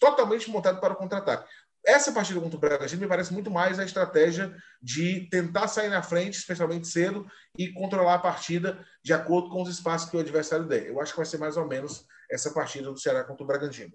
totalmente 0.00 0.50
montado 0.50 0.80
para 0.80 0.92
o 0.92 0.96
contra-ataque. 0.96 1.48
Essa 1.84 2.12
partida 2.12 2.40
contra 2.40 2.56
o 2.56 2.60
Bragantino 2.60 3.00
me 3.00 3.08
parece 3.08 3.32
muito 3.32 3.50
mais 3.50 3.78
a 3.78 3.84
estratégia 3.84 4.54
de 4.82 5.28
tentar 5.30 5.66
sair 5.66 5.88
na 5.88 6.02
frente, 6.02 6.38
especialmente 6.38 6.86
cedo, 6.88 7.26
e 7.56 7.72
controlar 7.72 8.14
a 8.14 8.18
partida 8.18 8.84
de 9.02 9.12
acordo 9.14 9.48
com 9.48 9.62
os 9.62 9.68
espaços 9.70 10.10
que 10.10 10.16
o 10.16 10.20
adversário 10.20 10.66
der. 10.66 10.86
Eu 10.86 11.00
acho 11.00 11.12
que 11.12 11.16
vai 11.16 11.26
ser 11.26 11.38
mais 11.38 11.56
ou 11.56 11.66
menos 11.66 12.06
essa 12.30 12.52
partida 12.52 12.90
do 12.90 13.00
Ceará 13.00 13.24
contra 13.24 13.44
o 13.44 13.46
Bragantino. 13.46 13.92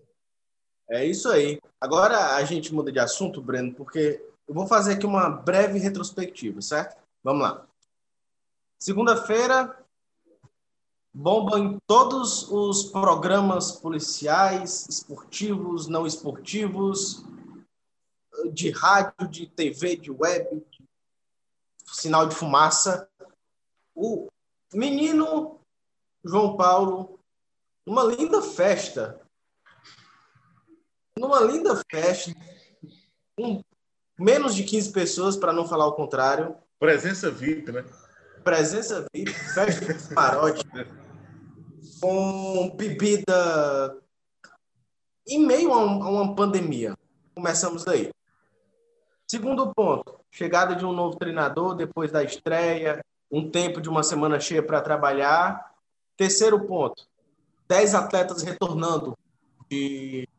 É 0.90 1.06
isso 1.06 1.30
aí. 1.30 1.60
Agora 1.82 2.36
a 2.36 2.44
gente 2.44 2.74
muda 2.74 2.92
de 2.92 3.00
assunto, 3.00 3.42
Breno, 3.42 3.74
porque 3.74 4.24
eu 4.48 4.54
vou 4.54 4.68
fazer 4.68 4.94
aqui 4.94 5.06
uma 5.06 5.30
breve 5.30 5.80
retrospectiva, 5.80 6.62
certo? 6.62 7.02
Vamos 7.24 7.42
lá. 7.42 7.66
Segunda-feira, 8.78 9.84
bomba 11.12 11.58
em 11.58 11.80
todos 11.88 12.52
os 12.52 12.84
programas 12.84 13.72
policiais, 13.72 14.88
esportivos, 14.88 15.88
não 15.88 16.06
esportivos, 16.06 17.26
de 18.52 18.70
rádio, 18.70 19.28
de 19.28 19.48
TV, 19.48 19.96
de 19.96 20.12
web, 20.12 20.64
de 20.70 20.86
sinal 21.94 22.28
de 22.28 22.36
fumaça. 22.36 23.10
O 23.96 24.28
menino 24.74 25.60
João 26.24 26.56
Paulo, 26.56 27.20
uma 27.86 28.04
linda 28.04 28.42
festa, 28.42 29.25
numa 31.18 31.40
linda 31.42 31.82
festa, 31.90 32.34
com 33.38 33.62
menos 34.20 34.56
de 34.56 34.64
15 34.64 34.92
pessoas, 34.92 35.38
para 35.38 35.54
não 35.54 35.68
falar 35.68 35.88
o 35.88 35.94
contrário. 35.94 36.56
Presença 36.80 37.32
VIP, 37.32 37.72
né? 37.72 37.86
Presença 38.44 39.06
VIP, 39.14 39.32
festa 39.32 39.94
de 39.94 40.08
camarote 40.10 40.66
com 42.02 42.70
bebida 42.76 43.98
em 45.28 45.46
meio 45.46 45.74
a, 45.74 45.84
um, 45.84 46.04
a 46.04 46.10
uma 46.10 46.36
pandemia. 46.36 46.96
Começamos 47.34 47.84
daí. 47.84 48.12
Segundo 49.28 49.74
ponto, 49.74 50.20
chegada 50.30 50.76
de 50.76 50.86
um 50.86 50.94
novo 50.94 51.18
treinador 51.18 51.76
depois 51.76 52.12
da 52.12 52.24
estreia, 52.24 53.04
um 53.32 53.50
tempo 53.50 53.82
de 53.82 53.90
uma 53.90 54.04
semana 54.04 54.40
cheia 54.40 54.62
para 54.62 54.82
trabalhar. 54.82 55.74
Terceiro 56.16 56.64
ponto, 56.66 57.08
dez 57.68 57.96
atletas 57.96 58.44
retornando 58.44 59.18
de, 59.70 60.30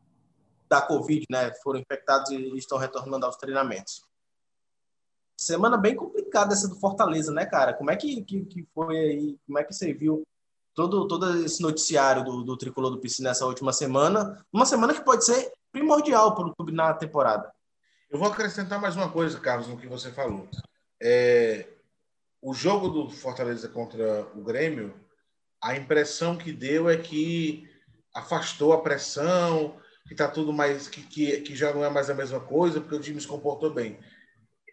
da 0.69 0.81
Covid, 0.81 1.25
né? 1.29 1.53
Foram 1.63 1.79
infectados 1.79 2.29
e 2.31 2.57
estão 2.57 2.77
retornando 2.77 3.25
aos 3.25 3.37
treinamentos. 3.37 4.05
Semana 5.39 5.77
bem 5.77 5.95
complicada 5.95 6.53
essa 6.53 6.67
do 6.67 6.79
Fortaleza, 6.79 7.31
né, 7.31 7.45
cara? 7.45 7.73
Como 7.73 7.91
é 7.91 7.95
que, 7.95 8.23
que, 8.23 8.45
que 8.45 8.67
foi 8.73 8.97
aí? 8.97 9.39
Como 9.45 9.59
é 9.59 9.63
que 9.63 9.73
você 9.73 9.93
viu 9.93 10.23
todo, 10.77 11.07
todo 11.07 11.43
esse 11.43 11.61
noticiário 11.61 12.23
do, 12.23 12.43
do 12.43 12.55
Tricolor 12.55 12.91
do 12.91 12.99
Piscina 12.99 13.29
nessa 13.29 13.45
última 13.45 13.73
semana. 13.73 14.43
Uma 14.53 14.65
semana 14.65 14.93
que 14.93 15.01
pode 15.01 15.25
ser 15.25 15.51
primordial 15.71 16.35
para 16.35 16.45
o 16.45 16.55
clube 16.55 16.71
na 16.71 16.93
temporada. 16.93 17.51
Eu 18.09 18.19
vou 18.19 18.27
acrescentar 18.27 18.79
mais 18.79 18.95
uma 18.95 19.11
coisa, 19.11 19.39
Carlos, 19.39 19.67
no 19.67 19.77
que 19.77 19.87
você 19.87 20.11
falou. 20.11 20.47
É, 21.01 21.67
o 22.41 22.53
jogo 22.53 22.89
do 22.89 23.09
Fortaleza 23.09 23.67
contra 23.67 24.27
o 24.35 24.43
Grêmio, 24.43 24.93
a 25.61 25.75
impressão 25.75 26.37
que 26.37 26.53
deu 26.53 26.89
é 26.89 26.95
que 26.95 27.67
afastou 28.13 28.71
a 28.71 28.81
pressão, 28.81 29.75
que 30.07 30.13
está 30.13 30.27
tudo 30.27 30.53
mais 30.53 30.87
que, 30.87 31.01
que, 31.01 31.41
que 31.41 31.55
já 31.55 31.73
não 31.73 31.83
é 31.83 31.89
mais 31.89 32.09
a 32.09 32.15
mesma 32.15 32.39
coisa, 32.39 32.79
porque 32.79 32.95
o 32.95 33.01
time 33.01 33.19
se 33.19 33.27
comportou 33.27 33.73
bem. 33.73 33.99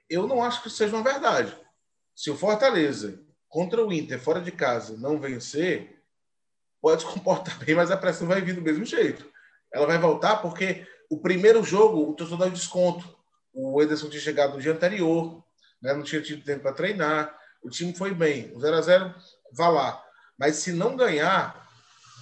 Eu 0.08 0.26
não 0.28 0.42
acho 0.42 0.62
que 0.62 0.68
isso 0.68 0.76
seja 0.76 0.94
uma 0.94 1.02
verdade. 1.02 1.54
Se 2.14 2.30
o 2.30 2.36
Fortaleza 2.36 3.20
contra 3.48 3.84
o 3.84 3.92
Inter 3.92 4.20
fora 4.20 4.40
de 4.40 4.52
casa 4.52 4.96
não 4.96 5.18
vencer, 5.18 6.02
pode 6.80 7.02
se 7.02 7.08
comportar 7.08 7.58
bem, 7.64 7.74
mas 7.74 7.90
a 7.90 7.96
pressão 7.96 8.28
vai 8.28 8.40
vir 8.40 8.54
do 8.54 8.62
mesmo 8.62 8.84
jeito. 8.84 9.28
Ela 9.72 9.86
vai 9.86 9.98
voltar 9.98 10.36
porque 10.36 10.86
o 11.10 11.18
primeiro 11.18 11.64
jogo, 11.64 12.10
o 12.10 12.14
torcedor 12.14 12.46
dá 12.46 12.54
desconto. 12.54 13.16
O 13.52 13.82
Ederson 13.82 14.08
tinha 14.08 14.20
chegado 14.20 14.54
no 14.54 14.60
dia 14.60 14.72
anterior, 14.72 15.44
né? 15.82 15.92
não 15.94 16.02
tinha 16.02 16.22
tido 16.22 16.44
tempo 16.44 16.62
para 16.62 16.72
treinar. 16.72 17.36
O 17.62 17.70
time 17.70 17.92
foi 17.94 18.14
bem. 18.14 18.52
O 18.54 18.60
0 18.60 18.76
a 18.76 18.80
0 18.80 19.14
vá 19.52 19.68
lá. 19.68 20.04
Mas 20.38 20.56
se 20.56 20.72
não 20.72 20.96
ganhar 20.96 21.63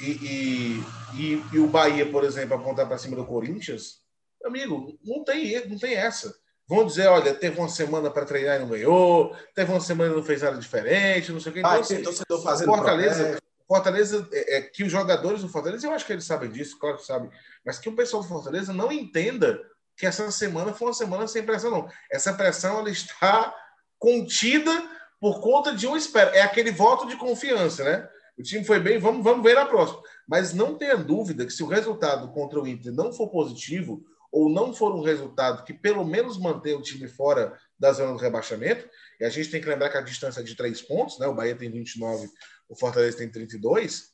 e, 0.02 0.84
e, 1.14 1.44
e, 1.52 1.58
o 1.58 1.66
Bahia, 1.66 2.10
por 2.10 2.24
exemplo, 2.24 2.56
apontar 2.56 2.86
para 2.86 2.98
cima 2.98 3.16
do 3.16 3.24
Corinthians, 3.24 4.00
amigo, 4.44 4.98
não 5.04 5.22
tem, 5.22 5.68
não 5.68 5.78
tem 5.78 5.94
essa. 5.94 6.34
Vão 6.66 6.86
dizer, 6.86 7.06
olha, 7.08 7.34
teve 7.34 7.58
uma 7.58 7.68
semana 7.68 8.10
para 8.10 8.24
treinar 8.24 8.56
e 8.56 8.58
não 8.60 8.68
ganhou, 8.68 9.36
teve 9.54 9.70
uma 9.70 9.80
semana 9.80 10.12
e 10.12 10.16
não 10.16 10.22
fez 10.22 10.42
nada 10.42 10.58
diferente, 10.58 11.32
não 11.32 11.40
sei 11.40 11.50
o 11.50 11.52
que. 11.52 11.58
Então, 11.60 11.70
ah, 11.70 11.78
assim, 11.78 12.02
torcedor 12.02 12.42
fazendo 12.42 12.68
Fortaleza, 12.68 13.38
Fortaleza, 13.68 14.28
é, 14.32 14.56
é, 14.56 14.60
que 14.62 14.82
os 14.82 14.90
jogadores 14.90 15.40
do 15.40 15.48
Fortaleza, 15.48 15.86
eu 15.86 15.92
acho 15.92 16.04
que 16.04 16.12
eles 16.12 16.24
sabem 16.24 16.50
disso, 16.50 16.78
claro 16.78 16.96
que 16.96 17.04
sabem, 17.04 17.30
mas 17.64 17.78
que 17.78 17.88
o 17.88 17.96
pessoal 17.96 18.22
do 18.22 18.28
Fortaleza 18.28 18.72
não 18.72 18.90
entenda 18.90 19.60
que 19.96 20.06
essa 20.06 20.30
semana 20.30 20.72
foi 20.72 20.88
uma 20.88 20.94
semana 20.94 21.28
sem 21.28 21.42
pressão, 21.42 21.70
não. 21.70 21.88
Essa 22.10 22.32
pressão 22.32 22.78
ela 22.78 22.90
está 22.90 23.54
contida 23.98 24.72
por 25.20 25.40
conta 25.40 25.74
de 25.74 25.86
um 25.86 25.96
espera. 25.96 26.34
É 26.34 26.42
aquele 26.42 26.72
voto 26.72 27.06
de 27.06 27.16
confiança, 27.16 27.84
né? 27.84 28.08
O 28.38 28.42
time 28.42 28.64
foi 28.64 28.80
bem, 28.80 28.98
vamos, 28.98 29.22
vamos 29.22 29.42
ver 29.42 29.54
na 29.54 29.66
próxima. 29.66 30.02
Mas 30.26 30.52
não 30.52 30.76
tenha 30.76 30.96
dúvida 30.96 31.44
que 31.44 31.52
se 31.52 31.62
o 31.62 31.68
resultado 31.68 32.32
contra 32.32 32.60
o 32.60 32.66
Inter 32.66 32.92
não 32.92 33.12
for 33.12 33.28
positivo, 33.28 34.04
ou 34.32 34.48
não 34.48 34.72
for 34.72 34.94
um 34.94 35.02
resultado 35.02 35.62
que 35.62 35.74
pelo 35.74 36.04
menos 36.04 36.38
mantenha 36.38 36.78
o 36.78 36.82
time 36.82 37.06
fora 37.06 37.58
da 37.78 37.92
zona 37.92 38.12
do 38.12 38.18
rebaixamento, 38.18 38.88
e 39.20 39.24
a 39.24 39.28
gente 39.28 39.50
tem 39.50 39.60
que 39.60 39.68
lembrar 39.68 39.90
que 39.90 39.98
a 39.98 40.02
distância 40.02 40.40
é 40.40 40.42
de 40.42 40.56
três 40.56 40.80
pontos, 40.80 41.18
né? 41.18 41.26
O 41.26 41.34
Bahia 41.34 41.54
tem 41.54 41.70
29, 41.70 42.30
o 42.68 42.74
Fortaleza 42.74 43.18
tem 43.18 43.30
32, 43.30 44.10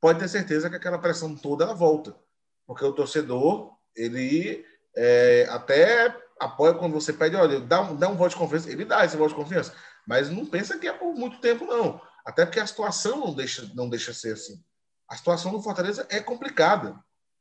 pode 0.00 0.20
ter 0.20 0.28
certeza 0.28 0.70
que 0.70 0.76
aquela 0.76 0.98
pressão 0.98 1.34
toda 1.34 1.64
ela 1.64 1.74
volta. 1.74 2.14
Porque 2.64 2.84
o 2.84 2.92
torcedor, 2.92 3.72
ele 3.96 4.64
é, 4.96 5.46
até 5.50 6.14
apoia 6.38 6.74
quando 6.74 6.92
você 6.92 7.12
pede, 7.12 7.34
olha, 7.34 7.58
dá 7.58 7.80
um, 7.80 7.96
dá 7.96 8.08
um 8.08 8.16
voto 8.16 8.30
de 8.30 8.36
confiança, 8.36 8.70
ele 8.70 8.84
dá 8.84 9.04
esse 9.04 9.16
voto 9.16 9.30
de 9.30 9.34
confiança, 9.34 9.74
mas 10.06 10.30
não 10.30 10.46
pensa 10.46 10.78
que 10.78 10.86
é 10.86 10.92
por 10.92 11.14
muito 11.14 11.40
tempo, 11.40 11.64
não. 11.64 12.00
Até 12.28 12.44
porque 12.44 12.60
a 12.60 12.66
situação 12.66 13.18
não 13.18 13.32
deixa, 13.32 13.70
não 13.74 13.88
deixa 13.88 14.12
ser 14.12 14.34
assim. 14.34 14.62
A 15.08 15.16
situação 15.16 15.50
do 15.50 15.62
Fortaleza 15.62 16.06
é 16.10 16.20
complicada. 16.20 16.94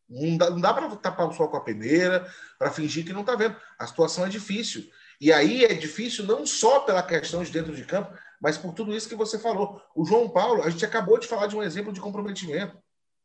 Não 0.08 0.38
dá, 0.38 0.50
não 0.50 0.62
dá 0.62 0.74
para 0.74 0.96
tapar 0.96 1.28
o 1.28 1.34
sol 1.34 1.50
com 1.50 1.58
a 1.58 1.62
peneira, 1.62 2.26
para 2.58 2.72
fingir 2.72 3.06
que 3.06 3.12
não 3.12 3.20
está 3.20 3.36
vendo. 3.36 3.58
A 3.78 3.86
situação 3.86 4.26
é 4.26 4.30
difícil. 4.30 4.90
E 5.20 5.34
aí 5.34 5.66
é 5.66 5.74
difícil 5.74 6.26
não 6.26 6.46
só 6.46 6.80
pela 6.80 7.04
questão 7.04 7.44
de 7.44 7.52
dentro 7.52 7.76
de 7.76 7.84
campo, 7.84 8.18
mas 8.40 8.58
por 8.58 8.74
tudo 8.74 8.96
isso 8.96 9.10
que 9.10 9.16
você 9.16 9.38
falou. 9.38 9.82
O 9.94 10.06
João 10.06 10.30
Paulo, 10.30 10.64
a 10.64 10.70
gente 10.70 10.86
acabou 10.86 11.20
de 11.20 11.28
falar 11.28 11.48
de 11.48 11.58
um 11.58 11.64
exemplo 11.64 11.92
de 11.92 12.00
comprometimento. 12.00 12.78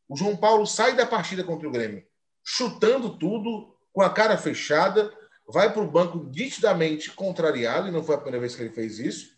O 0.08 0.16
João 0.16 0.36
Paulo 0.36 0.66
sai 0.66 0.96
da 0.96 1.06
partida 1.06 1.44
contra 1.44 1.68
o 1.68 1.70
Grêmio, 1.70 2.04
chutando 2.42 3.16
tudo, 3.16 3.72
com 3.92 4.02
a 4.02 4.10
cara 4.10 4.36
fechada, 4.36 5.16
vai 5.46 5.72
para 5.72 5.82
o 5.82 5.88
banco 5.88 6.28
nitidamente 6.34 7.12
contrariado, 7.12 7.86
e 7.86 7.92
não 7.92 8.02
foi 8.02 8.16
a 8.16 8.18
primeira 8.18 8.40
vez 8.40 8.56
que 8.56 8.62
ele 8.62 8.74
fez 8.74 8.98
isso. 8.98 9.31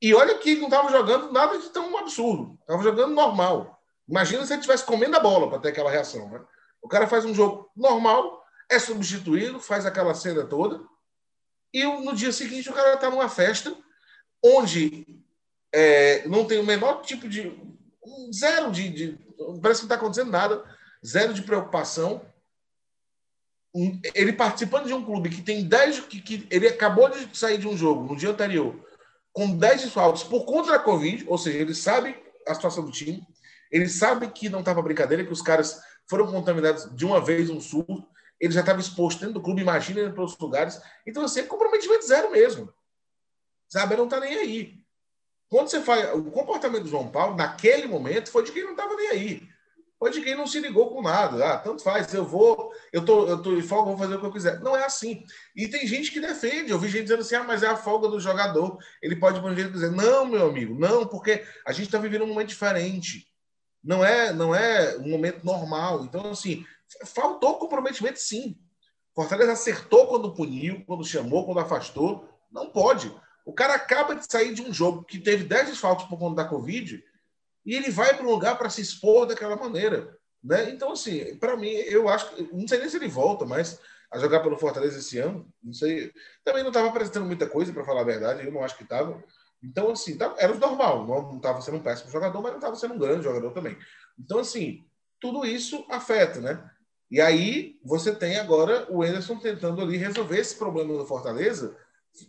E 0.00 0.14
olha 0.14 0.38
que 0.38 0.56
não 0.56 0.64
estava 0.64 0.90
jogando 0.90 1.32
nada 1.32 1.58
de 1.58 1.70
tão 1.70 1.96
absurdo, 1.96 2.58
estava 2.60 2.82
jogando 2.82 3.14
normal. 3.14 3.82
Imagina 4.08 4.44
se 4.44 4.52
ele 4.52 4.60
estivesse 4.60 4.84
comendo 4.84 5.16
a 5.16 5.20
bola 5.20 5.48
para 5.48 5.58
ter 5.58 5.68
aquela 5.68 5.90
reação. 5.90 6.28
Né? 6.28 6.40
O 6.82 6.88
cara 6.88 7.06
faz 7.06 7.24
um 7.24 7.34
jogo 7.34 7.70
normal, 7.74 8.44
é 8.70 8.78
substituído, 8.78 9.58
faz 9.58 9.86
aquela 9.86 10.14
cena 10.14 10.44
toda, 10.44 10.80
e 11.72 11.84
no 11.84 12.14
dia 12.14 12.32
seguinte 12.32 12.70
o 12.70 12.72
cara 12.72 12.94
está 12.94 13.10
numa 13.10 13.28
festa 13.28 13.76
onde 14.42 15.06
é, 15.72 16.26
não 16.28 16.44
tem 16.44 16.60
o 16.60 16.64
menor 16.64 17.02
tipo 17.02 17.28
de. 17.28 17.52
Zero 18.32 18.70
de. 18.70 18.88
de 18.90 19.18
parece 19.60 19.80
que 19.80 19.86
não 19.86 19.94
está 19.94 19.94
acontecendo 19.96 20.30
nada, 20.30 20.64
zero 21.04 21.34
de 21.34 21.42
preocupação. 21.42 22.24
Ele 24.14 24.32
participando 24.32 24.86
de 24.86 24.94
um 24.94 25.04
clube 25.04 25.30
que 25.30 25.42
tem 25.42 25.66
10. 25.66 26.00
Que, 26.00 26.20
que, 26.20 26.46
ele 26.48 26.68
acabou 26.68 27.08
de 27.08 27.36
sair 27.36 27.58
de 27.58 27.66
um 27.66 27.76
jogo 27.76 28.04
no 28.04 28.16
dia 28.16 28.30
anterior 28.30 28.84
com 29.34 29.54
10 29.54 29.82
desfalques 29.82 30.22
por 30.22 30.46
conta 30.46 30.70
da 30.70 30.78
Covid, 30.78 31.24
ou 31.28 31.36
seja, 31.36 31.58
ele 31.58 31.74
sabe 31.74 32.16
a 32.46 32.54
situação 32.54 32.84
do 32.84 32.92
time, 32.92 33.26
ele 33.70 33.88
sabe 33.88 34.28
que 34.28 34.48
não 34.48 34.60
estava 34.60 34.80
brincadeira, 34.80 35.24
que 35.24 35.32
os 35.32 35.42
caras 35.42 35.82
foram 36.08 36.30
contaminados 36.30 36.88
de 36.94 37.04
uma 37.04 37.20
vez, 37.20 37.50
um 37.50 37.60
surto, 37.60 38.06
ele 38.40 38.52
já 38.52 38.60
estava 38.60 38.80
exposto 38.80 39.18
dentro 39.18 39.34
do 39.34 39.42
clube, 39.42 39.60
imagina 39.60 40.00
indo 40.00 40.12
para 40.12 40.22
outros 40.22 40.38
lugares. 40.38 40.80
Então, 41.04 41.24
assim, 41.24 41.40
é 41.40 41.42
comprometimento 41.44 42.06
zero 42.06 42.30
mesmo. 42.30 42.72
Sabe? 43.68 43.94
Ele 43.94 44.02
não 44.02 44.04
está 44.04 44.20
nem 44.20 44.36
aí. 44.36 44.78
Quando 45.48 45.68
você 45.68 45.80
faz. 45.80 46.14
O 46.14 46.30
comportamento 46.30 46.82
do 46.82 46.88
João 46.88 47.10
Paulo, 47.10 47.36
naquele 47.36 47.86
momento, 47.86 48.30
foi 48.30 48.44
de 48.44 48.52
quem 48.52 48.62
não 48.62 48.72
estava 48.72 48.94
nem 48.94 49.08
aí. 49.08 49.48
Foi 50.04 50.10
de 50.10 50.20
quem 50.20 50.34
não 50.34 50.46
se 50.46 50.60
ligou 50.60 50.90
com 50.90 51.00
nada. 51.00 51.42
Ah, 51.46 51.56
tanto 51.56 51.82
faz, 51.82 52.12
eu 52.12 52.26
vou, 52.26 52.70
eu 52.92 53.02
tô, 53.06 53.26
eu 53.26 53.40
tô 53.40 53.56
em 53.56 53.62
folga, 53.62 53.88
vou 53.88 53.96
fazer 53.96 54.16
o 54.16 54.20
que 54.20 54.26
eu 54.26 54.32
quiser. 54.32 54.60
Não 54.60 54.76
é 54.76 54.84
assim. 54.84 55.24
E 55.56 55.66
tem 55.66 55.86
gente 55.86 56.12
que 56.12 56.20
defende. 56.20 56.70
Eu 56.70 56.78
vi 56.78 56.90
gente 56.90 57.04
dizendo 57.04 57.22
assim: 57.22 57.36
ah, 57.36 57.42
mas 57.42 57.62
é 57.62 57.68
a 57.68 57.76
folga 57.76 58.06
do 58.06 58.20
jogador. 58.20 58.76
Ele 59.00 59.16
pode 59.16 59.40
ir 59.40 59.54
jeito 59.56 59.72
dizer. 59.72 59.90
Não, 59.90 60.26
meu 60.26 60.50
amigo, 60.50 60.78
não, 60.78 61.06
porque 61.06 61.42
a 61.66 61.72
gente 61.72 61.86
está 61.86 61.96
vivendo 61.96 62.24
um 62.24 62.26
momento 62.26 62.48
diferente. 62.48 63.26
Não 63.82 64.04
é, 64.04 64.30
não 64.30 64.54
é 64.54 64.94
um 64.98 65.08
momento 65.08 65.42
normal. 65.42 66.04
Então, 66.04 66.32
assim, 66.32 66.66
faltou 67.06 67.56
comprometimento, 67.56 68.18
sim. 68.18 68.58
Fortaleza 69.14 69.52
acertou 69.52 70.06
quando 70.06 70.34
puniu, 70.34 70.84
quando 70.84 71.02
chamou, 71.02 71.46
quando 71.46 71.60
afastou. 71.60 72.28
Não 72.52 72.68
pode. 72.68 73.10
O 73.46 73.54
cara 73.54 73.72
acaba 73.72 74.14
de 74.14 74.30
sair 74.30 74.52
de 74.52 74.60
um 74.60 74.70
jogo 74.70 75.02
que 75.02 75.18
teve 75.18 75.44
10 75.44 75.68
desfalques 75.68 76.04
por 76.04 76.18
conta 76.18 76.42
da 76.42 76.44
Covid 76.46 77.02
e 77.64 77.74
ele 77.74 77.90
vai 77.90 78.14
para 78.14 78.26
um 78.26 78.30
lugar 78.30 78.58
para 78.58 78.70
se 78.70 78.80
expor 78.80 79.26
daquela 79.26 79.56
maneira. 79.56 80.16
Né? 80.42 80.70
Então, 80.70 80.92
assim, 80.92 81.36
para 81.36 81.56
mim, 81.56 81.70
eu 81.70 82.08
acho 82.08 82.34
que. 82.34 82.42
Não 82.52 82.68
sei 82.68 82.78
nem 82.78 82.88
se 82.88 82.96
ele 82.96 83.08
volta, 83.08 83.46
mas 83.46 83.80
a 84.10 84.18
jogar 84.18 84.40
pelo 84.40 84.58
Fortaleza 84.58 84.98
esse 84.98 85.18
ano, 85.18 85.46
não 85.62 85.72
sei. 85.72 86.12
Também 86.44 86.62
não 86.62 86.70
estava 86.70 86.88
apresentando 86.88 87.26
muita 87.26 87.48
coisa, 87.48 87.72
para 87.72 87.84
falar 87.84 88.02
a 88.02 88.04
verdade, 88.04 88.46
eu 88.46 88.52
não 88.52 88.62
acho 88.62 88.76
que 88.76 88.84
estava. 88.84 89.22
Então, 89.62 89.90
assim, 89.90 90.18
tá, 90.18 90.34
era 90.38 90.52
o 90.52 90.58
normal. 90.58 91.06
Não 91.06 91.36
estava 91.38 91.60
sendo 91.62 91.78
um 91.78 91.82
péssimo 91.82 92.10
jogador, 92.10 92.42
mas 92.42 92.52
não 92.52 92.58
estava 92.58 92.76
sendo 92.76 92.94
um 92.94 92.98
grande 92.98 93.24
jogador 93.24 93.50
também. 93.52 93.76
Então, 94.18 94.38
assim, 94.38 94.84
tudo 95.18 95.46
isso 95.46 95.86
afeta, 95.88 96.40
né? 96.40 96.70
E 97.10 97.20
aí 97.20 97.78
você 97.82 98.14
tem 98.14 98.36
agora 98.36 98.86
o 98.90 99.02
Anderson 99.02 99.38
tentando 99.38 99.80
ali 99.80 99.96
resolver 99.96 100.38
esse 100.38 100.56
problema 100.56 100.96
do 100.96 101.06
Fortaleza 101.06 101.76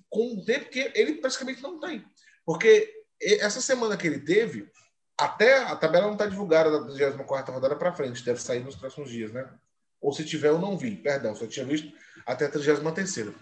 com 0.10 0.34
um 0.34 0.46
tempo 0.46 0.70
que 0.70 0.92
ele 0.96 1.16
praticamente 1.16 1.62
não 1.62 1.80
tem. 1.80 2.06
Porque 2.46 2.90
essa 3.22 3.60
semana 3.62 3.98
que 3.98 4.08
ele 4.08 4.20
teve, 4.20 4.70
até 5.18 5.64
a 5.64 5.76
tabela 5.76 6.08
não 6.08 6.14
está 6.14 6.26
divulgada 6.26 6.72
da 6.72 7.10
24 7.10 7.54
rodada 7.54 7.76
para 7.76 7.94
frente, 7.94 8.24
deve 8.24 8.42
sair 8.42 8.64
nos 8.64 8.76
próximos 8.76 9.10
dias, 9.10 9.32
né? 9.32 9.50
Ou 10.02 10.12
se 10.12 10.26
tiver, 10.26 10.50
eu 10.50 10.60
não 10.60 10.78
vi, 10.78 10.96
perdão, 10.96 11.36
só 11.36 11.48
tinha 11.48 11.66
visto 11.66 11.92
até 12.26 12.46
a 12.46 12.50
33. 12.50 13.34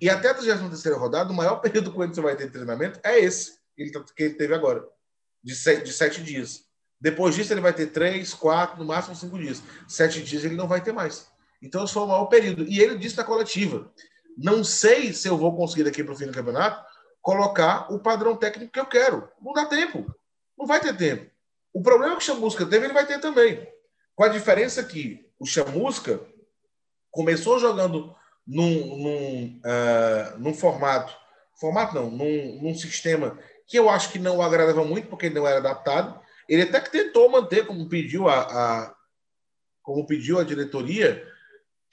E 0.00 0.10
até 0.10 0.30
a 0.30 0.34
33 0.34 0.96
rodada, 0.96 1.32
o 1.32 1.34
maior 1.34 1.56
período 1.60 1.90
que 1.90 1.98
o 1.98 2.22
vai 2.22 2.36
ter 2.36 2.46
de 2.46 2.52
treinamento 2.52 3.00
é 3.02 3.18
esse 3.18 3.58
tá, 3.92 4.04
que 4.14 4.22
ele 4.22 4.34
teve 4.34 4.54
agora, 4.54 4.86
de 5.42 5.54
sete, 5.54 5.84
de 5.84 5.92
sete 5.92 6.22
dias. 6.22 6.64
Depois 7.00 7.34
disso, 7.34 7.52
ele 7.52 7.60
vai 7.60 7.72
ter 7.72 7.86
três, 7.88 8.32
quatro, 8.32 8.78
no 8.78 8.84
máximo 8.84 9.14
cinco 9.14 9.38
dias. 9.38 9.62
Sete 9.86 10.22
dias 10.22 10.44
ele 10.44 10.56
não 10.56 10.66
vai 10.66 10.82
ter 10.82 10.92
mais. 10.92 11.26
Então, 11.62 11.84
esse 11.84 11.92
foi 11.92 12.02
o 12.02 12.06
maior 12.06 12.26
período. 12.26 12.64
E 12.64 12.80
ele 12.80 12.96
disse 12.96 13.16
na 13.16 13.24
coletiva: 13.24 13.90
não 14.36 14.62
sei 14.62 15.12
se 15.12 15.28
eu 15.28 15.36
vou 15.36 15.56
conseguir 15.56 15.84
daqui 15.84 16.02
para 16.04 16.12
o 16.12 16.16
fim 16.16 16.26
do 16.26 16.32
campeonato 16.32 16.84
colocar 17.22 17.92
o 17.92 17.98
padrão 17.98 18.36
técnico 18.36 18.72
que 18.72 18.78
eu 18.78 18.86
quero. 18.86 19.28
Não 19.42 19.52
dá 19.52 19.66
tempo. 19.66 20.06
Não 20.58 20.66
vai 20.66 20.80
ter 20.80 20.96
tempo. 20.96 21.30
O 21.72 21.82
problema 21.82 22.16
que 22.16 22.22
o 22.22 22.24
Chamusca 22.24 22.64
teve, 22.64 22.86
ele 22.86 22.94
vai 22.94 23.06
ter 23.06 23.20
também. 23.20 23.66
Com 24.14 24.24
a 24.24 24.28
diferença 24.28 24.82
que 24.82 25.30
o 25.38 25.44
Chamusca 25.44 26.20
começou 27.10 27.58
jogando 27.58 28.14
num, 28.46 28.96
num, 28.96 29.60
uh, 29.60 30.38
num 30.38 30.54
formato, 30.54 31.14
formato 31.58 31.94
não, 31.94 32.10
num, 32.10 32.62
num 32.62 32.74
sistema 32.74 33.38
que 33.66 33.78
eu 33.78 33.90
acho 33.90 34.10
que 34.10 34.18
não 34.18 34.40
agradava 34.40 34.84
muito, 34.84 35.08
porque 35.08 35.28
não 35.28 35.46
era 35.46 35.58
adaptado. 35.58 36.20
Ele 36.48 36.62
até 36.62 36.80
que 36.80 36.90
tentou 36.90 37.28
manter, 37.28 37.66
como 37.66 37.88
pediu 37.88 38.28
a, 38.28 38.40
a 38.40 38.96
como 39.82 40.06
pediu 40.06 40.38
a 40.38 40.44
diretoria, 40.44 41.22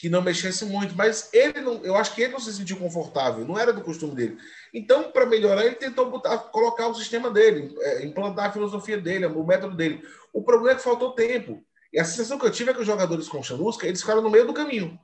que 0.03 0.09
não 0.09 0.21
mexesse 0.21 0.65
muito, 0.65 0.93
mas 0.97 1.29
ele 1.31 1.61
não, 1.61 1.81
eu 1.81 1.95
acho 1.95 2.13
que 2.13 2.23
ele 2.23 2.33
não 2.33 2.39
se 2.41 2.51
sentiu 2.51 2.75
confortável, 2.75 3.45
não 3.45 3.57
era 3.57 3.71
do 3.71 3.79
costume 3.79 4.13
dele. 4.13 4.37
Então, 4.73 5.09
para 5.13 5.25
melhorar, 5.25 5.65
ele 5.65 5.75
tentou 5.75 6.11
botar, 6.11 6.37
colocar 6.39 6.89
o 6.89 6.93
sistema 6.93 7.31
dele, 7.31 7.73
é, 7.79 8.05
implantar 8.05 8.47
a 8.47 8.51
filosofia 8.51 8.99
dele, 8.99 9.27
o 9.27 9.45
método 9.45 9.77
dele. 9.77 10.03
O 10.33 10.43
problema 10.43 10.71
é 10.71 10.75
que 10.75 10.83
faltou 10.83 11.13
tempo. 11.13 11.63
E 11.93 12.01
a 12.01 12.03
sensação 12.03 12.37
que 12.37 12.45
eu 12.45 12.51
tive 12.51 12.71
é 12.71 12.73
que 12.73 12.81
os 12.81 12.85
jogadores 12.85 13.29
com 13.29 13.41
chamusca, 13.41 13.87
eles 13.87 14.01
ficaram 14.01 14.21
no 14.21 14.29
meio 14.29 14.45
do 14.45 14.53
caminho. 14.53 14.99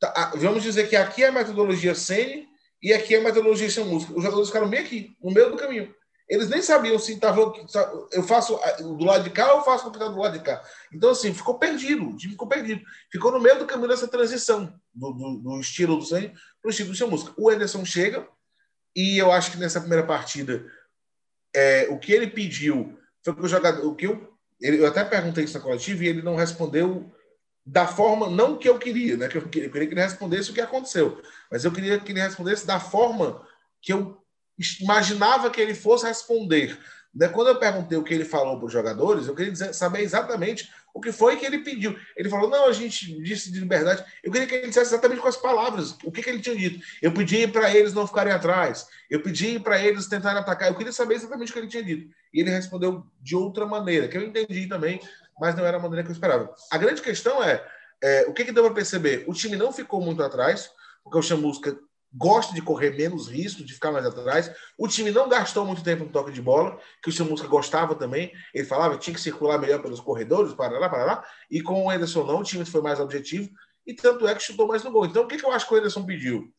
Tá, 0.00 0.32
vamos 0.34 0.64
dizer 0.64 0.88
que 0.88 0.96
aqui 0.96 1.22
é 1.22 1.28
a 1.28 1.32
metodologia 1.32 1.94
Sene 1.94 2.48
e 2.82 2.92
aqui 2.92 3.14
é 3.14 3.18
a 3.18 3.22
metodologia 3.22 3.70
chamusca. 3.70 4.12
Os 4.12 4.24
jogadores 4.24 4.48
ficaram 4.48 4.66
meio 4.66 4.82
aqui, 4.82 5.16
no 5.22 5.30
meio 5.30 5.52
do 5.52 5.56
caminho. 5.56 5.94
Eles 6.30 6.48
nem 6.48 6.62
sabiam 6.62 6.96
se 6.96 7.14
estava. 7.14 7.52
Eu 8.12 8.22
faço 8.22 8.56
do 8.78 9.04
lado 9.04 9.24
de 9.24 9.30
cá 9.30 9.52
ou 9.54 9.64
faço 9.64 9.88
o 9.88 9.90
que 9.90 9.96
está 9.96 10.08
do 10.08 10.20
lado 10.20 10.38
de 10.38 10.44
cá. 10.44 10.62
Então, 10.92 11.10
assim, 11.10 11.34
ficou 11.34 11.58
perdido. 11.58 12.08
O 12.08 12.16
time 12.16 12.32
ficou 12.32 12.46
perdido. 12.46 12.82
Ficou 13.10 13.32
no 13.32 13.40
meio 13.40 13.58
do 13.58 13.66
caminho 13.66 13.88
dessa 13.88 14.06
transição 14.06 14.72
do, 14.94 15.12
do, 15.12 15.36
do 15.38 15.60
estilo 15.60 15.96
do 15.96 16.04
Sene 16.04 16.28
para 16.62 16.68
o 16.68 16.70
estilo 16.70 16.90
do 16.90 16.94
chamusca. 16.94 17.32
O 17.36 17.50
Ederson 17.50 17.84
chega 17.84 18.28
e 18.94 19.18
eu 19.18 19.32
acho 19.32 19.50
que 19.50 19.56
nessa 19.56 19.80
primeira 19.80 20.06
partida, 20.06 20.64
é, 21.52 21.88
o 21.90 21.98
que 21.98 22.12
ele 22.12 22.28
pediu 22.28 22.96
foi 23.24 23.34
que 23.34 23.42
o 23.42 23.48
jogador. 23.48 23.84
O 23.84 23.96
que 23.96 24.06
eu, 24.06 24.32
ele, 24.60 24.78
eu 24.78 24.86
até 24.86 25.04
perguntei 25.04 25.42
isso 25.42 25.58
na 25.58 25.64
coletiva 25.64 26.04
e 26.04 26.08
ele 26.08 26.22
não 26.22 26.36
respondeu 26.36 27.10
da 27.66 27.88
forma, 27.88 28.30
não 28.30 28.56
que 28.56 28.68
eu 28.68 28.78
queria, 28.78 29.16
né? 29.16 29.26
Que 29.26 29.38
eu 29.38 29.48
queria 29.48 29.68
que 29.68 29.78
ele 29.78 30.00
respondesse 30.00 30.50
o 30.50 30.54
que 30.54 30.60
aconteceu, 30.60 31.20
mas 31.50 31.64
eu 31.64 31.72
queria 31.72 31.98
que 31.98 32.12
ele 32.12 32.20
respondesse 32.20 32.64
da 32.64 32.78
forma 32.78 33.44
que 33.82 33.92
eu 33.92 34.19
imaginava 34.80 35.50
que 35.50 35.60
ele 35.60 35.74
fosse 35.74 36.06
responder. 36.06 36.78
Né? 37.14 37.28
Quando 37.28 37.48
eu 37.48 37.58
perguntei 37.58 37.98
o 37.98 38.04
que 38.04 38.14
ele 38.14 38.24
falou 38.24 38.56
para 38.56 38.66
os 38.66 38.72
jogadores, 38.72 39.26
eu 39.26 39.34
queria 39.34 39.72
saber 39.72 40.02
exatamente 40.02 40.70
o 40.92 41.00
que 41.00 41.12
foi 41.12 41.36
que 41.36 41.46
ele 41.46 41.58
pediu. 41.58 41.96
Ele 42.16 42.28
falou: 42.28 42.48
não, 42.48 42.66
a 42.66 42.72
gente 42.72 43.20
disse 43.22 43.50
de 43.50 43.60
liberdade. 43.60 44.04
Eu 44.22 44.30
queria 44.30 44.46
que 44.46 44.54
ele 44.54 44.68
dissesse 44.68 44.92
exatamente 44.92 45.20
com 45.20 45.28
as 45.28 45.36
palavras 45.36 45.96
o 46.04 46.10
que, 46.10 46.22
que 46.22 46.30
ele 46.30 46.40
tinha 46.40 46.56
dito. 46.56 46.84
Eu 47.00 47.12
pedi 47.12 47.46
para 47.46 47.74
eles 47.74 47.92
não 47.92 48.06
ficarem 48.06 48.32
atrás. 48.32 48.86
Eu 49.08 49.22
pedi 49.22 49.58
para 49.58 49.80
eles 49.80 50.06
tentarem 50.06 50.40
atacar. 50.40 50.68
Eu 50.68 50.76
queria 50.76 50.92
saber 50.92 51.14
exatamente 51.14 51.50
o 51.50 51.52
que 51.52 51.58
ele 51.58 51.68
tinha 51.68 51.82
dito. 51.82 52.12
E 52.32 52.40
ele 52.40 52.50
respondeu 52.50 53.04
de 53.20 53.34
outra 53.36 53.66
maneira, 53.66 54.08
que 54.08 54.16
eu 54.16 54.22
entendi 54.22 54.66
também, 54.66 55.00
mas 55.40 55.54
não 55.54 55.64
era 55.64 55.76
a 55.76 55.80
maneira 55.80 56.02
que 56.02 56.10
eu 56.10 56.14
esperava. 56.14 56.54
A 56.70 56.78
grande 56.78 57.02
questão 57.02 57.42
é, 57.42 57.64
é 58.02 58.26
o 58.28 58.32
que, 58.32 58.44
que 58.44 58.52
deu 58.52 58.64
para 58.64 58.74
perceber? 58.74 59.24
O 59.26 59.32
time 59.32 59.56
não 59.56 59.72
ficou 59.72 60.00
muito 60.00 60.22
atrás, 60.22 60.70
porque 61.02 61.18
o 61.18 61.22
Chamusca 61.22 61.76
gosta 62.12 62.54
de 62.54 62.60
correr 62.60 62.90
menos 62.90 63.28
risco, 63.28 63.64
de 63.64 63.72
ficar 63.72 63.92
mais 63.92 64.04
atrás. 64.04 64.50
O 64.76 64.88
time 64.88 65.10
não 65.10 65.28
gastou 65.28 65.64
muito 65.64 65.82
tempo 65.82 66.04
no 66.04 66.10
toque 66.10 66.32
de 66.32 66.42
bola, 66.42 66.78
que 67.02 67.08
o 67.08 67.12
Chamusca 67.12 67.46
gostava 67.46 67.94
também. 67.94 68.32
Ele 68.52 68.64
falava 68.64 68.94
que 68.94 69.04
tinha 69.04 69.14
que 69.14 69.20
circular 69.20 69.58
melhor 69.58 69.80
pelos 69.80 70.00
corredores, 70.00 70.52
para 70.52 70.78
lá, 70.78 70.88
para 70.88 71.04
lá. 71.04 71.24
E 71.50 71.62
com 71.62 71.86
o 71.86 71.92
Ederson 71.92 72.24
não, 72.24 72.40
o 72.40 72.44
time 72.44 72.64
foi 72.64 72.82
mais 72.82 72.98
objetivo. 72.98 73.50
E 73.86 73.94
tanto 73.94 74.26
é 74.26 74.34
que 74.34 74.42
chutou 74.42 74.66
mais 74.66 74.82
no 74.82 74.90
gol. 74.90 75.06
Então, 75.06 75.24
o 75.24 75.28
que, 75.28 75.36
que 75.36 75.44
eu 75.44 75.52
acho 75.52 75.66
que 75.66 75.74
o 75.74 75.76
Ederson 75.76 76.04
pediu? 76.04 76.52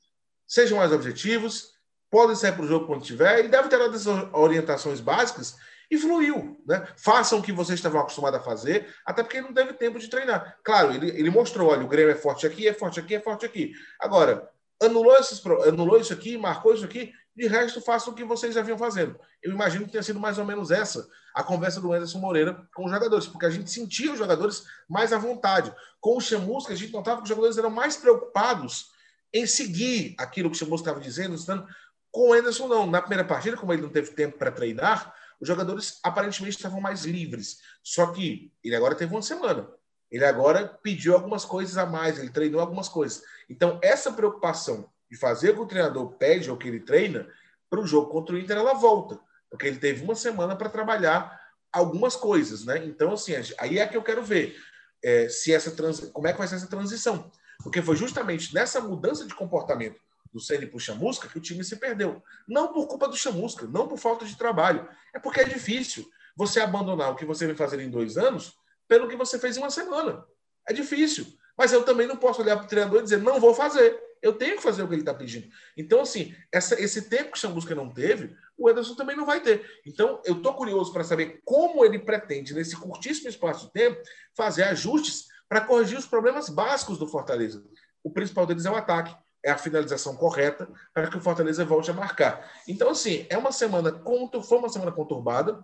Sejam 0.47 0.77
mais 0.77 0.91
objetivos, 0.91 1.71
podem 2.09 2.35
sair 2.35 2.53
para 2.53 2.63
o 2.63 2.67
jogo 2.67 2.87
quando 2.87 3.03
tiver. 3.03 3.39
Ele 3.39 3.47
deve 3.47 3.69
ter 3.69 3.77
dado 3.77 3.95
essas 3.95 4.33
orientações 4.33 4.99
básicas 4.99 5.55
e 5.89 5.97
fluiu. 5.97 6.61
Né? 6.65 6.87
Façam 6.97 7.39
o 7.39 7.41
que 7.41 7.51
vocês 7.51 7.77
estavam 7.77 7.99
acostumados 7.99 8.39
a 8.39 8.43
fazer, 8.43 8.87
até 9.05 9.21
porque 9.21 9.37
ele 9.37 9.47
não 9.47 9.53
teve 9.53 9.73
tempo 9.73 9.99
de 9.99 10.09
treinar. 10.09 10.57
Claro, 10.63 10.93
ele, 10.93 11.09
ele 11.09 11.29
mostrou: 11.29 11.69
olha, 11.69 11.83
o 11.83 11.87
Grêmio 11.87 12.11
é 12.11 12.15
forte 12.15 12.47
aqui, 12.47 12.67
é 12.67 12.73
forte 12.73 12.99
aqui, 12.99 13.15
é 13.15 13.19
forte 13.19 13.45
aqui. 13.45 13.73
Agora, 13.99 14.49
anulou, 14.81 15.15
esses, 15.15 15.41
anulou 15.67 15.99
isso 15.99 16.13
aqui, 16.13 16.37
marcou 16.37 16.73
isso 16.73 16.85
aqui, 16.85 17.13
de 17.35 17.47
resto, 17.47 17.79
façam 17.81 18.11
o 18.11 18.15
que 18.15 18.23
vocês 18.23 18.53
já 18.53 18.61
vinham 18.61 18.77
fazendo. 18.77 19.17
Eu 19.41 19.51
imagino 19.51 19.85
que 19.85 19.91
tenha 19.91 20.03
sido 20.03 20.19
mais 20.19 20.37
ou 20.37 20.45
menos 20.45 20.71
essa 20.71 21.07
a 21.33 21.43
conversa 21.43 21.79
do 21.79 21.93
Anderson 21.93 22.19
Moreira 22.19 22.67
com 22.75 22.85
os 22.85 22.91
jogadores, 22.91 23.25
porque 23.25 23.45
a 23.45 23.49
gente 23.49 23.71
sentia 23.71 24.11
os 24.11 24.19
jogadores 24.19 24.63
mais 24.89 25.13
à 25.13 25.17
vontade. 25.17 25.73
Com 25.99 26.17
o 26.17 26.21
Chamusca, 26.21 26.73
a 26.73 26.75
gente 26.75 26.91
notava 26.91 27.17
que 27.17 27.23
os 27.23 27.29
jogadores 27.29 27.57
eram 27.57 27.69
mais 27.69 27.95
preocupados 27.95 28.91
em 29.33 29.45
seguir 29.45 30.13
aquilo 30.17 30.49
que 30.49 30.57
o 30.57 30.59
Chamusca 30.59 30.89
estava 30.89 30.99
dizendo, 30.99 31.35
dizendo. 31.35 31.65
Com 32.11 32.29
o 32.29 32.33
Anderson, 32.33 32.67
não. 32.67 32.85
Na 32.85 32.99
primeira 32.99 33.23
partida, 33.23 33.55
como 33.55 33.71
ele 33.71 33.81
não 33.81 33.89
teve 33.89 34.11
tempo 34.11 34.37
para 34.37 34.51
treinar, 34.51 35.15
os 35.39 35.47
jogadores 35.47 35.99
aparentemente 36.03 36.57
estavam 36.57 36.81
mais 36.81 37.05
livres. 37.05 37.59
Só 37.81 38.07
que 38.07 38.51
ele 38.61 38.75
agora 38.75 38.95
teve 38.95 39.13
uma 39.13 39.21
semana. 39.21 39.69
Ele 40.11 40.25
agora 40.25 40.67
pediu 40.83 41.13
algumas 41.13 41.45
coisas 41.45 41.77
a 41.77 41.85
mais, 41.85 42.19
ele 42.19 42.29
treinou 42.29 42.59
algumas 42.59 42.89
coisas. 42.89 43.23
Então, 43.49 43.79
essa 43.81 44.11
preocupação 44.11 44.89
de 45.09 45.17
fazer 45.17 45.51
o 45.51 45.55
que 45.55 45.61
o 45.61 45.67
treinador 45.67 46.11
pede 46.13 46.51
ou 46.51 46.57
que 46.57 46.67
ele 46.67 46.81
treina, 46.81 47.27
para 47.69 47.79
o 47.79 47.87
jogo 47.87 48.11
contra 48.11 48.35
o 48.35 48.37
Inter, 48.37 48.57
ela 48.57 48.73
volta. 48.73 49.17
Porque 49.49 49.65
ele 49.65 49.77
teve 49.77 50.03
uma 50.03 50.13
semana 50.13 50.55
para 50.55 50.69
trabalhar 50.69 51.39
algumas 51.71 52.17
coisas, 52.17 52.65
né? 52.65 52.85
Então, 52.85 53.13
assim, 53.13 53.33
aí 53.57 53.79
é 53.79 53.87
que 53.87 53.95
eu 53.95 54.03
quero 54.03 54.21
ver 54.21 54.57
é, 55.01 55.29
se 55.29 55.53
essa 55.53 55.71
trans... 55.71 56.01
como 56.11 56.27
é 56.27 56.33
que 56.33 56.37
vai 56.37 56.47
ser 56.47 56.55
essa 56.55 56.67
transição. 56.67 57.31
Porque 57.63 57.81
foi 57.81 57.95
justamente 57.95 58.53
nessa 58.53 58.81
mudança 58.81 59.25
de 59.25 59.33
comportamento 59.33 60.01
do 60.33 60.39
Ceni 60.39 60.65
para 60.65 60.77
o 60.77 60.79
Chamusca 60.79 61.29
que 61.29 61.37
o 61.37 61.41
time 61.41 61.63
se 61.63 61.77
perdeu. 61.77 62.21
Não 62.47 62.73
por 62.73 62.87
culpa 62.87 63.07
do 63.07 63.15
Chamusca, 63.15 63.65
não 63.67 63.87
por 63.87 63.97
falta 63.97 64.25
de 64.25 64.37
trabalho. 64.37 64.87
É 65.13 65.19
porque 65.19 65.41
é 65.41 65.45
difícil 65.45 66.09
você 66.35 66.59
abandonar 66.59 67.11
o 67.11 67.15
que 67.15 67.25
você 67.25 67.45
vem 67.45 67.55
fazer 67.55 67.79
em 67.79 67.89
dois 67.89 68.17
anos 68.17 68.57
pelo 68.91 69.07
que 69.07 69.15
você 69.15 69.39
fez 69.39 69.55
em 69.55 69.61
uma 69.61 69.69
semana. 69.69 70.25
É 70.67 70.73
difícil. 70.73 71.25
Mas 71.57 71.71
eu 71.71 71.81
também 71.83 72.05
não 72.05 72.17
posso 72.17 72.41
olhar 72.41 72.57
para 72.57 72.65
o 72.65 72.67
treinador 72.67 72.99
e 72.99 73.03
dizer, 73.03 73.19
não 73.19 73.39
vou 73.39 73.53
fazer. 73.53 73.97
Eu 74.21 74.33
tenho 74.33 74.57
que 74.57 74.61
fazer 74.61 74.83
o 74.83 74.87
que 74.89 74.93
ele 74.93 75.01
está 75.01 75.13
pedindo. 75.13 75.47
Então, 75.77 76.01
assim, 76.01 76.35
essa, 76.51 76.77
esse 76.77 77.03
tempo 77.03 77.31
que 77.31 77.37
o 77.37 77.39
Chambusca 77.39 77.73
não 77.73 77.89
teve, 77.89 78.35
o 78.57 78.69
Ederson 78.69 78.93
também 78.95 79.15
não 79.15 79.25
vai 79.25 79.39
ter. 79.39 79.65
Então, 79.85 80.21
eu 80.25 80.35
estou 80.35 80.53
curioso 80.55 80.91
para 80.91 81.05
saber 81.05 81.41
como 81.45 81.85
ele 81.85 81.99
pretende, 81.99 82.53
nesse 82.53 82.75
curtíssimo 82.75 83.29
espaço 83.29 83.67
de 83.67 83.71
tempo, 83.71 84.01
fazer 84.35 84.63
ajustes 84.63 85.27
para 85.47 85.61
corrigir 85.61 85.97
os 85.97 86.05
problemas 86.05 86.49
básicos 86.49 86.97
do 86.97 87.07
Fortaleza. 87.07 87.63
O 88.03 88.11
principal 88.11 88.45
deles 88.45 88.65
é 88.65 88.71
o 88.71 88.75
ataque, 88.75 89.15
é 89.41 89.51
a 89.51 89.57
finalização 89.57 90.17
correta 90.17 90.67
para 90.93 91.07
que 91.07 91.15
o 91.15 91.21
Fortaleza 91.21 91.63
volte 91.63 91.89
a 91.89 91.93
marcar. 91.93 92.51
Então, 92.67 92.89
assim, 92.89 93.25
é 93.29 93.37
uma 93.37 93.53
semana, 93.53 94.03
foi 94.43 94.57
uma 94.57 94.67
semana 94.67 94.91
conturbada, 94.91 95.63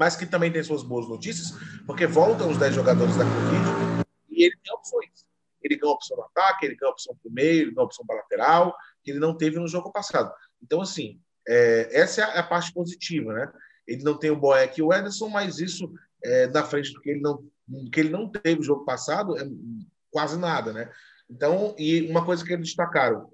mas 0.00 0.16
que 0.16 0.24
também 0.24 0.50
tem 0.50 0.62
suas 0.62 0.82
boas 0.82 1.06
notícias, 1.06 1.52
porque 1.86 2.06
voltam 2.06 2.50
os 2.50 2.56
10 2.56 2.74
jogadores 2.74 3.14
da 3.18 3.24
Covid 3.24 4.06
e 4.30 4.44
ele 4.44 4.56
tem 4.64 4.72
opções. 4.72 5.26
Ele 5.62 5.76
ganha 5.76 5.92
opção 5.92 6.16
no 6.16 6.22
ataque, 6.22 6.64
ele 6.64 6.74
ganha 6.74 6.90
opção 6.90 7.14
para 7.14 7.28
o 7.28 7.30
meio, 7.30 7.60
ele 7.60 7.74
ganha 7.74 7.84
opção 7.84 8.06
para 8.06 8.16
lateral, 8.16 8.74
que 9.04 9.10
ele 9.10 9.20
não 9.20 9.36
teve 9.36 9.58
no 9.58 9.68
jogo 9.68 9.92
passado. 9.92 10.32
Então, 10.62 10.80
assim, 10.80 11.20
é, 11.46 12.00
essa 12.00 12.22
é 12.22 12.38
a 12.38 12.42
parte 12.42 12.72
positiva, 12.72 13.30
né? 13.34 13.52
Ele 13.86 14.02
não 14.02 14.18
tem 14.18 14.30
o 14.30 14.40
Boeck 14.40 14.80
e 14.80 14.82
o 14.82 14.90
Ederson, 14.90 15.28
mas 15.28 15.58
isso 15.58 15.92
é, 16.24 16.46
na 16.46 16.64
frente 16.64 16.94
do 16.94 17.00
que 17.02 17.10
ele 17.10 17.20
não 17.20 17.46
que 17.92 18.00
ele 18.00 18.08
não 18.08 18.26
teve 18.26 18.56
no 18.56 18.64
jogo 18.64 18.86
passado 18.86 19.38
é 19.38 19.46
quase 20.10 20.38
nada, 20.38 20.72
né? 20.72 20.90
Então, 21.28 21.74
e 21.78 22.10
uma 22.10 22.24
coisa 22.24 22.42
que 22.42 22.54
eles 22.54 22.68
destacaram, 22.68 23.30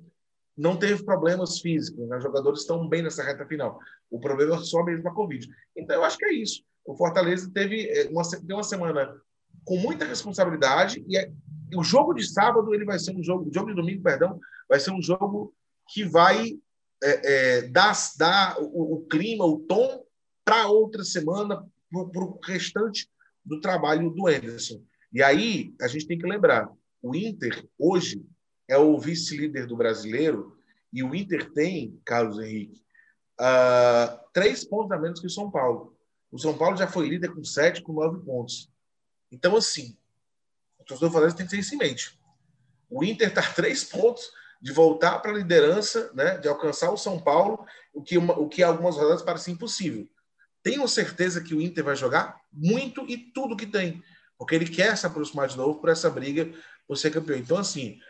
não 0.56 0.76
teve 0.76 1.04
problemas 1.04 1.58
físicos, 1.60 2.08
né? 2.08 2.16
os 2.16 2.22
jogadores 2.22 2.60
estão 2.60 2.88
bem 2.88 3.02
nessa 3.02 3.22
reta 3.22 3.46
final. 3.46 3.78
O 4.10 4.18
problema 4.18 4.56
é 4.56 4.58
só 4.60 4.82
mesmo 4.82 5.08
a 5.08 5.14
Covid. 5.14 5.46
Então, 5.76 5.96
eu 5.96 6.04
acho 6.04 6.16
que 6.16 6.24
é 6.24 6.32
isso. 6.32 6.62
O 6.84 6.96
Fortaleza 6.96 7.50
teve 7.52 7.88
é, 7.88 8.08
uma, 8.08 8.22
teve 8.22 8.52
uma 8.52 8.62
semana 8.62 9.14
com 9.64 9.76
muita 9.76 10.04
responsabilidade 10.04 11.04
e 11.08 11.18
é, 11.18 11.30
o 11.74 11.82
jogo 11.82 12.14
de 12.14 12.26
sábado 12.26 12.72
ele 12.72 12.84
vai 12.84 12.98
ser 12.98 13.14
um 13.14 13.22
jogo, 13.22 13.50
o 13.50 13.52
jogo 13.52 13.68
de 13.68 13.74
domingo, 13.74 14.02
perdão, 14.02 14.38
vai 14.68 14.78
ser 14.78 14.92
um 14.92 15.02
jogo 15.02 15.52
que 15.88 16.04
vai 16.04 16.56
é, 17.02 17.58
é, 17.58 17.62
dar, 17.62 17.94
dar 18.16 18.56
o, 18.60 18.94
o, 18.94 19.06
clima, 19.06 19.44
o 19.44 19.58
tom 19.58 20.04
para 20.44 20.68
outra 20.68 21.04
semana, 21.04 21.66
para 21.90 22.24
o 22.24 22.38
restante 22.44 23.08
do 23.44 23.60
trabalho 23.60 24.10
do 24.10 24.26
Anderson. 24.26 24.80
E 25.12 25.22
aí 25.22 25.74
a 25.80 25.88
gente 25.88 26.06
tem 26.06 26.18
que 26.18 26.26
lembrar, 26.26 26.70
O 27.02 27.14
Inter, 27.14 27.66
hoje, 27.78 28.24
é 28.68 28.76
o 28.76 28.98
vice-líder 28.98 29.66
do 29.66 29.76
brasileiro 29.76 30.56
e 30.92 31.02
o 31.02 31.14
Inter 31.14 31.50
tem, 31.52 32.00
Carlos 32.04 32.38
Henrique, 32.38 32.82
uh, 33.40 34.18
três 34.32 34.64
pontos 34.64 34.92
a 34.92 34.98
menos 34.98 35.20
que 35.20 35.26
o 35.26 35.30
São 35.30 35.50
Paulo. 35.50 35.96
O 36.30 36.38
São 36.38 36.56
Paulo 36.56 36.76
já 36.76 36.86
foi 36.86 37.08
líder 37.08 37.32
com 37.34 37.44
sete, 37.44 37.82
com 37.82 37.92
nove 37.92 38.24
pontos. 38.24 38.70
Então, 39.30 39.56
assim, 39.56 39.96
o 40.78 40.84
torcedor 40.84 41.10
Fortaleza 41.10 41.36
tem 41.36 41.46
que 41.46 41.52
ter 41.52 41.58
isso 41.58 41.74
em 41.74 41.78
mente. 41.78 42.18
O 42.88 43.04
Inter 43.04 43.28
está 43.28 43.42
três 43.54 43.84
pontos 43.84 44.30
de 44.60 44.72
voltar 44.72 45.18
para 45.18 45.30
a 45.30 45.34
liderança, 45.34 46.10
né, 46.14 46.38
de 46.38 46.48
alcançar 46.48 46.90
o 46.90 46.96
São 46.96 47.20
Paulo, 47.20 47.64
o 47.92 48.02
que, 48.02 48.16
uma, 48.16 48.38
o 48.38 48.48
que 48.48 48.62
algumas 48.62 48.96
rodadas 48.96 49.22
parece 49.22 49.50
impossível. 49.50 50.08
Tenho 50.62 50.88
certeza 50.88 51.40
que 51.40 51.54
o 51.54 51.60
Inter 51.60 51.84
vai 51.84 51.94
jogar 51.94 52.40
muito 52.52 53.04
e 53.08 53.16
tudo 53.16 53.56
que 53.56 53.66
tem, 53.66 54.02
porque 54.38 54.54
ele 54.54 54.68
quer 54.68 54.96
se 54.96 55.06
aproximar 55.06 55.46
de 55.46 55.56
novo 55.56 55.78
por 55.78 55.90
essa 55.90 56.10
briga 56.10 56.50
por 56.88 56.96
ser 56.96 57.10
campeão. 57.10 57.38
Então, 57.38 57.58
assim, 57.58 58.00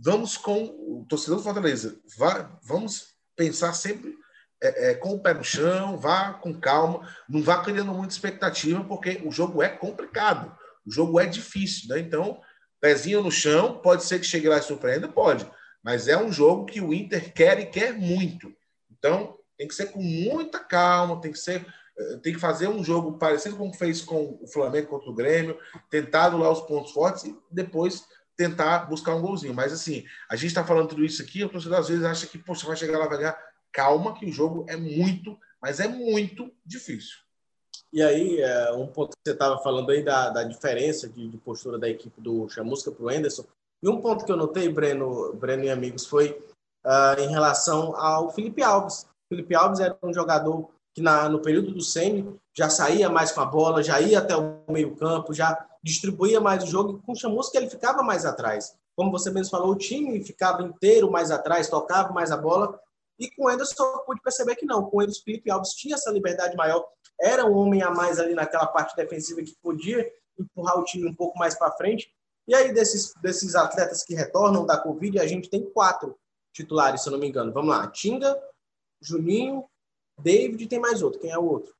vamos 0.00 0.36
com 0.36 0.64
o 0.64 1.06
torcedor 1.08 1.38
do 1.38 1.42
Fortaleza, 1.42 1.98
vá, 2.16 2.58
vamos 2.62 3.14
pensar 3.36 3.72
sempre 3.72 4.16
é, 4.62 4.90
é, 4.90 4.94
com 4.94 5.14
o 5.14 5.20
pé 5.20 5.34
no 5.34 5.44
chão, 5.44 5.96
vá 5.96 6.32
com 6.32 6.58
calma, 6.58 7.08
não 7.28 7.42
vá 7.42 7.62
criando 7.62 7.92
muita 7.92 8.12
expectativa, 8.12 8.82
porque 8.84 9.20
o 9.24 9.30
jogo 9.30 9.62
é 9.62 9.68
complicado, 9.68 10.56
o 10.86 10.90
jogo 10.90 11.20
é 11.20 11.26
difícil, 11.26 11.88
né? 11.88 12.00
Então, 12.00 12.40
pezinho 12.80 13.22
no 13.22 13.30
chão, 13.30 13.78
pode 13.78 14.04
ser 14.04 14.18
que 14.18 14.26
chegue 14.26 14.48
lá 14.48 14.58
e 14.58 14.62
surpreenda, 14.62 15.08
pode, 15.08 15.48
mas 15.82 16.08
é 16.08 16.16
um 16.16 16.32
jogo 16.32 16.66
que 16.66 16.80
o 16.80 16.94
Inter 16.94 17.32
quer 17.32 17.58
e 17.60 17.66
quer 17.66 17.92
muito. 17.92 18.52
Então, 18.90 19.36
tem 19.56 19.66
que 19.66 19.74
ser 19.74 19.86
com 19.86 20.02
muita 20.02 20.58
calma, 20.58 21.20
tem 21.20 21.32
que 21.32 21.38
ser 21.38 21.66
é, 21.98 22.16
tem 22.18 22.32
que 22.32 22.38
fazer 22.38 22.68
um 22.68 22.84
jogo 22.84 23.18
parecido 23.18 23.56
com 23.56 23.68
o 23.68 23.72
que 23.72 23.78
fez 23.78 24.00
com 24.00 24.38
o 24.40 24.46
Flamengo 24.46 24.88
contra 24.88 25.10
o 25.10 25.14
Grêmio, 25.14 25.58
tentar 25.90 26.28
lá 26.28 26.50
os 26.50 26.60
pontos 26.60 26.92
fortes 26.92 27.24
e 27.24 27.36
depois 27.50 28.04
tentar 28.38 28.88
buscar 28.88 29.16
um 29.16 29.20
golzinho. 29.20 29.52
Mas 29.52 29.72
assim, 29.72 30.04
a 30.30 30.36
gente 30.36 30.46
está 30.46 30.64
falando 30.64 30.88
tudo 30.88 31.04
isso 31.04 31.20
aqui, 31.20 31.44
o 31.44 31.48
torcedor 31.48 31.78
às 31.78 31.88
vezes 31.88 32.04
acha 32.04 32.26
que, 32.26 32.38
poxa, 32.38 32.66
vai 32.66 32.76
chegar 32.76 32.96
lá, 32.96 33.08
vai 33.08 33.18
ganhar. 33.18 33.48
Calma, 33.72 34.14
que 34.14 34.24
o 34.24 34.32
jogo 34.32 34.64
é 34.68 34.76
muito, 34.76 35.36
mas 35.60 35.80
é 35.80 35.88
muito 35.88 36.50
difícil. 36.64 37.18
E 37.92 38.02
aí, 38.02 38.40
é, 38.40 38.72
um 38.72 38.86
ponto 38.86 39.10
que 39.10 39.22
você 39.26 39.32
estava 39.32 39.58
falando 39.58 39.90
aí 39.90 40.02
da, 40.02 40.30
da 40.30 40.44
diferença 40.44 41.08
de, 41.08 41.28
de, 41.28 41.36
postura 41.38 41.78
da 41.78 41.88
equipe 41.88 42.20
do 42.20 42.48
Chamusca 42.48 42.92
para 42.92 43.04
o 43.04 43.08
Anderson. 43.08 43.44
E 43.82 43.88
um 43.88 44.00
ponto 44.00 44.24
que 44.24 44.32
eu 44.32 44.36
notei, 44.36 44.68
Breno, 44.68 45.34
Breno 45.34 45.64
e 45.64 45.70
amigos, 45.70 46.06
foi 46.06 46.30
uh, 46.84 47.20
em 47.20 47.28
relação 47.28 47.96
ao 47.96 48.30
Felipe 48.30 48.62
Alves. 48.62 49.02
O 49.02 49.34
Felipe 49.34 49.54
Alves 49.54 49.80
era 49.80 49.96
um 50.02 50.12
jogador 50.12 50.70
que 50.98 51.02
na, 51.02 51.28
no 51.28 51.40
período 51.40 51.70
do 51.70 51.80
semi 51.80 52.36
já 52.52 52.68
saía 52.68 53.08
mais 53.08 53.30
com 53.30 53.40
a 53.40 53.44
bola, 53.44 53.84
já 53.84 54.00
ia 54.00 54.18
até 54.18 54.36
o 54.36 54.64
meio 54.68 54.96
campo, 54.96 55.32
já 55.32 55.64
distribuía 55.80 56.40
mais 56.40 56.64
o 56.64 56.66
jogo, 56.66 56.98
e 56.98 57.06
com 57.06 57.12
o 57.12 57.16
Chamusca 57.16 57.56
ele 57.56 57.70
ficava 57.70 58.02
mais 58.02 58.26
atrás. 58.26 58.76
Como 58.96 59.12
você 59.12 59.30
mesmo 59.30 59.52
falou, 59.52 59.70
o 59.70 59.78
time 59.78 60.20
ficava 60.24 60.60
inteiro 60.60 61.08
mais 61.08 61.30
atrás, 61.30 61.68
tocava 61.68 62.12
mais 62.12 62.32
a 62.32 62.36
bola, 62.36 62.80
e 63.16 63.30
com 63.30 63.44
o 63.44 63.48
Anderson 63.48 63.84
eu 63.84 64.00
pude 64.00 64.20
perceber 64.20 64.56
que 64.56 64.66
não. 64.66 64.90
Com 64.90 64.96
o 64.96 65.00
Anderson, 65.00 65.22
Felipe 65.24 65.48
Alves 65.48 65.70
tinha 65.74 65.94
essa 65.94 66.10
liberdade 66.10 66.56
maior, 66.56 66.84
era 67.20 67.46
um 67.46 67.56
homem 67.56 67.80
a 67.80 67.92
mais 67.92 68.18
ali 68.18 68.34
naquela 68.34 68.66
parte 68.66 68.96
defensiva 68.96 69.40
que 69.40 69.54
podia 69.62 70.04
empurrar 70.36 70.80
o 70.80 70.84
time 70.84 71.08
um 71.08 71.14
pouco 71.14 71.38
mais 71.38 71.56
para 71.56 71.70
frente. 71.76 72.12
E 72.48 72.56
aí, 72.56 72.72
desses, 72.72 73.14
desses 73.22 73.54
atletas 73.54 74.02
que 74.02 74.16
retornam 74.16 74.66
da 74.66 74.76
Covid, 74.76 75.20
a 75.20 75.28
gente 75.28 75.48
tem 75.48 75.62
quatro 75.70 76.18
titulares, 76.52 77.02
se 77.02 77.08
eu 77.08 77.12
não 77.12 77.20
me 77.20 77.28
engano. 77.28 77.52
Vamos 77.52 77.70
lá: 77.70 77.86
Tinga, 77.86 78.36
Juninho, 79.00 79.64
David 80.18 80.66
tem 80.66 80.80
mais 80.80 81.02
outro. 81.02 81.20
Quem 81.20 81.30
é 81.30 81.38
o 81.38 81.44
outro? 81.44 81.74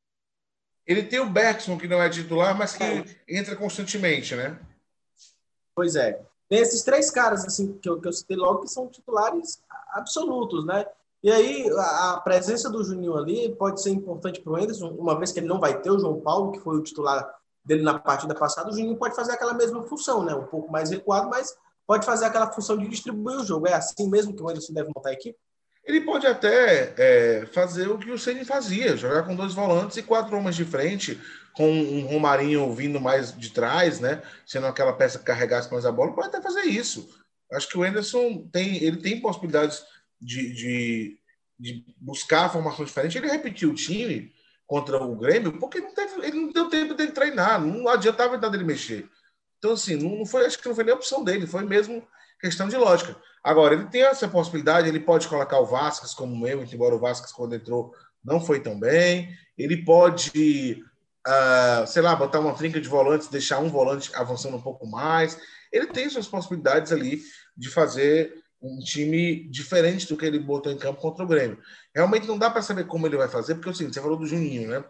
Ele 0.86 1.02
tem 1.02 1.20
o 1.20 1.28
Bergson, 1.28 1.76
que 1.76 1.86
não 1.86 2.02
é 2.02 2.08
titular, 2.08 2.56
mas 2.56 2.74
que 2.74 2.82
é. 2.82 3.04
entra 3.28 3.54
constantemente, 3.56 4.34
né? 4.34 4.58
Pois 5.74 5.96
é. 5.96 6.22
Tem 6.48 6.60
esses 6.60 6.82
três 6.82 7.10
caras 7.10 7.44
assim 7.44 7.74
que 7.74 7.88
eu, 7.88 8.00
que 8.00 8.08
eu 8.08 8.12
citei 8.12 8.36
logo 8.36 8.62
que 8.62 8.68
são 8.68 8.88
titulares 8.88 9.62
absolutos, 9.92 10.64
né? 10.64 10.86
E 11.22 11.30
aí 11.30 11.68
a 11.76 12.20
presença 12.22 12.70
do 12.70 12.82
Juninho 12.82 13.16
ali 13.16 13.54
pode 13.56 13.82
ser 13.82 13.90
importante 13.90 14.40
para 14.40 14.52
o 14.52 14.56
Anderson, 14.56 14.88
uma 14.90 15.18
vez 15.18 15.32
que 15.32 15.40
ele 15.40 15.48
não 15.48 15.60
vai 15.60 15.80
ter 15.80 15.90
o 15.90 15.98
João 15.98 16.20
Paulo, 16.20 16.52
que 16.52 16.60
foi 16.60 16.76
o 16.76 16.82
titular 16.82 17.28
dele 17.64 17.82
na 17.82 17.98
partida 17.98 18.34
passada, 18.34 18.70
o 18.70 18.72
Juninho 18.72 18.96
pode 18.96 19.14
fazer 19.14 19.32
aquela 19.32 19.52
mesma 19.52 19.82
função, 19.82 20.24
né? 20.24 20.34
Um 20.34 20.46
pouco 20.46 20.72
mais 20.72 20.90
recuado, 20.90 21.28
mas 21.28 21.54
pode 21.86 22.06
fazer 22.06 22.24
aquela 22.24 22.50
função 22.50 22.78
de 22.78 22.88
distribuir 22.88 23.38
o 23.38 23.44
jogo. 23.44 23.68
É 23.68 23.74
assim 23.74 24.08
mesmo 24.08 24.34
que 24.34 24.42
o 24.42 24.48
Anderson 24.48 24.72
deve 24.72 24.90
montar 24.94 25.10
a 25.10 25.12
equipe? 25.12 25.38
Ele 25.88 26.02
pode 26.02 26.26
até 26.26 26.92
é, 26.98 27.46
fazer 27.46 27.88
o 27.88 27.96
que 27.98 28.10
o 28.10 28.18
Ceni 28.18 28.44
fazia, 28.44 28.94
jogar 28.94 29.22
com 29.22 29.34
dois 29.34 29.54
volantes 29.54 29.96
e 29.96 30.02
quatro 30.02 30.36
homens 30.36 30.54
de 30.54 30.62
frente, 30.62 31.18
com 31.54 31.66
um 31.72 32.04
Romarinho 32.04 32.70
vindo 32.74 33.00
mais 33.00 33.34
de 33.34 33.50
trás, 33.50 33.98
né? 33.98 34.20
Sendo 34.46 34.66
aquela 34.66 34.92
peça 34.92 35.18
que 35.18 35.24
carregasse 35.24 35.72
mais 35.72 35.86
a 35.86 35.90
bola, 35.90 36.14
pode 36.14 36.28
até 36.28 36.42
fazer 36.42 36.64
isso. 36.64 37.08
Acho 37.50 37.70
que 37.70 37.78
o 37.78 37.86
Enderson 37.86 38.46
tem, 38.52 38.76
ele 38.84 38.98
tem 38.98 39.18
possibilidades 39.22 39.82
de, 40.20 40.52
de, 40.52 41.18
de 41.58 41.84
buscar 41.96 42.44
a 42.44 42.50
formação 42.50 42.84
diferente. 42.84 43.16
Ele 43.16 43.30
repetiu 43.30 43.70
o 43.70 43.74
time 43.74 44.30
contra 44.66 45.02
o 45.02 45.16
Grêmio 45.16 45.58
porque 45.58 45.80
não 45.80 45.94
teve, 45.94 46.20
ele 46.22 46.38
não 46.38 46.52
deu 46.52 46.68
tempo 46.68 46.92
dele 46.92 47.12
treinar, 47.12 47.58
não 47.64 47.88
adiantava 47.88 48.34
nada 48.34 48.50
dele 48.50 48.64
mexer. 48.64 49.08
Então, 49.56 49.72
assim, 49.72 49.96
não 49.96 50.26
foi, 50.26 50.44
acho 50.44 50.58
que 50.58 50.68
não 50.68 50.74
foi 50.74 50.84
nem 50.84 50.92
opção 50.92 51.24
dele, 51.24 51.46
foi 51.46 51.64
mesmo 51.64 52.06
questão 52.40 52.68
de 52.68 52.76
lógica. 52.76 53.16
Agora, 53.42 53.74
ele 53.74 53.86
tem 53.86 54.02
essa 54.02 54.28
possibilidade, 54.28 54.88
ele 54.88 55.00
pode 55.00 55.28
colocar 55.28 55.58
o 55.58 55.66
Vasquez 55.66 56.12
como 56.14 56.36
meio, 56.36 56.62
embora 56.62 56.94
o 56.94 56.98
Vasquez, 56.98 57.32
quando 57.32 57.54
entrou, 57.54 57.94
não 58.24 58.40
foi 58.40 58.60
tão 58.60 58.78
bem. 58.78 59.30
Ele 59.56 59.84
pode, 59.84 60.84
uh, 61.26 61.86
sei 61.86 62.02
lá, 62.02 62.14
botar 62.14 62.40
uma 62.40 62.54
trinca 62.54 62.80
de 62.80 62.88
volantes, 62.88 63.28
deixar 63.28 63.58
um 63.58 63.68
volante 63.68 64.10
avançando 64.14 64.56
um 64.56 64.62
pouco 64.62 64.86
mais. 64.86 65.38
Ele 65.72 65.86
tem 65.86 66.08
suas 66.08 66.28
possibilidades 66.28 66.92
ali 66.92 67.22
de 67.56 67.68
fazer 67.68 68.34
um 68.60 68.78
time 68.80 69.48
diferente 69.48 70.06
do 70.08 70.16
que 70.16 70.26
ele 70.26 70.38
botou 70.38 70.72
em 70.72 70.78
campo 70.78 71.00
contra 71.00 71.24
o 71.24 71.28
Grêmio. 71.28 71.58
Realmente 71.94 72.26
não 72.26 72.38
dá 72.38 72.50
para 72.50 72.62
saber 72.62 72.86
como 72.86 73.06
ele 73.06 73.16
vai 73.16 73.28
fazer, 73.28 73.54
porque 73.54 73.72
seguinte, 73.74 73.94
você 73.94 74.00
falou 74.00 74.18
do 74.18 74.26
Juninho, 74.26 74.68
né? 74.68 74.84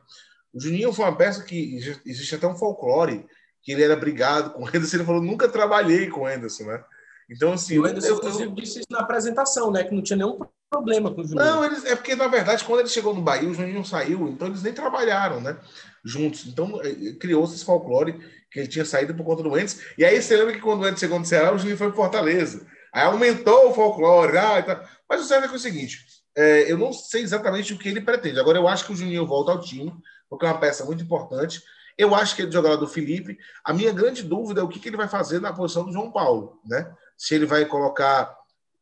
O 0.52 0.60
Juninho 0.60 0.92
foi 0.92 1.04
uma 1.04 1.16
peça 1.16 1.42
que 1.42 1.76
existe 2.06 2.34
até 2.34 2.46
um 2.46 2.56
folclore, 2.56 3.26
que 3.62 3.72
ele 3.72 3.82
era 3.82 3.94
brigado 3.94 4.50
com 4.50 4.64
o 4.64 4.68
Henderson, 4.68 4.96
ele 4.96 5.04
falou, 5.04 5.22
nunca 5.22 5.48
trabalhei 5.48 6.08
com 6.08 6.22
o 6.22 6.28
Henderson, 6.28 6.64
né? 6.64 6.82
Então, 7.30 7.52
assim. 7.52 7.78
o 7.78 7.84
Anderson, 7.84 8.14
inclusive, 8.14 8.54
disse 8.54 8.78
isso 8.80 8.88
na 8.90 9.00
apresentação, 9.00 9.70
né? 9.70 9.84
Que 9.84 9.94
não 9.94 10.02
tinha 10.02 10.16
nenhum 10.16 10.38
problema 10.70 11.12
com 11.12 11.20
o 11.20 11.24
Juninho. 11.24 11.44
Não, 11.44 11.64
eles, 11.64 11.84
é 11.84 11.94
porque, 11.94 12.14
na 12.14 12.28
verdade, 12.28 12.64
quando 12.64 12.80
ele 12.80 12.88
chegou 12.88 13.14
no 13.14 13.22
Bahia, 13.22 13.48
o 13.48 13.54
Juninho 13.54 13.84
saiu, 13.84 14.28
então 14.28 14.48
eles 14.48 14.62
nem 14.62 14.72
trabalharam, 14.72 15.40
né? 15.40 15.56
Juntos. 16.04 16.46
Então, 16.46 16.80
é, 16.82 17.12
criou-se 17.14 17.54
esse 17.54 17.64
folclore 17.64 18.18
que 18.50 18.60
ele 18.60 18.68
tinha 18.68 18.84
saído 18.84 19.14
por 19.14 19.24
conta 19.24 19.42
do 19.42 19.58
Entes. 19.58 19.80
E 19.98 20.04
aí 20.04 20.20
você 20.20 20.36
lembra 20.36 20.54
que 20.54 20.60
quando 20.60 20.82
o 20.82 20.88
Entes 20.88 21.00
chegou 21.00 21.18
no 21.18 21.24
Ceará, 21.24 21.52
o 21.52 21.58
Juninho 21.58 21.76
foi 21.76 21.88
para 21.88 21.96
Fortaleza. 21.96 22.66
Aí 22.92 23.04
aumentou 23.04 23.70
o 23.70 23.74
folclore. 23.74 24.38
Ah, 24.38 24.62
tá. 24.62 24.88
Mas 25.08 25.20
o 25.20 25.24
certo 25.24 25.44
é, 25.44 25.48
que 25.48 25.54
é 25.54 25.56
o 25.56 25.60
seguinte: 25.60 26.04
é, 26.36 26.70
eu 26.70 26.78
não 26.78 26.92
sei 26.92 27.22
exatamente 27.22 27.72
o 27.72 27.78
que 27.78 27.88
ele 27.88 28.00
pretende. 28.00 28.40
Agora, 28.40 28.58
eu 28.58 28.66
acho 28.66 28.86
que 28.86 28.92
o 28.92 28.96
Juninho 28.96 29.26
volta 29.26 29.52
ao 29.52 29.60
time, 29.60 29.92
porque 30.28 30.46
é 30.46 30.48
uma 30.48 30.58
peça 30.58 30.84
muito 30.84 31.02
importante. 31.02 31.62
Eu 31.96 32.14
acho 32.14 32.36
que 32.36 32.42
ele 32.42 32.52
jogará 32.52 32.76
do 32.76 32.86
Felipe. 32.86 33.36
A 33.64 33.72
minha 33.72 33.92
grande 33.92 34.22
dúvida 34.22 34.60
é 34.60 34.64
o 34.64 34.68
que, 34.68 34.78
que 34.78 34.88
ele 34.88 34.96
vai 34.96 35.08
fazer 35.08 35.40
na 35.40 35.52
posição 35.52 35.84
do 35.84 35.92
João 35.92 36.12
Paulo, 36.12 36.60
né? 36.64 36.90
Se 37.18 37.34
ele 37.34 37.44
vai 37.44 37.66
colocar, 37.66 38.34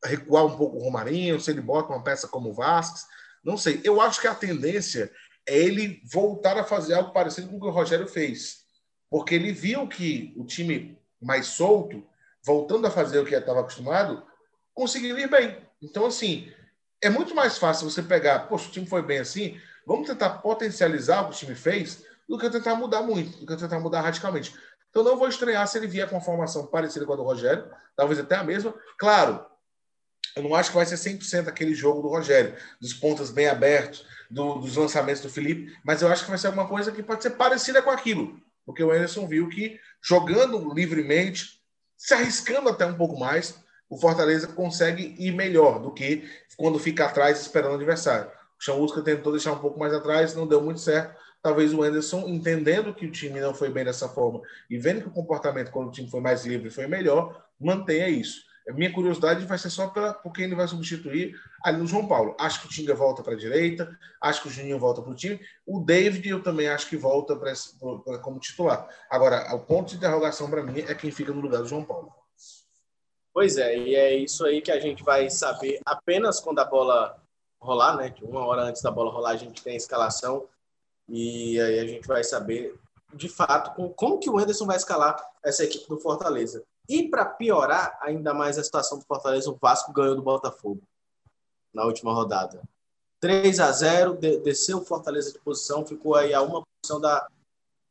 recuar 0.05 0.45
um 0.45 0.57
pouco 0.57 0.77
o 0.77 0.83
Romarinho, 0.83 1.41
se 1.41 1.51
ele 1.51 1.63
bota 1.63 1.93
uma 1.93 2.05
peça 2.05 2.29
como 2.29 2.51
o 2.51 2.55
Vasquez, 2.55 3.07
não 3.43 3.57
sei. 3.57 3.81
Eu 3.83 4.01
acho 4.01 4.21
que 4.21 4.29
a 4.29 4.35
tendência 4.35 5.11
é 5.47 5.57
ele 5.57 6.03
voltar 6.13 6.59
a 6.59 6.65
fazer 6.65 6.95
algo 6.95 7.13
parecido 7.13 7.49
com 7.49 7.57
o 7.57 7.61
que 7.61 7.67
o 7.67 7.71
Rogério 7.71 8.07
fez. 8.07 8.65
Porque 9.09 9.35
ele 9.35 9.53
viu 9.53 9.89
que 9.89 10.35
o 10.37 10.45
time 10.45 11.01
mais 11.21 11.47
solto, 11.47 12.07
voltando 12.45 12.87
a 12.87 12.91
fazer 12.91 13.19
o 13.19 13.25
que 13.25 13.35
estava 13.35 13.61
acostumado, 13.61 14.25
conseguiu 14.75 15.19
ir 15.19 15.31
bem. 15.31 15.57
Então, 15.81 16.05
assim, 16.07 16.53
é 17.01 17.09
muito 17.09 17.35
mais 17.35 17.57
fácil 17.57 17.89
você 17.89 18.03
pegar, 18.03 18.41
poxa, 18.49 18.69
o 18.69 18.73
time 18.73 18.87
foi 18.87 19.03
bem 19.03 19.19
assim, 19.19 19.59
vamos 19.87 20.09
tentar 20.09 20.31
potencializar 20.39 21.23
o 21.23 21.31
que 21.31 21.37
o 21.37 21.39
time 21.39 21.55
fez, 21.55 22.05
do 22.29 22.37
que 22.39 22.51
tentar 22.51 22.75
mudar 22.75 23.03
muito, 23.03 23.39
do 23.39 23.47
que 23.47 23.57
tentar 23.57 23.79
mudar 23.79 24.01
radicalmente. 24.01 24.55
Então 24.97 25.05
não 25.05 25.19
vou 25.19 25.29
estranhar 25.29 25.69
se 25.69 25.77
ele 25.77 25.87
vier 25.87 26.09
com 26.09 26.15
uma 26.15 26.23
formação 26.23 26.67
parecida 26.69 27.05
com 27.05 27.13
a 27.13 27.17
do 27.17 27.23
Rogério, 27.23 27.71
talvez 27.95 28.19
até 28.19 28.35
a 28.35 28.43
mesma. 28.43 28.75
Claro, 28.97 29.45
eu 30.35 30.43
não 30.43 30.55
acho 30.55 30.71
que 30.71 30.77
vai 30.77 30.87
ser 30.87 30.95
100% 30.95 31.49
aquele 31.49 31.75
jogo 31.75 32.01
do 32.01 32.09
Rogério, 32.09 32.57
dos 32.81 32.95
pontas 32.95 33.31
bem 33.31 33.47
abertos, 33.47 34.07
do, 34.31 34.55
dos 34.55 34.75
lançamentos 34.75 35.21
do 35.21 35.29
Felipe, 35.29 35.71
mas 35.85 36.01
eu 36.01 36.09
acho 36.09 36.25
que 36.25 36.31
vai 36.31 36.39
ser 36.39 36.47
alguma 36.47 36.67
coisa 36.67 36.91
que 36.91 37.03
pode 37.03 37.23
ser 37.23 37.33
parecida 37.33 37.83
com 37.83 37.91
aquilo, 37.91 38.41
porque 38.65 38.83
o 38.83 38.91
Anderson 38.91 39.27
viu 39.27 39.51
que 39.51 39.79
jogando 40.01 40.73
livremente, 40.73 41.61
se 41.95 42.15
arriscando 42.15 42.71
até 42.71 42.87
um 42.87 42.97
pouco 42.97 43.21
mais, 43.21 43.55
o 43.91 43.99
Fortaleza 43.99 44.47
consegue 44.47 45.15
ir 45.19 45.33
melhor 45.33 45.79
do 45.79 45.93
que 45.93 46.27
quando 46.57 46.79
fica 46.79 47.05
atrás 47.05 47.39
esperando 47.39 47.73
o 47.73 47.77
adversário. 47.77 48.31
O 48.59 48.65
Chamusca 48.65 49.03
tentou 49.03 49.31
deixar 49.31 49.53
um 49.53 49.59
pouco 49.59 49.79
mais 49.79 49.93
atrás, 49.93 50.35
não 50.35 50.47
deu 50.47 50.63
muito 50.63 50.81
certo, 50.81 51.15
talvez 51.47 51.73
o 51.73 51.81
Anderson, 51.81 52.27
entendendo 52.27 52.93
que 52.93 53.07
o 53.07 53.11
time 53.13 53.39
não 53.39 53.55
foi 53.55 53.71
bem 53.71 53.85
dessa 53.85 54.09
forma 54.09 54.43
e 54.69 54.77
vendo 54.77 55.03
que 55.03 55.07
o 55.07 55.13
comportamento 55.13 55.71
quando 55.71 55.87
o 55.87 55.93
time 55.93 56.11
foi 56.11 56.21
mais 56.21 56.45
livre 56.45 56.71
foi 56.71 56.89
melhor, 56.89 57.47
mantenha 57.61 58.09
isso. 58.09 58.45
Minha 58.75 58.93
curiosidade 58.93 59.47
vai 59.47 59.57
ser 59.57 59.71
só 59.71 59.87
pela, 59.87 60.13
por 60.13 60.33
quem 60.33 60.47
ele 60.47 60.57
vai 60.57 60.67
substituir 60.67 61.37
ali 61.63 61.79
no 61.79 61.87
João 61.87 62.09
Paulo. 62.09 62.35
Acho 62.37 62.63
que 62.63 62.67
o 62.67 62.69
Tinga 62.69 62.97
volta 62.97 63.23
para 63.23 63.35
a 63.35 63.37
direita, 63.37 63.97
acho 64.21 64.43
que 64.43 64.49
o 64.49 64.51
Juninho 64.51 64.77
volta 64.77 65.01
para 65.01 65.13
o 65.13 65.15
time. 65.15 65.39
O 65.65 65.79
David 65.79 66.29
eu 66.29 66.43
também 66.43 66.67
acho 66.67 66.89
que 66.89 66.97
volta 66.97 67.37
pra, 67.37 67.53
pra, 68.05 68.19
como 68.19 68.41
titular. 68.41 68.89
Agora, 69.09 69.55
o 69.55 69.61
ponto 69.61 69.91
de 69.91 69.97
interrogação 69.99 70.51
para 70.51 70.65
mim 70.65 70.81
é 70.81 70.97
quem 70.97 71.13
fica 71.13 71.33
no 71.33 71.41
lugar 71.41 71.63
do 71.63 71.69
João 71.69 71.85
Paulo. 71.85 72.13
Pois 73.33 73.57
é, 73.57 73.79
e 73.79 73.95
é 73.95 74.17
isso 74.17 74.45
aí 74.45 74.61
que 74.61 74.73
a 74.73 74.81
gente 74.81 75.05
vai 75.05 75.31
saber 75.31 75.79
apenas 75.87 76.41
quando 76.41 76.59
a 76.59 76.65
bola 76.65 77.23
rolar, 77.61 77.97
né? 77.97 78.13
Uma 78.21 78.45
hora 78.45 78.63
antes 78.63 78.83
da 78.83 78.91
bola 78.91 79.13
rolar, 79.13 79.31
a 79.31 79.37
gente 79.37 79.63
tem 79.63 79.75
a 79.75 79.77
escalação 79.77 80.49
e 81.09 81.61
aí 81.61 81.79
a 81.79 81.87
gente 81.87 82.07
vai 82.07 82.25
saber 82.25 82.79
de 83.15 83.29
fato 83.29 83.75
com, 83.75 83.89
como 83.93 84.19
que 84.19 84.29
o 84.29 84.39
Anderson 84.39 84.67
vai 84.67 84.77
escalar 84.77 85.17
essa 85.43 85.65
equipe 85.65 85.89
do 85.89 85.99
Fortaleza. 85.99 86.63
E 86.89 87.09
para 87.09 87.25
piorar 87.25 87.99
ainda 88.01 88.33
mais 88.33 88.59
a 88.59 88.65
situação 88.65 88.99
do 88.99 89.05
Fortaleza, 89.05 89.51
o 89.51 89.59
Vasco 89.61 89.93
ganhou 89.93 90.15
do 90.15 90.23
Botafogo 90.23 90.83
na 91.73 91.85
última 91.85 92.13
rodada. 92.13 92.63
3 93.21 93.61
a 93.61 93.73
0 93.73 94.15
de, 94.15 94.39
desceu 94.39 94.79
o 94.79 94.85
Fortaleza 94.85 95.33
de 95.33 95.39
posição, 95.39 95.87
ficou 95.87 96.15
aí 96.15 96.33
a 96.33 96.43
uma 96.43 96.63
posição 96.63 97.01
da, 97.01 97.27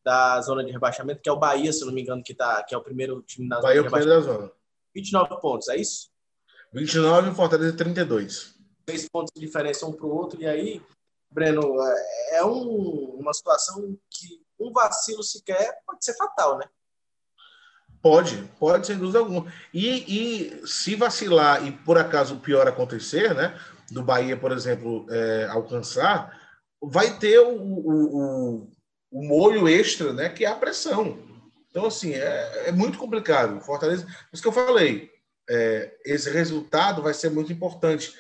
da 0.04 0.40
zona 0.42 0.64
de 0.64 0.72
rebaixamento, 0.72 1.22
que 1.22 1.30
é 1.30 1.32
o 1.32 1.38
Bahia, 1.40 1.74
se 1.74 1.84
não 1.84 1.92
me 1.92 2.02
engano, 2.02 2.24
que, 2.24 2.34
tá, 2.34 2.64
que 2.64 2.74
é 2.74 2.78
o 2.78 2.84
primeiro 2.84 3.22
time 3.24 3.48
na 3.48 3.58
zona 3.58 3.68
Bahia 3.68 3.82
de 3.82 3.88
rebaixamento. 3.88 4.28
Da 4.28 4.34
zona. 4.34 4.52
29 4.94 5.42
pontos, 5.42 5.68
é 5.68 5.78
isso? 5.78 6.10
29 6.72 7.32
e 7.32 7.36
Fortaleza 7.36 7.76
32. 7.76 8.56
Três 8.86 9.10
pontos 9.10 9.32
de 9.36 9.42
diferença 9.42 9.86
um 9.86 9.92
para 9.92 10.06
o 10.06 10.16
outro, 10.16 10.42
e 10.42 10.46
aí, 10.46 10.82
Breno, 11.36 11.62
é, 11.82 12.38
é 12.38 12.46
um, 12.46 13.18
uma 13.20 13.34
situação 13.34 13.98
que 14.10 14.42
um 14.58 14.72
vacilo 14.72 15.22
sequer 15.22 15.78
pode 15.86 16.04
ser 16.04 16.16
fatal, 16.16 16.58
né? 16.58 16.66
Pode, 18.02 18.38
pode, 18.58 18.88
sem 18.88 18.98
dúvida 18.98 19.20
alguma. 19.20 19.52
E, 19.74 20.62
e 20.62 20.68
se 20.68 20.96
vacilar 20.96 21.68
e 21.68 21.74
por 21.74 21.98
acaso 21.98 22.36
o 22.36 22.40
pior 22.40 22.68
acontecer, 22.68 23.36
né? 23.36 23.60
Do 23.92 24.02
Bahia, 24.02 24.38
por 24.38 24.54
exemplo, 24.54 25.06
é, 25.10 25.46
alcançar, 25.50 26.40
vai 26.82 27.20
ter 27.20 27.40
o, 27.40 27.50
o, 27.50 28.18
o, 28.62 28.72
o 29.12 29.28
molho 29.28 29.68
extra, 29.68 30.14
né? 30.14 30.30
Que 30.30 30.46
é 30.46 30.48
a 30.48 30.56
pressão. 30.56 31.20
Então, 31.70 31.86
assim, 31.86 32.14
é, 32.14 32.70
é 32.70 32.72
muito 32.72 32.98
complicado. 32.98 33.60
Fortaleza, 33.60 34.08
isso 34.32 34.42
que 34.42 34.48
eu 34.48 34.54
falei, 34.54 35.12
é, 35.50 35.98
esse 36.06 36.30
resultado 36.30 37.02
vai 37.02 37.14
ser 37.14 37.30
muito 37.30 37.52
importante, 37.52 38.14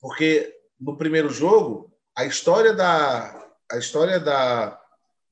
porque 0.00 0.50
no 0.80 0.96
primeiro 0.96 1.28
jogo, 1.28 1.91
a 2.16 2.24
história 2.24 2.72
da, 2.72 3.48
a 3.70 3.78
história 3.78 4.20
da, 4.20 4.78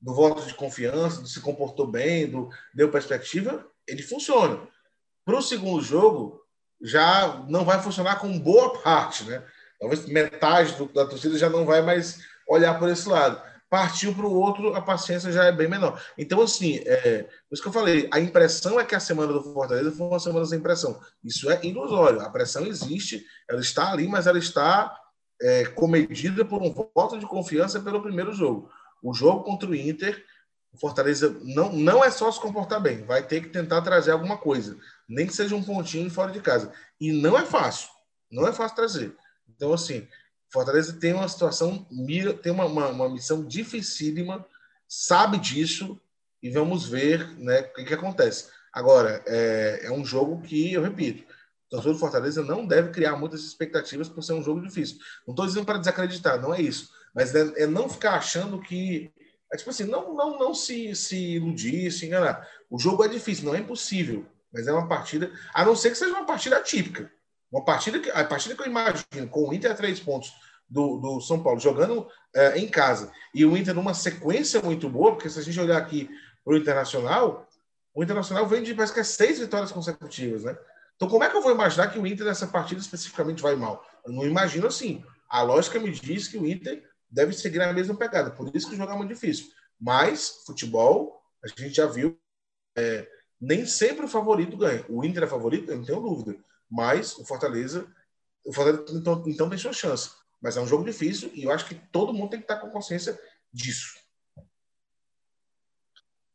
do 0.01 0.13
voto 0.13 0.45
de 0.45 0.53
confiança, 0.53 1.21
do 1.21 1.27
se 1.27 1.39
comportou 1.39 1.87
bem, 1.87 2.29
do 2.29 2.49
deu 2.73 2.89
perspectiva, 2.89 3.65
ele 3.87 4.01
funciona. 4.01 4.59
Para 5.23 5.37
o 5.37 5.41
segundo 5.41 5.81
jogo, 5.81 6.41
já 6.81 7.45
não 7.47 7.63
vai 7.63 7.81
funcionar 7.81 8.19
com 8.19 8.39
boa 8.39 8.81
parte, 8.81 9.23
né? 9.25 9.43
Talvez 9.79 10.05
metade 10.07 10.73
do, 10.73 10.85
da 10.87 11.05
torcida 11.05 11.37
já 11.37 11.49
não 11.49 11.65
vai 11.65 11.81
mais 11.81 12.19
olhar 12.47 12.77
por 12.79 12.89
esse 12.89 13.07
lado. 13.07 13.41
Partiu 13.69 14.13
para 14.13 14.25
o 14.25 14.33
outro, 14.33 14.75
a 14.75 14.81
paciência 14.81 15.31
já 15.31 15.45
é 15.45 15.51
bem 15.51 15.67
menor. 15.67 16.01
Então, 16.17 16.41
assim, 16.41 16.81
é, 16.85 17.29
isso 17.51 17.61
que 17.61 17.69
eu 17.69 17.73
falei, 17.73 18.09
a 18.11 18.19
impressão 18.19 18.79
é 18.79 18.83
que 18.83 18.95
a 18.95 18.99
semana 18.99 19.31
do 19.31 19.41
Fortaleza 19.53 19.91
foi 19.91 20.07
uma 20.07 20.19
semana 20.19 20.45
sem 20.45 20.59
pressão. 20.59 20.99
Isso 21.23 21.49
é 21.49 21.63
ilusório. 21.63 22.19
A 22.21 22.29
pressão 22.29 22.65
existe, 22.65 23.25
ela 23.49 23.61
está 23.61 23.91
ali, 23.91 24.07
mas 24.07 24.27
ela 24.27 24.39
está 24.39 24.99
é, 25.41 25.65
comedida 25.65 26.45
por 26.45 26.61
um 26.61 26.71
voto 26.71 27.17
de 27.17 27.25
confiança 27.25 27.79
pelo 27.79 28.01
primeiro 28.01 28.33
jogo. 28.33 28.69
O 29.01 29.13
jogo 29.13 29.43
contra 29.43 29.69
o 29.69 29.75
Inter 29.75 30.23
o 30.73 30.77
Fortaleza 30.77 31.37
não, 31.43 31.71
não 31.71 32.03
é 32.03 32.09
só 32.09 32.31
se 32.31 32.39
comportar 32.39 32.81
bem, 32.81 33.03
vai 33.03 33.25
ter 33.25 33.41
que 33.41 33.49
tentar 33.49 33.81
trazer 33.81 34.11
alguma 34.11 34.37
coisa, 34.37 34.77
nem 35.07 35.27
que 35.27 35.35
seja 35.35 35.55
um 35.55 35.63
pontinho 35.63 36.09
fora 36.09 36.31
de 36.31 36.39
casa. 36.39 36.71
E 36.99 37.11
não 37.11 37.37
é 37.37 37.45
fácil, 37.45 37.89
não 38.31 38.47
é 38.47 38.53
fácil 38.53 38.75
trazer. 38.75 39.15
Então, 39.49 39.73
assim, 39.73 40.07
Fortaleza 40.49 40.93
tem 40.93 41.13
uma 41.13 41.27
situação, 41.27 41.85
tem 42.41 42.51
uma, 42.51 42.65
uma, 42.65 42.87
uma 42.87 43.09
missão 43.09 43.45
dificílima, 43.45 44.45
sabe 44.87 45.37
disso, 45.37 45.99
e 46.41 46.49
vamos 46.49 46.87
ver 46.87 47.27
né, 47.37 47.61
o 47.61 47.73
que, 47.73 47.85
que 47.85 47.93
acontece. 47.93 48.49
Agora, 48.73 49.21
é, 49.27 49.81
é 49.83 49.91
um 49.91 50.05
jogo 50.05 50.41
que, 50.41 50.73
eu 50.73 50.81
repito, 50.81 51.25
o 51.71 51.75
torcedor 51.75 51.93
do 51.93 51.99
Fortaleza 51.99 52.43
não 52.43 52.65
deve 52.65 52.89
criar 52.89 53.15
muitas 53.15 53.41
expectativas 53.45 54.09
por 54.09 54.21
ser 54.21 54.33
um 54.33 54.43
jogo 54.43 54.59
difícil. 54.59 54.97
Não 55.25 55.31
estou 55.31 55.45
dizendo 55.45 55.65
para 55.65 55.77
desacreditar, 55.77 56.39
não 56.41 56.53
é 56.53 56.61
isso. 56.61 56.91
Mas 57.15 57.33
é, 57.33 57.63
é 57.63 57.65
não 57.65 57.87
ficar 57.87 58.15
achando 58.15 58.59
que 58.61 59.09
é 59.53 59.57
tipo 59.57 59.69
assim, 59.69 59.85
não, 59.85 60.13
não, 60.13 60.37
não 60.37 60.53
se, 60.53 60.93
se 60.95 61.35
iludir, 61.35 61.91
se 61.91 62.05
enganar. 62.05 62.45
O 62.69 62.77
jogo 62.77 63.03
é 63.05 63.07
difícil, 63.07 63.45
não 63.45 63.55
é 63.55 63.59
impossível, 63.59 64.25
mas 64.51 64.67
é 64.67 64.71
uma 64.73 64.87
partida, 64.87 65.31
a 65.53 65.63
não 65.63 65.75
ser 65.75 65.91
que 65.91 65.97
seja 65.97 66.11
uma 66.11 66.25
partida 66.25 66.57
atípica. 66.57 67.11
Uma 67.49 67.63
partida 67.63 67.99
que, 67.99 68.09
a 68.09 68.23
partida 68.23 68.55
que 68.55 68.61
eu 68.61 68.67
imagino, 68.67 69.27
com 69.29 69.49
o 69.49 69.53
Inter 69.53 69.71
a 69.71 69.75
três 69.75 69.99
pontos 69.99 70.33
do, 70.69 70.97
do 70.97 71.21
São 71.21 71.41
Paulo, 71.41 71.59
jogando 71.59 72.07
é, 72.33 72.57
em 72.57 72.67
casa, 72.67 73.11
e 73.33 73.45
o 73.45 73.57
Inter 73.57 73.73
numa 73.73 73.93
sequência 73.93 74.61
muito 74.61 74.89
boa, 74.89 75.11
porque 75.13 75.29
se 75.29 75.39
a 75.39 75.41
gente 75.41 75.59
olhar 75.59 75.77
aqui 75.77 76.09
para 76.45 76.53
o 76.53 76.57
Internacional, 76.57 77.47
o 77.93 78.03
Internacional 78.03 78.47
vem 78.47 78.63
de 78.63 78.73
parece 78.73 78.93
que 78.93 79.01
é 79.01 79.03
seis 79.03 79.39
vitórias 79.39 79.71
consecutivas, 79.71 80.45
né? 80.45 80.57
Então, 81.01 81.09
como 81.09 81.23
é 81.23 81.29
que 81.31 81.35
eu 81.35 81.41
vou 81.41 81.51
imaginar 81.51 81.87
que 81.87 81.97
o 81.97 82.05
Inter 82.05 82.27
nessa 82.27 82.45
partida 82.45 82.79
especificamente 82.79 83.41
vai 83.41 83.55
mal? 83.55 83.83
Eu 84.05 84.13
não 84.13 84.23
imagino 84.23 84.67
assim. 84.67 85.03
A 85.27 85.41
lógica 85.41 85.79
me 85.79 85.89
diz 85.89 86.27
que 86.27 86.37
o 86.37 86.45
Inter 86.45 86.87
deve 87.09 87.33
seguir 87.33 87.59
a 87.59 87.73
mesma 87.73 87.95
pegada. 87.95 88.29
Por 88.29 88.55
isso 88.55 88.67
que 88.67 88.75
o 88.75 88.77
jogo 88.77 88.91
é 88.91 88.95
muito 88.95 89.11
difícil. 89.11 89.47
Mas, 89.79 90.43
futebol, 90.45 91.19
a 91.43 91.47
gente 91.47 91.73
já 91.73 91.87
viu, 91.87 92.15
é, 92.77 93.09
nem 93.41 93.65
sempre 93.65 94.05
o 94.05 94.07
favorito 94.07 94.55
ganha. 94.55 94.85
O 94.87 95.03
Inter 95.03 95.23
é 95.23 95.27
favorito, 95.27 95.71
eu 95.71 95.77
não 95.77 95.83
tenho 95.83 96.01
dúvida. 96.01 96.37
Mas 96.69 97.17
o 97.17 97.25
Fortaleza, 97.25 97.87
o 98.45 98.53
Fortaleza 98.53 98.95
então, 98.95 99.23
então 99.25 99.49
tem 99.49 99.57
sua 99.57 99.73
chance. 99.73 100.11
Mas 100.39 100.55
é 100.55 100.61
um 100.61 100.67
jogo 100.67 100.85
difícil 100.85 101.31
e 101.33 101.45
eu 101.45 101.51
acho 101.51 101.65
que 101.65 101.73
todo 101.91 102.13
mundo 102.13 102.29
tem 102.29 102.39
que 102.39 102.45
estar 102.45 102.57
com 102.57 102.69
consciência 102.69 103.19
disso. 103.51 103.95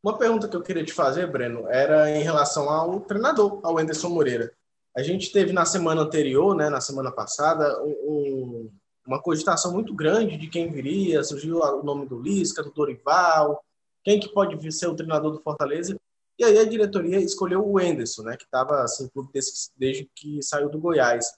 Uma 0.07 0.17
pergunta 0.17 0.47
que 0.47 0.55
eu 0.55 0.63
queria 0.63 0.85
te 0.85 0.93
fazer, 0.93 1.27
Breno, 1.27 1.67
era 1.67 2.09
em 2.09 2.23
relação 2.23 2.71
ao 2.71 3.01
treinador, 3.01 3.59
ao 3.65 3.77
Anderson 3.77 4.09
Moreira. 4.09 4.53
A 4.97 5.03
gente 5.03 5.33
teve 5.33 5.53
na 5.53 5.65
semana 5.65 6.03
anterior, 6.03 6.55
né, 6.55 6.71
na 6.71 6.81
semana 6.81 7.11
passada, 7.11 7.83
um, 7.83 8.71
uma 9.05 9.21
cogitação 9.21 9.73
muito 9.73 9.93
grande 9.93 10.37
de 10.37 10.47
quem 10.47 10.71
viria, 10.71 11.25
surgiu 11.25 11.59
o 11.59 11.83
nome 11.83 12.07
do 12.07 12.21
Lisca, 12.21 12.63
do 12.63 12.71
Dorival, 12.71 13.61
quem 14.05 14.21
que 14.21 14.29
pode 14.29 14.71
ser 14.71 14.87
o 14.87 14.95
treinador 14.95 15.33
do 15.33 15.43
Fortaleza. 15.43 15.99
E 16.39 16.45
aí 16.45 16.57
a 16.57 16.65
diretoria 16.65 17.19
escolheu 17.19 17.69
o 17.69 17.81
Enderson, 17.81 18.23
né, 18.23 18.37
que 18.37 18.45
estava 18.45 18.83
assim, 18.83 19.11
desde, 19.33 19.53
desde 19.77 20.11
que 20.15 20.41
saiu 20.41 20.69
do 20.69 20.79
Goiás. 20.79 21.35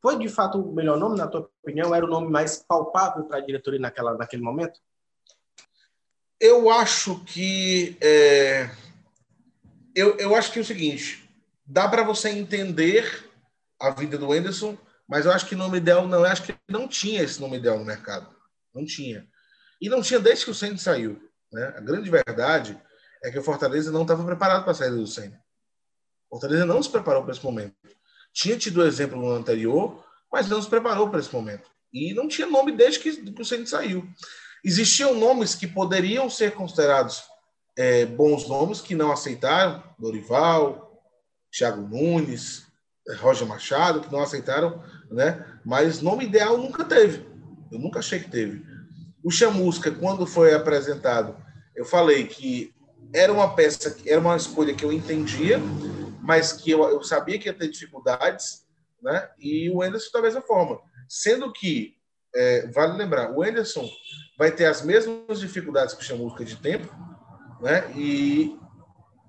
Foi 0.00 0.18
de 0.18 0.30
fato 0.30 0.58
o 0.58 0.72
melhor 0.72 0.98
nome, 0.98 1.18
na 1.18 1.28
tua 1.28 1.50
opinião? 1.62 1.94
Era 1.94 2.06
o 2.06 2.08
nome 2.08 2.30
mais 2.30 2.64
palpável 2.66 3.24
para 3.24 3.36
a 3.36 3.44
diretoria 3.44 3.78
naquela, 3.78 4.16
naquele 4.16 4.42
momento? 4.42 4.80
Eu 6.40 6.70
acho 6.70 7.24
que. 7.24 7.96
É... 8.00 8.70
Eu, 9.94 10.16
eu 10.18 10.34
acho 10.34 10.52
que 10.52 10.58
é 10.58 10.62
o 10.62 10.64
seguinte: 10.64 11.28
dá 11.64 11.88
para 11.88 12.02
você 12.02 12.28
entender 12.30 13.30
a 13.80 13.90
vida 13.90 14.18
do 14.18 14.34
Enderson 14.34 14.76
mas 15.08 15.24
eu 15.24 15.32
acho 15.32 15.46
que 15.46 15.54
o 15.54 15.58
nome 15.58 15.78
ideal 15.78 16.06
não, 16.08 16.24
acho 16.24 16.42
que 16.42 16.54
não 16.68 16.88
tinha 16.88 17.22
esse 17.22 17.40
nome 17.40 17.58
ideal 17.58 17.78
no 17.78 17.84
mercado. 17.84 18.34
Não 18.74 18.84
tinha. 18.84 19.26
E 19.80 19.88
não 19.88 20.02
tinha 20.02 20.18
desde 20.18 20.44
que 20.44 20.50
o 20.50 20.54
Senna 20.54 20.76
saiu. 20.76 21.22
Né? 21.52 21.74
A 21.76 21.80
grande 21.80 22.10
verdade 22.10 22.80
é 23.22 23.30
que 23.30 23.38
o 23.38 23.42
Fortaleza 23.42 23.92
não 23.92 24.02
estava 24.02 24.24
preparado 24.24 24.62
para 24.62 24.72
a 24.72 24.74
saída 24.74 24.96
do 24.96 25.06
Senna. 25.06 25.40
O 26.28 26.36
Fortaleza 26.36 26.66
não 26.66 26.82
se 26.82 26.90
preparou 26.90 27.22
para 27.22 27.32
esse 27.32 27.44
momento. 27.44 27.74
Tinha 28.32 28.58
tido 28.58 28.84
exemplo 28.84 29.18
no 29.18 29.30
anterior, 29.30 30.04
mas 30.30 30.48
não 30.48 30.60
se 30.60 30.68
preparou 30.68 31.08
para 31.08 31.20
esse 31.20 31.32
momento. 31.32 31.70
E 31.92 32.12
não 32.12 32.26
tinha 32.26 32.48
nome 32.48 32.72
desde 32.72 32.98
que, 32.98 33.32
que 33.32 33.42
o 33.42 33.44
Senna 33.44 33.66
saiu. 33.66 34.06
Existiam 34.66 35.14
nomes 35.14 35.54
que 35.54 35.64
poderiam 35.64 36.28
ser 36.28 36.50
considerados 36.50 37.22
é, 37.76 38.04
bons 38.04 38.48
nomes 38.48 38.80
que 38.80 38.96
não 38.96 39.12
aceitaram, 39.12 39.80
Dorival, 39.96 41.00
Thiago 41.56 41.82
Nunes, 41.82 42.66
Roger 43.20 43.46
Machado, 43.46 44.00
que 44.00 44.10
não 44.10 44.20
aceitaram, 44.20 44.82
né? 45.08 45.46
Mas 45.64 46.02
nome 46.02 46.24
ideal 46.24 46.58
nunca 46.58 46.84
teve. 46.84 47.24
Eu 47.70 47.78
nunca 47.78 48.00
achei 48.00 48.18
que 48.18 48.28
teve. 48.28 48.66
O 49.22 49.30
Chamusca, 49.30 49.88
quando 49.92 50.26
foi 50.26 50.52
apresentado, 50.52 51.36
eu 51.76 51.84
falei 51.84 52.26
que 52.26 52.74
era 53.14 53.32
uma 53.32 53.54
peça, 53.54 53.96
era 54.04 54.20
uma 54.20 54.36
escolha 54.36 54.74
que 54.74 54.84
eu 54.84 54.92
entendia, 54.92 55.60
mas 56.20 56.52
que 56.52 56.72
eu, 56.72 56.82
eu 56.82 57.04
sabia 57.04 57.38
que 57.38 57.48
ia 57.48 57.54
ter 57.54 57.68
dificuldades, 57.68 58.66
né? 59.00 59.30
E 59.38 59.70
o 59.70 59.80
Anderson 59.80 60.10
da 60.12 60.22
mesma 60.22 60.42
forma. 60.42 60.80
Sendo 61.08 61.52
que, 61.52 61.95
é, 62.36 62.66
vale 62.68 62.96
lembrar, 62.96 63.32
o 63.32 63.42
Anderson 63.42 63.88
vai 64.38 64.52
ter 64.52 64.66
as 64.66 64.82
mesmas 64.82 65.40
dificuldades 65.40 65.94
que 65.94 66.02
o 66.02 66.04
Chamusca 66.04 66.44
de 66.44 66.56
tempo, 66.56 66.94
né? 67.60 67.90
E 67.96 68.56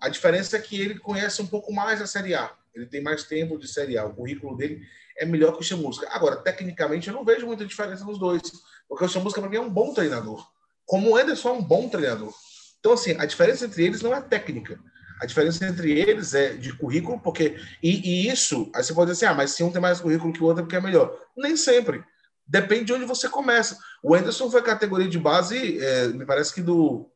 a 0.02 0.10
diferença 0.10 0.58
é 0.58 0.60
que 0.60 0.80
ele 0.80 1.00
conhece 1.00 1.42
um 1.42 1.48
pouco 1.48 1.74
mais 1.74 2.02
a 2.02 2.08
Série 2.08 2.36
A. 2.36 2.52
Ele 2.76 2.86
tem 2.86 3.02
mais 3.02 3.24
tempo 3.24 3.58
de 3.58 3.68
Série 3.68 3.98
A. 3.98 4.06
O 4.06 4.14
currículo 4.14 4.56
dele 4.56 4.82
é 5.18 5.26
melhor 5.26 5.54
que 5.54 5.62
o 5.62 5.64
Chamusca. 5.64 6.08
Agora, 6.12 6.36
tecnicamente, 6.36 7.08
eu 7.08 7.14
não 7.14 7.26
vejo 7.26 7.48
muita 7.48 7.66
diferença 7.66 8.06
nos 8.06 8.20
dois. 8.20 8.42
Porque 8.88 9.04
o 9.04 9.08
Chamusca, 9.08 9.42
para 9.42 9.50
mim, 9.50 9.58
é 9.58 9.62
um 9.62 9.70
bom 9.70 9.94
treinador. 9.94 10.46
Como 10.86 11.12
o 11.12 11.20
Ederson 11.20 11.50
é 11.50 11.54
um 11.54 11.64
bom 11.64 11.90
treinador. 11.90 12.34
Então, 12.80 12.94
assim, 12.94 13.16
a 13.18 13.26
diferença 13.26 13.66
entre 13.66 13.86
eles 13.86 14.02
não 14.02 14.14
é 14.14 14.22
técnica. 14.22 14.80
A 15.20 15.26
diferença 15.26 15.66
entre 15.66 16.00
eles 16.00 16.34
é 16.36 16.50
de 16.54 16.72
currículo, 16.74 17.20
porque. 17.20 17.58
E, 17.82 18.26
e 18.26 18.30
isso, 18.30 18.70
aí 18.76 18.84
você 18.84 18.94
pode 18.94 19.12
dizer 19.12 19.26
assim, 19.26 19.34
ah, 19.34 19.36
mas 19.36 19.52
se 19.52 19.64
um 19.64 19.72
tem 19.72 19.82
mais 19.82 20.00
currículo 20.00 20.32
que 20.32 20.44
o 20.44 20.46
outro 20.46 20.62
é 20.62 20.64
porque 20.64 20.76
é 20.76 20.82
melhor. 20.82 21.18
Nem 21.36 21.58
sempre. 21.58 22.04
Depende 22.48 22.86
de 22.86 22.94
onde 22.94 23.06
você 23.06 23.28
começa. 23.28 23.78
O 24.02 24.16
Anderson 24.16 24.50
foi 24.50 24.62
categoria 24.62 25.08
de 25.08 25.20
base, 25.20 25.80
é, 25.80 26.08
me 26.08 26.26
parece 26.26 26.54
que 26.54 26.62
do 26.62 27.10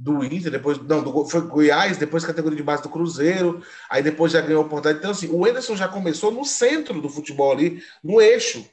do 0.00 0.24
Inter, 0.24 0.52
depois 0.52 0.78
não, 0.78 1.02
do, 1.02 1.24
foi 1.24 1.40
Goiás, 1.40 1.96
depois 1.96 2.24
categoria 2.24 2.56
de 2.56 2.62
base 2.62 2.84
do 2.84 2.88
Cruzeiro, 2.88 3.60
aí 3.90 4.00
depois 4.00 4.30
já 4.30 4.40
ganhou 4.40 4.62
a 4.62 4.64
oportunidade. 4.64 5.00
Então, 5.00 5.10
assim, 5.10 5.28
o 5.28 5.44
Enderson 5.44 5.74
já 5.74 5.88
começou 5.88 6.30
no 6.30 6.44
centro 6.44 7.02
do 7.02 7.08
futebol 7.08 7.50
ali, 7.50 7.82
no 8.02 8.20
eixo. 8.20 8.64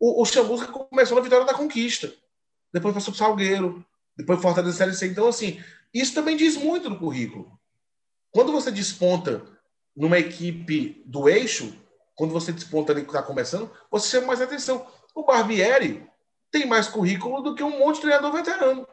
O, 0.00 0.22
o 0.22 0.88
começou 0.88 1.14
na 1.14 1.22
vitória 1.22 1.44
da 1.44 1.52
conquista. 1.52 2.10
Depois 2.72 2.94
passou 2.94 3.12
para 3.12 3.18
Salgueiro, 3.18 3.84
depois 4.16 4.40
Fortaleza 4.40 4.78
Série 4.78 4.94
C. 4.94 5.08
Então, 5.08 5.28
assim, 5.28 5.62
isso 5.92 6.14
também 6.14 6.38
diz 6.38 6.56
muito 6.56 6.88
do 6.88 6.98
currículo. 6.98 7.52
Quando 8.30 8.50
você 8.50 8.70
desponta 8.70 9.42
numa 9.94 10.18
equipe 10.18 11.02
do 11.04 11.28
eixo, 11.28 11.76
quando 12.14 12.32
você 12.32 12.50
desponta 12.50 12.92
ali 12.92 13.02
que 13.02 13.08
está 13.08 13.22
começando, 13.22 13.70
você 13.90 14.08
chama 14.08 14.28
mais 14.28 14.40
atenção. 14.40 14.86
O 15.14 15.24
Barbieri 15.24 16.06
tem 16.50 16.66
mais 16.66 16.88
currículo 16.88 17.42
do 17.42 17.54
que 17.54 17.62
um 17.62 17.78
monte 17.78 17.96
de 17.96 18.02
treinador 18.02 18.32
veterano. 18.32 18.86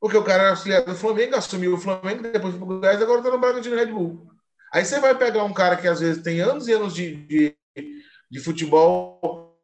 Porque 0.00 0.16
o 0.16 0.24
cara 0.24 0.42
era 0.42 0.50
auxiliar 0.50 0.84
do 0.84 0.94
Flamengo, 0.94 1.36
assumiu 1.36 1.74
o 1.74 1.78
Flamengo, 1.78 2.22
depois 2.22 2.54
foi 2.54 2.62
o 2.62 2.66
Goiás, 2.66 3.00
agora 3.00 3.18
está 3.18 3.30
no 3.30 3.38
Bragantino 3.38 3.76
Red 3.76 3.86
Bull. 3.86 4.26
Aí 4.72 4.84
você 4.84 4.98
vai 4.98 5.16
pegar 5.16 5.44
um 5.44 5.52
cara 5.52 5.76
que 5.76 5.86
às 5.86 6.00
vezes 6.00 6.22
tem 6.22 6.40
anos 6.40 6.66
e 6.66 6.72
anos 6.72 6.94
de, 6.94 7.14
de, 7.26 7.56
de 8.30 8.40
futebol 8.40 9.56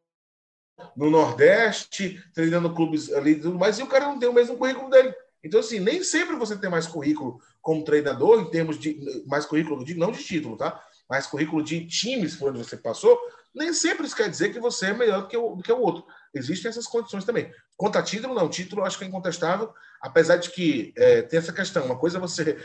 no 0.95 1.09
Nordeste, 1.09 2.23
treinando 2.33 2.73
clubes 2.73 3.11
ali, 3.11 3.41
mas 3.57 3.79
e 3.79 3.83
o 3.83 3.87
cara 3.87 4.05
não 4.05 4.19
tem 4.19 4.29
o 4.29 4.33
mesmo 4.33 4.55
currículo 4.55 4.89
dele. 4.89 5.13
Então, 5.43 5.59
assim, 5.59 5.79
nem 5.79 6.03
sempre 6.03 6.35
você 6.35 6.57
tem 6.57 6.69
mais 6.69 6.85
currículo 6.85 7.41
como 7.61 7.83
treinador, 7.83 8.41
em 8.41 8.49
termos 8.49 8.77
de. 8.77 9.23
Mais 9.25 9.45
currículo, 9.45 9.83
de, 9.83 9.95
não 9.95 10.11
de 10.11 10.23
título, 10.23 10.57
tá? 10.57 10.81
Mais 11.09 11.25
currículo 11.25 11.63
de 11.63 11.85
times 11.85 12.35
por 12.35 12.49
onde 12.49 12.59
você 12.59 12.77
passou, 12.77 13.17
nem 13.53 13.73
sempre 13.73 14.05
isso 14.05 14.15
quer 14.15 14.29
dizer 14.29 14.53
que 14.53 14.59
você 14.59 14.87
é 14.87 14.93
melhor 14.93 15.21
do 15.21 15.27
que 15.27 15.37
o, 15.37 15.55
do 15.55 15.63
que 15.63 15.71
o 15.71 15.79
outro. 15.79 16.05
Existem 16.33 16.69
essas 16.69 16.85
condições 16.85 17.25
também. 17.25 17.51
Quanto 17.75 17.97
a 17.97 18.03
título, 18.03 18.35
não. 18.35 18.49
Título, 18.49 18.83
acho 18.83 18.97
que 18.97 19.03
é 19.03 19.07
incontestável, 19.07 19.73
apesar 20.01 20.37
de 20.37 20.51
que 20.51 20.93
é, 20.95 21.21
tem 21.23 21.39
essa 21.39 21.51
questão. 21.51 21.85
Uma 21.85 21.97
coisa 21.97 22.17
é 22.17 22.21
você. 22.21 22.57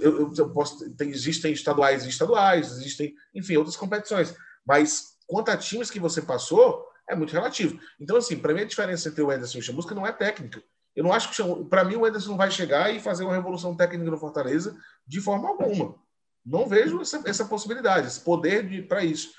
Eu, 0.00 0.32
eu 0.36 0.50
posso, 0.50 0.90
tem, 0.94 1.10
existem 1.10 1.52
estaduais 1.52 2.04
e 2.04 2.08
estaduais, 2.08 2.70
existem, 2.72 3.14
enfim, 3.34 3.56
outras 3.56 3.76
competições. 3.76 4.34
Mas 4.66 5.16
quanto 5.26 5.50
a 5.50 5.56
times 5.56 5.90
que 5.90 6.00
você 6.00 6.22
passou, 6.22 6.86
é 7.08 7.14
muito 7.14 7.32
relativo. 7.32 7.78
Então, 7.98 8.16
assim, 8.16 8.36
para 8.36 8.54
mim, 8.54 8.62
a 8.62 8.66
diferença 8.66 9.08
entre 9.08 9.22
o 9.22 9.30
Ederson 9.30 9.58
e 9.58 9.60
o 9.60 9.64
Chamusca 9.64 9.94
não 9.94 10.06
é 10.06 10.12
técnica. 10.12 10.62
Eu 10.96 11.04
não 11.04 11.12
acho 11.12 11.30
que. 11.30 11.64
Para 11.66 11.84
mim, 11.84 11.96
o 11.96 12.06
Ederson 12.06 12.36
vai 12.36 12.50
chegar 12.50 12.94
e 12.94 13.00
fazer 13.00 13.24
uma 13.24 13.34
revolução 13.34 13.76
técnica 13.76 14.10
no 14.10 14.18
Fortaleza 14.18 14.76
de 15.06 15.20
forma 15.20 15.48
alguma. 15.48 15.96
Não 16.44 16.66
vejo 16.66 17.00
essa, 17.00 17.22
essa 17.26 17.44
possibilidade, 17.44 18.06
esse 18.06 18.20
poder 18.20 18.88
para 18.88 19.04
isso. 19.04 19.32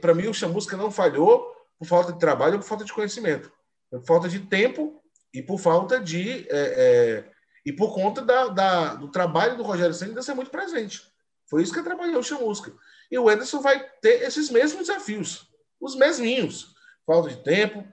Para 0.00 0.14
mim, 0.14 0.28
o 0.28 0.34
Chamusca 0.34 0.76
não 0.76 0.90
falhou 0.90 1.54
por 1.78 1.86
falta 1.86 2.12
de 2.12 2.18
trabalho 2.18 2.54
ou 2.54 2.60
por 2.60 2.66
falta 2.66 2.84
de 2.84 2.92
conhecimento. 2.92 3.52
Por 3.90 4.04
falta 4.04 4.28
de 4.28 4.40
tempo 4.40 5.02
e 5.32 5.42
por 5.42 5.58
falta 5.58 6.00
de. 6.00 6.46
É, 6.48 7.24
é, 7.26 7.30
e 7.64 7.72
por 7.72 7.94
conta 7.94 8.22
da, 8.22 8.48
da, 8.48 8.94
do 8.94 9.08
trabalho 9.08 9.56
do 9.56 9.62
Rogério 9.62 9.94
Senna 9.94 10.22
ser 10.22 10.34
muito 10.34 10.50
presente. 10.50 11.02
Foi 11.46 11.62
isso 11.62 11.74
que 11.74 11.82
trabalhou 11.82 12.20
o 12.20 12.24
Chamusca. 12.24 12.72
E 13.10 13.18
o 13.18 13.30
Ederson 13.30 13.60
vai 13.60 13.84
ter 14.00 14.22
esses 14.22 14.50
mesmos 14.50 14.86
desafios, 14.86 15.48
os 15.80 15.94
mesminhos. 15.94 16.74
Falta 17.04 17.28
de 17.28 17.42
tempo, 17.42 17.84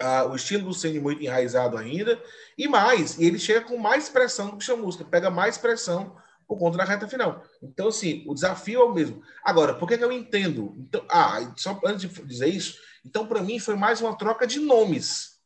ah, 0.00 0.24
o 0.24 0.34
estilo 0.34 0.64
do 0.64 0.74
Senna 0.74 1.00
muito 1.00 1.22
enraizado 1.22 1.76
ainda, 1.76 2.20
e 2.56 2.66
mais, 2.66 3.20
ele 3.20 3.38
chega 3.38 3.60
com 3.60 3.76
mais 3.76 4.08
pressão 4.08 4.46
do 4.46 4.56
que 4.56 4.62
o 4.62 4.66
Chamusca, 4.66 5.04
pega 5.04 5.30
mais 5.30 5.58
pressão 5.58 6.16
por 6.50 6.58
conta 6.58 6.78
da 6.78 6.84
reta 6.84 7.06
final. 7.06 7.44
Então, 7.62 7.86
assim, 7.86 8.24
o 8.26 8.34
desafio 8.34 8.80
é 8.80 8.84
o 8.84 8.92
mesmo. 8.92 9.22
Agora, 9.44 9.72
por 9.72 9.86
que, 9.86 9.96
que 9.96 10.02
eu 10.02 10.10
entendo? 10.10 10.74
Então, 10.78 11.00
ah, 11.08 11.38
só 11.56 11.80
antes 11.84 12.10
de 12.10 12.26
dizer 12.26 12.48
isso, 12.48 12.76
então, 13.06 13.24
para 13.24 13.40
mim, 13.40 13.60
foi 13.60 13.76
mais 13.76 14.00
uma 14.00 14.18
troca 14.18 14.48
de 14.48 14.58
nomes. 14.58 15.38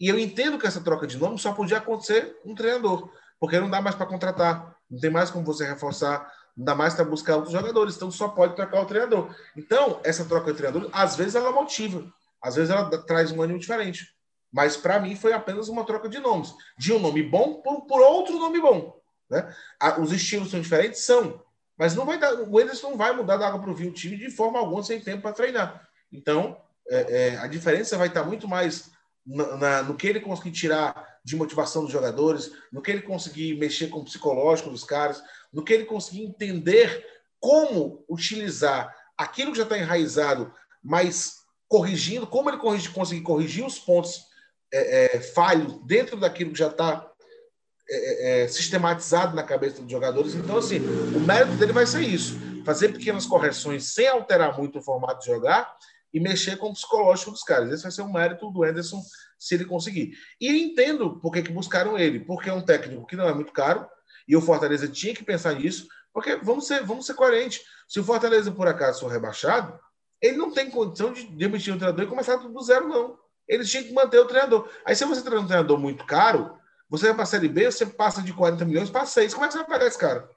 E 0.00 0.08
eu 0.08 0.18
entendo 0.18 0.58
que 0.58 0.66
essa 0.66 0.80
troca 0.80 1.06
de 1.06 1.16
nomes 1.16 1.40
só 1.40 1.52
podia 1.52 1.78
acontecer 1.78 2.36
um 2.44 2.52
treinador, 2.52 3.12
porque 3.38 3.60
não 3.60 3.70
dá 3.70 3.80
mais 3.80 3.94
para 3.94 4.06
contratar, 4.06 4.74
não 4.90 4.98
tem 4.98 5.08
mais 5.08 5.30
como 5.30 5.44
você 5.44 5.64
reforçar, 5.64 6.28
não 6.56 6.64
dá 6.64 6.74
mais 6.74 6.94
para 6.94 7.04
buscar 7.04 7.36
outros 7.36 7.52
jogadores, 7.52 7.94
então 7.94 8.10
só 8.10 8.26
pode 8.26 8.56
trocar 8.56 8.82
o 8.82 8.86
treinador. 8.86 9.32
Então, 9.56 10.00
essa 10.02 10.24
troca 10.24 10.50
de 10.50 10.58
treinador, 10.58 10.90
às 10.92 11.14
vezes 11.14 11.36
ela 11.36 11.52
motiva, 11.52 12.12
às 12.42 12.56
vezes 12.56 12.70
ela 12.70 12.90
traz 13.06 13.30
um 13.30 13.40
ânimo 13.40 13.60
diferente. 13.60 14.04
Mas 14.52 14.76
para 14.76 14.98
mim 14.98 15.14
foi 15.14 15.32
apenas 15.32 15.68
uma 15.68 15.84
troca 15.84 16.08
de 16.08 16.18
nomes. 16.18 16.52
De 16.76 16.92
um 16.92 16.98
nome 16.98 17.22
bom 17.22 17.62
por, 17.62 17.82
por 17.82 18.00
outro 18.00 18.36
nome 18.36 18.60
bom. 18.60 18.99
Né? 19.30 19.54
Os 19.98 20.12
estilos 20.12 20.50
são 20.50 20.60
diferentes? 20.60 21.00
São. 21.00 21.42
Mas 21.78 21.94
não 21.94 22.04
vai 22.04 22.18
dar, 22.18 22.34
o 22.34 22.60
Ederson 22.60 22.90
não 22.90 22.96
vai 22.96 23.14
mudar 23.14 23.36
da 23.36 23.48
água 23.48 23.60
para 23.60 23.70
o 23.70 23.74
vinho 23.74 23.90
o 23.90 23.94
time 23.94 24.16
de 24.16 24.30
forma 24.30 24.58
alguma 24.58 24.82
sem 24.82 25.00
tempo 25.00 25.22
para 25.22 25.32
treinar. 25.32 25.88
Então, 26.12 26.60
é, 26.88 27.28
é, 27.28 27.36
a 27.38 27.46
diferença 27.46 27.96
vai 27.96 28.08
estar 28.08 28.24
muito 28.24 28.46
mais 28.46 28.90
na, 29.24 29.56
na, 29.56 29.82
no 29.82 29.94
que 29.94 30.06
ele 30.06 30.20
conseguir 30.20 30.50
tirar 30.50 31.08
de 31.24 31.36
motivação 31.36 31.82
dos 31.82 31.92
jogadores, 31.92 32.52
no 32.72 32.82
que 32.82 32.90
ele 32.90 33.02
conseguir 33.02 33.54
mexer 33.58 33.88
com 33.88 34.00
o 34.00 34.04
psicológico 34.04 34.70
dos 34.70 34.84
caras, 34.84 35.22
no 35.52 35.64
que 35.64 35.72
ele 35.72 35.84
conseguir 35.84 36.22
entender 36.24 37.06
como 37.38 38.04
utilizar 38.08 38.94
aquilo 39.16 39.52
que 39.52 39.58
já 39.58 39.64
está 39.64 39.78
enraizado, 39.78 40.52
mas 40.82 41.40
corrigindo, 41.68 42.26
como 42.26 42.50
ele 42.50 42.58
corrige, 42.58 42.88
conseguir 42.88 43.22
corrigir 43.22 43.64
os 43.64 43.78
pontos 43.78 44.26
é, 44.72 45.16
é, 45.16 45.20
falhos 45.20 45.80
dentro 45.84 46.18
daquilo 46.18 46.52
que 46.52 46.58
já 46.58 46.68
está 46.68 47.09
é, 47.90 48.42
é, 48.42 48.48
sistematizado 48.48 49.34
na 49.34 49.42
cabeça 49.42 49.82
dos 49.82 49.90
jogadores. 49.90 50.34
Então, 50.34 50.56
assim, 50.56 50.78
o 50.78 51.20
mérito 51.20 51.56
dele 51.56 51.72
vai 51.72 51.86
ser 51.86 52.02
isso: 52.02 52.38
fazer 52.64 52.90
pequenas 52.90 53.26
correções 53.26 53.92
sem 53.92 54.06
alterar 54.06 54.56
muito 54.56 54.78
o 54.78 54.82
formato 54.82 55.20
de 55.20 55.26
jogar 55.26 55.76
e 56.12 56.20
mexer 56.20 56.56
com 56.56 56.68
o 56.68 56.72
psicológico 56.72 57.30
dos 57.30 57.42
caras. 57.42 57.72
Esse 57.72 57.82
vai 57.82 57.92
ser 57.92 58.02
um 58.02 58.12
mérito 58.12 58.50
do 58.50 58.62
Anderson 58.62 59.02
se 59.38 59.54
ele 59.54 59.64
conseguir. 59.64 60.12
E 60.40 60.48
entendo 60.62 61.18
por 61.18 61.32
que, 61.32 61.42
que 61.42 61.52
buscaram 61.52 61.98
ele, 61.98 62.20
porque 62.20 62.50
é 62.50 62.52
um 62.52 62.62
técnico 62.62 63.06
que 63.06 63.16
não 63.16 63.28
é 63.28 63.34
muito 63.34 63.52
caro, 63.52 63.86
e 64.28 64.36
o 64.36 64.40
Fortaleza 64.40 64.86
tinha 64.86 65.14
que 65.14 65.24
pensar 65.24 65.54
nisso, 65.54 65.88
porque 66.12 66.36
vamos 66.36 66.66
ser, 66.66 66.84
vamos 66.84 67.06
ser 67.06 67.14
coerentes. 67.14 67.62
Se 67.88 67.98
o 67.98 68.04
Fortaleza, 68.04 68.52
por 68.52 68.68
acaso, 68.68 69.00
for 69.00 69.10
rebaixado, 69.10 69.78
ele 70.20 70.36
não 70.36 70.52
tem 70.52 70.70
condição 70.70 71.12
de 71.12 71.24
demitir 71.24 71.74
o 71.74 71.78
treinador 71.78 72.04
e 72.04 72.08
começar 72.08 72.38
tudo 72.38 72.52
do 72.52 72.62
zero, 72.62 72.88
não. 72.88 73.18
Eles 73.48 73.70
tinham 73.70 73.84
que 73.84 73.92
manter 73.92 74.18
o 74.18 74.26
treinador. 74.26 74.68
Aí, 74.84 74.94
se 74.94 75.04
você 75.04 75.22
traz 75.22 75.42
um 75.42 75.46
treinador 75.46 75.78
muito 75.78 76.04
caro, 76.04 76.59
você 76.90 77.06
vai 77.06 77.14
para 77.14 77.22
a 77.22 77.26
Série 77.26 77.48
B, 77.48 77.70
você 77.70 77.86
passa 77.86 78.20
de 78.20 78.32
40 78.32 78.64
milhões 78.64 78.90
para 78.90 79.06
6. 79.06 79.32
Como 79.32 79.44
é 79.44 79.48
que 79.48 79.54
você 79.54 79.60
vai 79.60 79.68
pagar 79.68 79.86
esse 79.86 79.98
cara? 79.98 80.28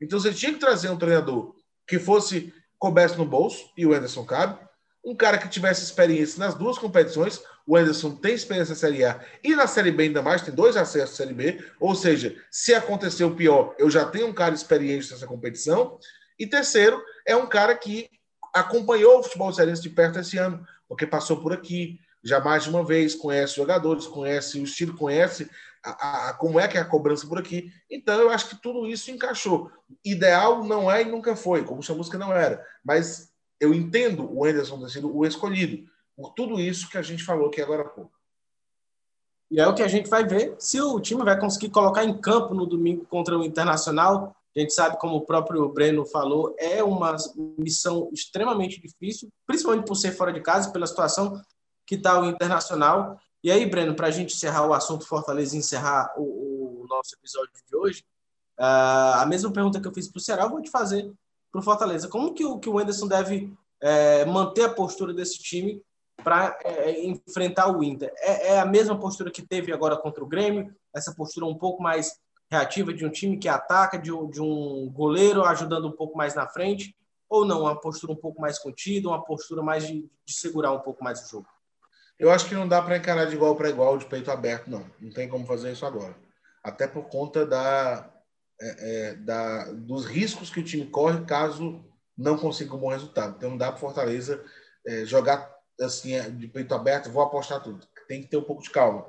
Então 0.00 0.18
você 0.18 0.34
tinha 0.34 0.52
que 0.52 0.58
trazer 0.58 0.90
um 0.90 0.98
treinador 0.98 1.54
que 1.86 1.98
fosse 1.98 2.52
coberto 2.78 3.16
no 3.16 3.24
bolso, 3.24 3.70
e 3.76 3.86
o 3.86 3.94
Anderson 3.94 4.24
cabe. 4.24 4.58
Um 5.04 5.14
cara 5.14 5.38
que 5.38 5.48
tivesse 5.48 5.82
experiência 5.82 6.38
nas 6.38 6.54
duas 6.54 6.78
competições. 6.78 7.42
O 7.66 7.76
Anderson 7.76 8.14
tem 8.14 8.34
experiência 8.34 8.72
na 8.72 8.78
Série 8.78 9.04
A 9.04 9.24
e 9.42 9.54
na 9.54 9.66
Série 9.66 9.92
B 9.92 10.04
ainda 10.04 10.20
mais, 10.20 10.42
tem 10.42 10.54
dois 10.54 10.76
acessos 10.76 11.14
à 11.14 11.16
Série 11.16 11.34
B. 11.34 11.64
Ou 11.78 11.94
seja, 11.94 12.36
se 12.50 12.74
acontecer 12.74 13.24
o 13.24 13.34
pior, 13.34 13.74
eu 13.78 13.88
já 13.88 14.04
tenho 14.04 14.26
um 14.26 14.32
cara 14.32 14.54
experiente 14.54 15.10
nessa 15.10 15.26
competição. 15.26 15.98
E 16.38 16.46
terceiro, 16.46 17.00
é 17.26 17.36
um 17.36 17.46
cara 17.46 17.74
que 17.76 18.08
acompanhou 18.52 19.18
o 19.18 19.22
futebol 19.22 19.52
cearense 19.52 19.82
de 19.82 19.90
perto 19.90 20.18
esse 20.18 20.38
ano, 20.38 20.64
porque 20.88 21.06
passou 21.06 21.40
por 21.40 21.52
aqui, 21.52 22.00
já 22.22 22.40
mais 22.40 22.64
de 22.64 22.70
uma 22.70 22.84
vez, 22.84 23.14
conhece 23.14 23.56
jogadores, 23.56 24.06
conhece 24.06 24.60
o 24.60 24.64
estilo, 24.64 24.96
conhece 24.96 25.48
a, 25.84 26.28
a, 26.28 26.34
como 26.34 26.58
é 26.58 26.66
que 26.66 26.76
é 26.76 26.80
a 26.80 26.84
cobrança 26.84 27.26
por 27.26 27.38
aqui. 27.38 27.72
Então, 27.90 28.20
eu 28.20 28.30
acho 28.30 28.48
que 28.48 28.62
tudo 28.62 28.86
isso 28.86 29.10
encaixou. 29.10 29.70
Ideal 30.04 30.64
não 30.64 30.90
é 30.90 31.02
e 31.02 31.04
nunca 31.04 31.36
foi, 31.36 31.64
como 31.64 31.80
a 31.86 31.94
música 31.94 32.18
não 32.18 32.32
era. 32.32 32.64
Mas 32.84 33.32
eu 33.60 33.72
entendo 33.74 34.30
o 34.30 34.44
Anderson 34.44 34.80
ter 34.80 34.90
sido 34.90 35.14
o 35.14 35.24
escolhido 35.24 35.88
por 36.16 36.32
tudo 36.34 36.60
isso 36.60 36.90
que 36.90 36.98
a 36.98 37.02
gente 37.02 37.22
falou 37.22 37.48
aqui 37.48 37.60
agora 37.60 37.82
há 37.82 37.88
pouco. 37.88 38.12
E 39.50 39.60
é 39.60 39.66
o 39.66 39.74
que 39.74 39.82
a 39.82 39.88
gente 39.88 40.10
vai 40.10 40.26
ver 40.26 40.54
se 40.58 40.80
o 40.80 41.00
time 41.00 41.24
vai 41.24 41.38
conseguir 41.38 41.70
colocar 41.70 42.04
em 42.04 42.20
campo 42.20 42.52
no 42.54 42.66
domingo 42.66 43.06
contra 43.06 43.38
o 43.38 43.44
Internacional. 43.44 44.36
A 44.54 44.60
gente 44.60 44.74
sabe, 44.74 44.98
como 44.98 45.16
o 45.16 45.24
próprio 45.24 45.68
Breno 45.68 46.04
falou, 46.04 46.54
é 46.58 46.82
uma 46.82 47.16
missão 47.56 48.10
extremamente 48.12 48.80
difícil, 48.80 49.28
principalmente 49.46 49.86
por 49.86 49.94
ser 49.94 50.12
fora 50.12 50.32
de 50.32 50.40
casa, 50.40 50.70
pela 50.70 50.86
situação 50.86 51.40
que 51.88 51.94
está 51.94 52.20
o 52.20 52.26
Internacional. 52.26 53.18
E 53.42 53.50
aí, 53.50 53.64
Breno, 53.64 53.94
para 53.94 54.08
a 54.08 54.10
gente 54.10 54.34
encerrar 54.34 54.66
o 54.66 54.74
assunto 54.74 55.06
Fortaleza 55.06 55.56
e 55.56 55.58
encerrar 55.58 56.12
o, 56.18 56.82
o 56.82 56.86
nosso 56.86 57.14
episódio 57.14 57.50
de 57.66 57.74
hoje, 57.74 58.04
uh, 58.60 59.22
a 59.22 59.26
mesma 59.26 59.50
pergunta 59.50 59.80
que 59.80 59.88
eu 59.88 59.94
fiz 59.94 60.06
para 60.06 60.18
o 60.18 60.20
Ceará, 60.20 60.42
eu 60.42 60.50
vou 60.50 60.60
te 60.60 60.70
fazer 60.70 61.10
para 61.50 61.60
o 61.60 61.64
Fortaleza. 61.64 62.06
Como 62.06 62.34
que 62.34 62.44
o, 62.44 62.58
que 62.58 62.68
o 62.68 62.78
Anderson 62.78 63.08
deve 63.08 63.50
é, 63.80 64.26
manter 64.26 64.64
a 64.64 64.74
postura 64.74 65.14
desse 65.14 65.38
time 65.38 65.82
para 66.22 66.58
é, 66.62 67.06
enfrentar 67.06 67.74
o 67.74 67.82
Inter? 67.82 68.12
É, 68.18 68.48
é, 68.48 68.60
a 68.60 68.66
mesma 68.66 68.98
postura 68.98 69.30
que 69.30 69.40
teve 69.40 69.72
agora 69.72 69.96
contra 69.96 70.22
o 70.22 70.28
Grêmio, 70.28 70.74
essa 70.94 71.14
postura 71.14 71.46
um 71.46 71.56
pouco 71.56 71.82
mais 71.82 72.18
reativa 72.50 72.92
de 72.92 73.06
um 73.06 73.10
time 73.10 73.38
que 73.38 73.48
ataca, 73.48 73.98
de, 73.98 74.10
de 74.30 74.42
um 74.42 74.90
goleiro 74.90 75.42
ajudando 75.42 75.88
um 75.88 75.92
pouco 75.92 76.18
mais 76.18 76.34
na 76.34 76.46
frente, 76.46 76.94
ou 77.30 77.46
não? 77.46 77.62
Uma 77.62 77.80
postura 77.80 78.12
um 78.12 78.16
pouco 78.16 78.42
mais 78.42 78.58
contida, 78.58 79.08
uma 79.08 79.24
postura 79.24 79.62
mais 79.62 79.86
de, 79.86 80.02
de 80.26 80.34
segurar 80.34 80.72
um 80.72 80.80
pouco 80.80 81.02
mais 81.02 81.24
o 81.24 81.28
jogo? 81.30 81.48
Eu 82.18 82.30
acho 82.30 82.48
que 82.48 82.54
não 82.54 82.66
dá 82.66 82.82
para 82.82 82.96
encarar 82.96 83.26
de 83.26 83.34
igual 83.34 83.54
para 83.54 83.70
igual, 83.70 83.96
de 83.96 84.06
peito 84.06 84.30
aberto, 84.30 84.68
não. 84.68 84.90
Não 85.00 85.10
tem 85.10 85.28
como 85.28 85.46
fazer 85.46 85.72
isso 85.72 85.86
agora. 85.86 86.16
Até 86.62 86.86
por 86.86 87.04
conta 87.08 87.46
da, 87.46 88.10
é, 88.60 89.10
é, 89.10 89.14
da, 89.14 89.70
dos 89.72 90.04
riscos 90.04 90.50
que 90.50 90.60
o 90.60 90.64
time 90.64 90.86
corre 90.86 91.24
caso 91.24 91.84
não 92.16 92.36
consiga 92.36 92.74
um 92.74 92.78
bom 92.78 92.88
resultado. 92.88 93.36
Então 93.36 93.50
não 93.50 93.56
dá 93.56 93.70
para 93.70 93.80
Fortaleza 93.80 94.44
é, 94.84 95.04
jogar 95.04 95.56
assim 95.80 96.14
é, 96.14 96.28
de 96.28 96.48
peito 96.48 96.74
aberto, 96.74 97.10
vou 97.10 97.22
apostar 97.22 97.62
tudo. 97.62 97.86
Tem 98.08 98.20
que 98.20 98.28
ter 98.28 98.36
um 98.36 98.42
pouco 98.42 98.62
de 98.62 98.70
calma. 98.70 99.06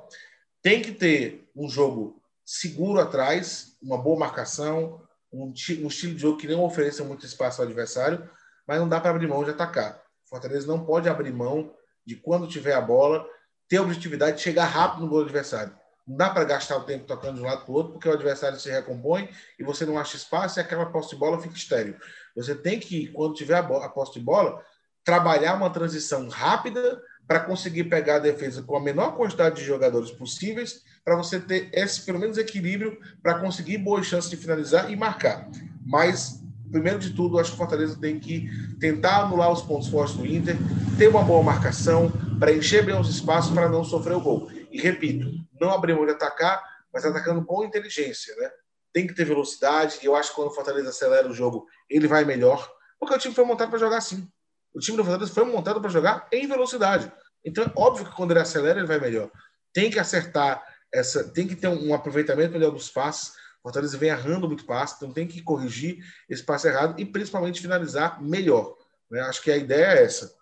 Tem 0.62 0.80
que 0.80 0.92
ter 0.92 1.50
um 1.56 1.68
jogo 1.68 2.22
seguro 2.44 3.00
atrás, 3.00 3.76
uma 3.82 3.98
boa 3.98 4.18
marcação, 4.18 5.02
um, 5.32 5.46
um 5.46 5.86
estilo 5.88 6.14
de 6.14 6.18
jogo 6.20 6.38
que 6.38 6.46
não 6.46 6.62
ofereça 6.62 7.02
muito 7.02 7.26
espaço 7.26 7.60
ao 7.60 7.66
adversário, 7.66 8.28
mas 8.66 8.78
não 8.78 8.88
dá 8.88 9.00
para 9.00 9.10
abrir 9.10 9.26
mão 9.26 9.42
de 9.42 9.50
atacar. 9.50 10.00
Fortaleza 10.26 10.66
não 10.66 10.84
pode 10.84 11.08
abrir 11.08 11.32
mão 11.32 11.74
de 12.06 12.16
quando 12.16 12.46
tiver 12.46 12.74
a 12.74 12.80
bola, 12.80 13.26
ter 13.68 13.76
a 13.76 13.82
objetividade 13.82 14.38
de 14.38 14.42
chegar 14.42 14.64
rápido 14.64 15.02
no 15.02 15.08
gol 15.08 15.20
do 15.20 15.26
adversário. 15.26 15.72
Não 16.06 16.16
dá 16.16 16.30
para 16.30 16.44
gastar 16.44 16.76
o 16.76 16.84
tempo 16.84 17.06
tocando 17.06 17.36
de 17.36 17.40
um 17.42 17.46
lado 17.46 17.64
para 17.64 17.72
o 17.72 17.74
outro, 17.74 17.92
porque 17.92 18.08
o 18.08 18.12
adversário 18.12 18.58
se 18.58 18.70
recompõe 18.70 19.28
e 19.58 19.62
você 19.62 19.86
não 19.86 19.98
acha 19.98 20.16
espaço 20.16 20.58
e 20.58 20.60
aquela 20.60 20.86
posse 20.86 21.10
de 21.10 21.16
bola 21.16 21.40
fica 21.40 21.54
estéreo. 21.54 21.96
Você 22.34 22.54
tem 22.54 22.80
que, 22.80 23.08
quando 23.08 23.34
tiver 23.34 23.54
a, 23.54 23.60
a 23.60 23.88
posse 23.88 24.14
de 24.14 24.20
bola, 24.20 24.64
trabalhar 25.04 25.54
uma 25.54 25.70
transição 25.70 26.28
rápida 26.28 27.00
para 27.26 27.40
conseguir 27.40 27.84
pegar 27.84 28.16
a 28.16 28.20
defesa 28.20 28.60
com 28.62 28.76
a 28.76 28.80
menor 28.80 29.16
quantidade 29.16 29.56
de 29.56 29.64
jogadores 29.64 30.10
possíveis, 30.10 30.82
para 31.04 31.16
você 31.16 31.38
ter 31.38 31.70
esse, 31.72 32.02
pelo 32.02 32.18
menos, 32.18 32.36
equilíbrio 32.38 32.98
para 33.22 33.38
conseguir 33.38 33.78
boas 33.78 34.06
chances 34.06 34.28
de 34.28 34.36
finalizar 34.36 34.90
e 34.90 34.96
marcar. 34.96 35.48
Mas, 35.86 36.39
primeiro 36.70 36.98
de 36.98 37.10
tudo, 37.10 37.38
acho 37.38 37.50
que 37.50 37.54
o 37.56 37.58
Fortaleza 37.58 37.98
tem 38.00 38.18
que 38.18 38.48
tentar 38.78 39.22
anular 39.22 39.50
os 39.52 39.62
pontos 39.62 39.88
fortes 39.88 40.16
do 40.16 40.26
Inter, 40.26 40.56
ter 40.98 41.08
uma 41.08 41.22
boa 41.22 41.42
marcação, 41.42 42.10
preencher 42.38 42.82
bem 42.82 42.98
os 42.98 43.08
espaços 43.08 43.52
para 43.52 43.68
não 43.68 43.84
sofrer 43.84 44.14
o 44.16 44.20
gol. 44.20 44.50
E 44.70 44.80
repito, 44.80 45.30
não 45.60 45.70
abrir 45.70 45.94
mão 45.94 46.06
de 46.06 46.12
atacar, 46.12 46.62
mas 46.92 47.04
atacando 47.04 47.44
com 47.44 47.64
inteligência, 47.64 48.34
né? 48.36 48.50
Tem 48.92 49.06
que 49.06 49.14
ter 49.14 49.24
velocidade, 49.24 49.98
e 50.02 50.06
eu 50.06 50.16
acho 50.16 50.30
que 50.30 50.36
quando 50.36 50.48
o 50.48 50.54
Fortaleza 50.54 50.88
acelera 50.88 51.28
o 51.28 51.34
jogo, 51.34 51.66
ele 51.88 52.08
vai 52.08 52.24
melhor, 52.24 52.68
porque 52.98 53.14
o 53.14 53.18
time 53.18 53.34
foi 53.34 53.44
montado 53.44 53.70
para 53.70 53.78
jogar 53.78 53.98
assim. 53.98 54.28
O 54.74 54.80
time 54.80 54.96
do 54.96 55.04
Fortaleza 55.04 55.32
foi 55.32 55.44
montado 55.44 55.80
para 55.80 55.90
jogar 55.90 56.28
em 56.32 56.46
velocidade. 56.46 57.10
Então, 57.44 57.64
é 57.64 57.72
óbvio 57.76 58.04
que 58.04 58.14
quando 58.14 58.32
ele 58.32 58.40
acelera, 58.40 58.78
ele 58.78 58.86
vai 58.86 59.00
melhor. 59.00 59.30
Tem 59.72 59.90
que 59.90 59.98
acertar 59.98 60.62
essa, 60.92 61.24
tem 61.24 61.46
que 61.46 61.56
ter 61.56 61.68
um 61.68 61.94
aproveitamento 61.94 62.52
melhor 62.52 62.70
dos 62.70 62.90
passes. 62.90 63.32
Fortaleza 63.62 63.98
vem 63.98 64.10
errando 64.10 64.46
muito 64.46 64.64
passe, 64.64 64.96
então 64.96 65.12
tem 65.12 65.26
que 65.26 65.42
corrigir 65.42 65.98
esse 66.28 66.42
passe 66.42 66.68
errado 66.68 66.98
e 66.98 67.04
principalmente 67.04 67.60
finalizar 67.60 68.22
melhor. 68.22 68.76
Né? 69.10 69.20
Acho 69.20 69.42
que 69.42 69.50
a 69.50 69.56
ideia 69.56 69.98
é 69.98 70.04
essa 70.04 70.34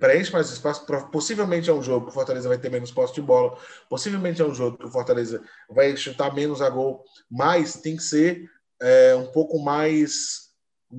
preenche 0.00 0.32
mais 0.32 0.50
espaço. 0.50 0.86
Possivelmente 1.10 1.68
é 1.68 1.72
um 1.72 1.82
jogo 1.82 2.06
que 2.06 2.12
o 2.12 2.14
Fortaleza 2.14 2.48
vai 2.48 2.56
ter 2.56 2.70
menos 2.70 2.90
posse 2.90 3.14
de 3.14 3.20
bola. 3.20 3.58
Possivelmente 3.88 4.40
é 4.40 4.44
um 4.44 4.54
jogo 4.54 4.78
que 4.78 4.86
o 4.86 4.90
Fortaleza 4.90 5.42
vai 5.68 5.94
chutar 5.96 6.34
menos 6.34 6.62
a 6.62 6.70
gol, 6.70 7.04
mas 7.30 7.74
tem 7.74 7.96
que 7.96 8.02
ser 8.02 8.50
é, 8.80 9.14
um 9.14 9.26
pouco 9.26 9.58
mais 9.58 10.44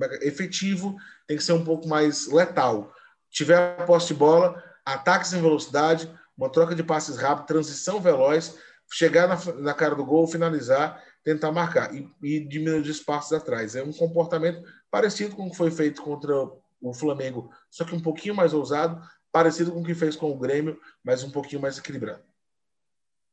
é 0.02 0.28
efetivo, 0.28 0.96
tem 1.26 1.36
que 1.36 1.42
ser 1.42 1.52
um 1.52 1.64
pouco 1.64 1.88
mais 1.88 2.28
letal. 2.28 2.92
Tiver 3.30 3.84
posse 3.86 4.08
de 4.08 4.14
bola, 4.14 4.62
ataques 4.84 5.32
em 5.32 5.40
velocidade, 5.40 6.10
uma 6.36 6.50
troca 6.50 6.74
de 6.74 6.82
passes 6.82 7.16
rápido, 7.16 7.46
transição 7.46 8.00
veloz, 8.00 8.58
chegar 8.92 9.26
na, 9.26 9.52
na 9.54 9.74
cara 9.74 9.94
do 9.94 10.04
gol, 10.04 10.26
finalizar, 10.26 11.02
tentar 11.26 11.50
marcar 11.50 11.92
e, 11.92 12.08
e 12.22 12.38
diminuir 12.38 12.88
os 12.88 13.00
passos 13.00 13.32
atrás. 13.32 13.74
É 13.74 13.82
um 13.82 13.92
comportamento 13.92 14.62
parecido 14.88 15.34
com 15.34 15.48
o 15.48 15.50
que 15.50 15.56
foi 15.56 15.72
feito 15.72 16.00
contra 16.00 16.32
o 16.80 16.94
Flamengo, 16.94 17.50
só 17.68 17.84
que 17.84 17.96
um 17.96 18.00
pouquinho 18.00 18.32
mais 18.32 18.54
ousado, 18.54 19.02
parecido 19.32 19.72
com 19.72 19.80
o 19.80 19.84
que 19.84 19.92
fez 19.92 20.14
com 20.14 20.30
o 20.30 20.38
Grêmio, 20.38 20.78
mas 21.02 21.24
um 21.24 21.30
pouquinho 21.32 21.60
mais 21.60 21.78
equilibrado. 21.78 22.22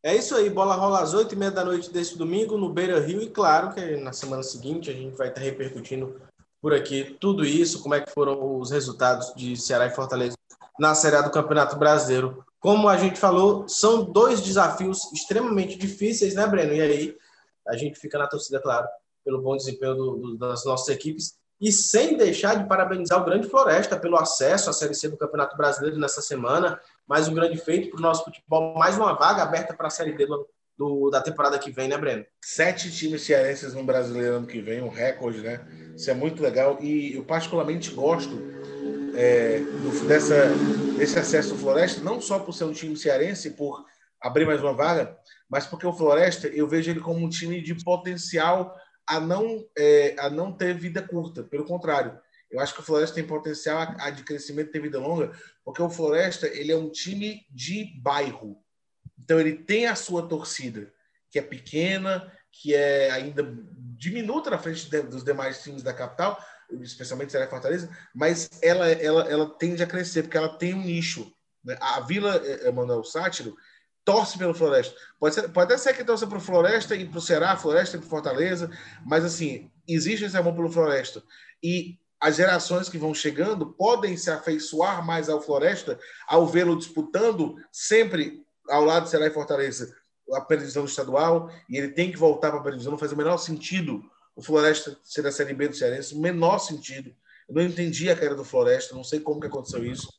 É 0.01 0.15
isso 0.15 0.35
aí, 0.35 0.49
bola 0.49 0.73
rola 0.73 1.03
às 1.03 1.13
oito 1.13 1.35
e 1.35 1.37
meia 1.37 1.51
da 1.51 1.63
noite 1.63 1.91
desse 1.91 2.17
domingo 2.17 2.57
no 2.57 2.73
Beira 2.73 2.99
Rio 2.99 3.21
e 3.21 3.29
claro 3.29 3.75
que 3.75 3.95
na 3.97 4.11
semana 4.11 4.41
seguinte 4.41 4.89
a 4.89 4.93
gente 4.93 5.15
vai 5.15 5.27
estar 5.27 5.41
repercutindo 5.41 6.19
por 6.59 6.73
aqui 6.73 7.15
tudo 7.19 7.45
isso, 7.45 7.83
como 7.83 7.93
é 7.93 8.01
que 8.01 8.11
foram 8.11 8.59
os 8.59 8.71
resultados 8.71 9.31
de 9.35 9.55
Ceará 9.55 9.85
e 9.85 9.91
Fortaleza 9.91 10.35
na 10.79 10.95
Série 10.95 11.17
A 11.17 11.21
do 11.21 11.29
Campeonato 11.29 11.77
Brasileiro. 11.77 12.43
Como 12.59 12.89
a 12.89 12.97
gente 12.97 13.19
falou, 13.19 13.67
são 13.67 14.03
dois 14.03 14.41
desafios 14.41 15.11
extremamente 15.13 15.77
difíceis, 15.77 16.33
né, 16.33 16.47
Breno? 16.47 16.73
E 16.73 16.81
aí 16.81 17.17
a 17.67 17.75
gente 17.75 17.99
fica 17.99 18.17
na 18.17 18.27
torcida, 18.27 18.59
claro, 18.59 18.87
pelo 19.23 19.41
bom 19.41 19.55
desempenho 19.55 19.95
do, 19.95 20.17
do, 20.17 20.37
das 20.37 20.65
nossas 20.65 20.89
equipes 20.89 21.35
e 21.61 21.71
sem 21.71 22.17
deixar 22.17 22.55
de 22.55 22.67
parabenizar 22.67 23.21
o 23.21 23.25
Grande 23.25 23.47
Floresta 23.47 23.97
pelo 23.97 24.17
acesso 24.17 24.69
à 24.69 24.73
Série 24.73 24.93
C 24.93 25.07
do 25.07 25.17
Campeonato 25.17 25.55
Brasileiro 25.55 25.97
nessa 25.97 26.21
semana. 26.21 26.79
Mais 27.07 27.27
um 27.27 27.33
grande 27.33 27.57
feito 27.57 27.89
para 27.89 27.99
o 27.99 28.01
nosso 28.01 28.25
futebol, 28.25 28.73
mais 28.75 28.97
uma 28.97 29.13
vaga 29.13 29.43
aberta 29.43 29.73
para 29.73 29.87
a 29.87 29.89
Série 29.89 30.11
D 30.11 30.25
do, 30.25 30.47
do, 30.77 31.09
da 31.09 31.21
temporada 31.21 31.57
que 31.57 31.71
vem, 31.71 31.87
né, 31.87 31.97
Breno? 31.97 32.25
Sete 32.43 32.91
times 32.91 33.21
cearenses 33.21 33.73
no 33.73 33.83
Brasileiro 33.83 34.37
ano 34.37 34.47
que 34.47 34.61
vem, 34.61 34.81
um 34.81 34.89
recorde, 34.89 35.39
né? 35.39 35.65
Isso 35.95 36.11
é 36.11 36.13
muito 36.13 36.43
legal 36.43 36.77
e 36.81 37.15
eu 37.15 37.23
particularmente 37.23 37.91
gosto 37.91 38.41
é, 39.15 39.59
do, 39.59 40.07
dessa, 40.07 40.47
desse 40.97 41.17
acesso 41.17 41.49
do 41.49 41.59
Floresta, 41.59 42.01
não 42.01 42.19
só 42.19 42.39
por 42.39 42.53
ser 42.53 42.65
um 42.65 42.73
time 42.73 42.97
cearense, 42.97 43.51
por 43.51 43.85
abrir 44.23 44.45
mais 44.45 44.61
uma 44.61 44.73
vaga, 44.73 45.17
mas 45.49 45.67
porque 45.67 45.85
o 45.85 45.93
Floresta, 45.93 46.47
eu 46.47 46.67
vejo 46.67 46.89
ele 46.89 47.01
como 47.01 47.23
um 47.23 47.29
time 47.29 47.61
de 47.61 47.75
potencial 47.83 48.75
a 49.05 49.19
não, 49.19 49.67
é, 49.77 50.15
a 50.17 50.29
não 50.29 50.53
ter 50.53 50.73
vida 50.73 51.01
curta. 51.01 51.43
Pelo 51.43 51.65
contrário, 51.65 52.17
eu 52.49 52.59
acho 52.61 52.73
que 52.73 52.79
o 52.79 52.83
Floresta 52.83 53.15
tem 53.15 53.27
potencial 53.27 53.79
a, 53.79 54.05
a 54.05 54.09
de 54.09 54.23
crescimento 54.23 54.71
ter 54.71 54.81
vida 54.81 54.97
longa, 54.97 55.33
porque 55.65 55.81
o 55.81 55.89
Floresta 55.89 56.47
ele 56.47 56.71
é 56.71 56.77
um 56.77 56.89
time 56.89 57.45
de 57.51 57.99
bairro. 58.01 58.57
Então 59.19 59.39
ele 59.39 59.53
tem 59.53 59.87
a 59.87 59.95
sua 59.95 60.25
torcida, 60.25 60.91
que 61.29 61.37
é 61.37 61.41
pequena, 61.41 62.31
que 62.49 62.73
é 62.73 63.11
ainda 63.11 63.43
diminuta 63.97 64.49
na 64.49 64.57
frente 64.57 64.89
de, 64.89 65.01
dos 65.01 65.23
demais 65.23 65.61
times 65.61 65.83
da 65.83 65.93
capital, 65.93 66.41
especialmente 66.81 67.31
Ceará 67.31 67.45
e 67.45 67.49
Fortaleza, 67.49 67.89
mas 68.15 68.49
ela, 68.61 68.89
ela, 68.89 69.29
ela 69.29 69.49
tende 69.49 69.83
a 69.83 69.87
crescer, 69.87 70.23
porque 70.23 70.37
ela 70.37 70.57
tem 70.57 70.73
um 70.73 70.81
nicho. 70.81 71.31
Né? 71.63 71.77
A 71.79 71.99
Vila 71.99 72.41
Emanuel 72.65 73.03
Sátiro 73.03 73.55
torce 74.05 74.37
pelo 74.37 74.53
Floresta. 74.53 74.95
Pode, 75.19 75.35
ser, 75.35 75.49
pode 75.49 75.73
até 75.73 75.81
ser 75.81 75.93
que 75.93 76.03
torça 76.03 76.27
para 76.27 76.37
o 76.37 76.41
Floresta 76.41 76.95
e 76.95 77.05
para 77.05 77.17
o 77.17 77.21
Ceará, 77.21 77.55
Floresta 77.55 77.97
e 77.97 77.99
para 77.99 78.09
Fortaleza, 78.09 78.69
mas 79.05 79.23
assim, 79.23 79.71
existe 79.87 80.25
esse 80.25 80.37
amor 80.37 80.53
pelo 80.53 80.71
Floresta. 80.71 81.23
E 81.61 81.97
as 82.19 82.35
gerações 82.35 82.89
que 82.89 82.97
vão 82.97 83.13
chegando 83.13 83.65
podem 83.65 84.15
se 84.15 84.29
afeiçoar 84.29 85.05
mais 85.05 85.29
ao 85.29 85.41
Floresta 85.41 85.99
ao 86.27 86.47
vê-lo 86.47 86.77
disputando 86.77 87.55
sempre 87.71 88.45
ao 88.69 88.85
lado 88.85 89.03
de 89.03 89.09
Ceará 89.09 89.27
e 89.27 89.31
Fortaleza 89.31 89.93
a 90.31 90.41
previsão 90.41 90.85
estadual, 90.85 91.51
e 91.69 91.77
ele 91.77 91.89
tem 91.89 92.11
que 92.11 92.17
voltar 92.17 92.49
para 92.49 92.59
a 92.59 92.63
previsão, 92.63 92.91
não 92.91 92.97
faz 92.97 93.11
o 93.11 93.17
menor 93.17 93.37
sentido 93.37 94.01
o 94.35 94.41
Floresta 94.41 94.97
ser 95.03 95.21
da 95.21 95.31
Série 95.31 95.53
B 95.53 95.67
do 95.67 95.75
Cearense, 95.75 96.15
o 96.15 96.19
menor 96.19 96.57
sentido. 96.57 97.13
Eu 97.47 97.55
não 97.55 97.61
entendi 97.61 98.09
a 98.09 98.15
cara 98.15 98.33
do 98.33 98.43
Floresta, 98.43 98.95
não 98.95 99.03
sei 99.03 99.19
como 99.19 99.39
que 99.39 99.47
aconteceu 99.47 99.85
isso. 99.85 100.11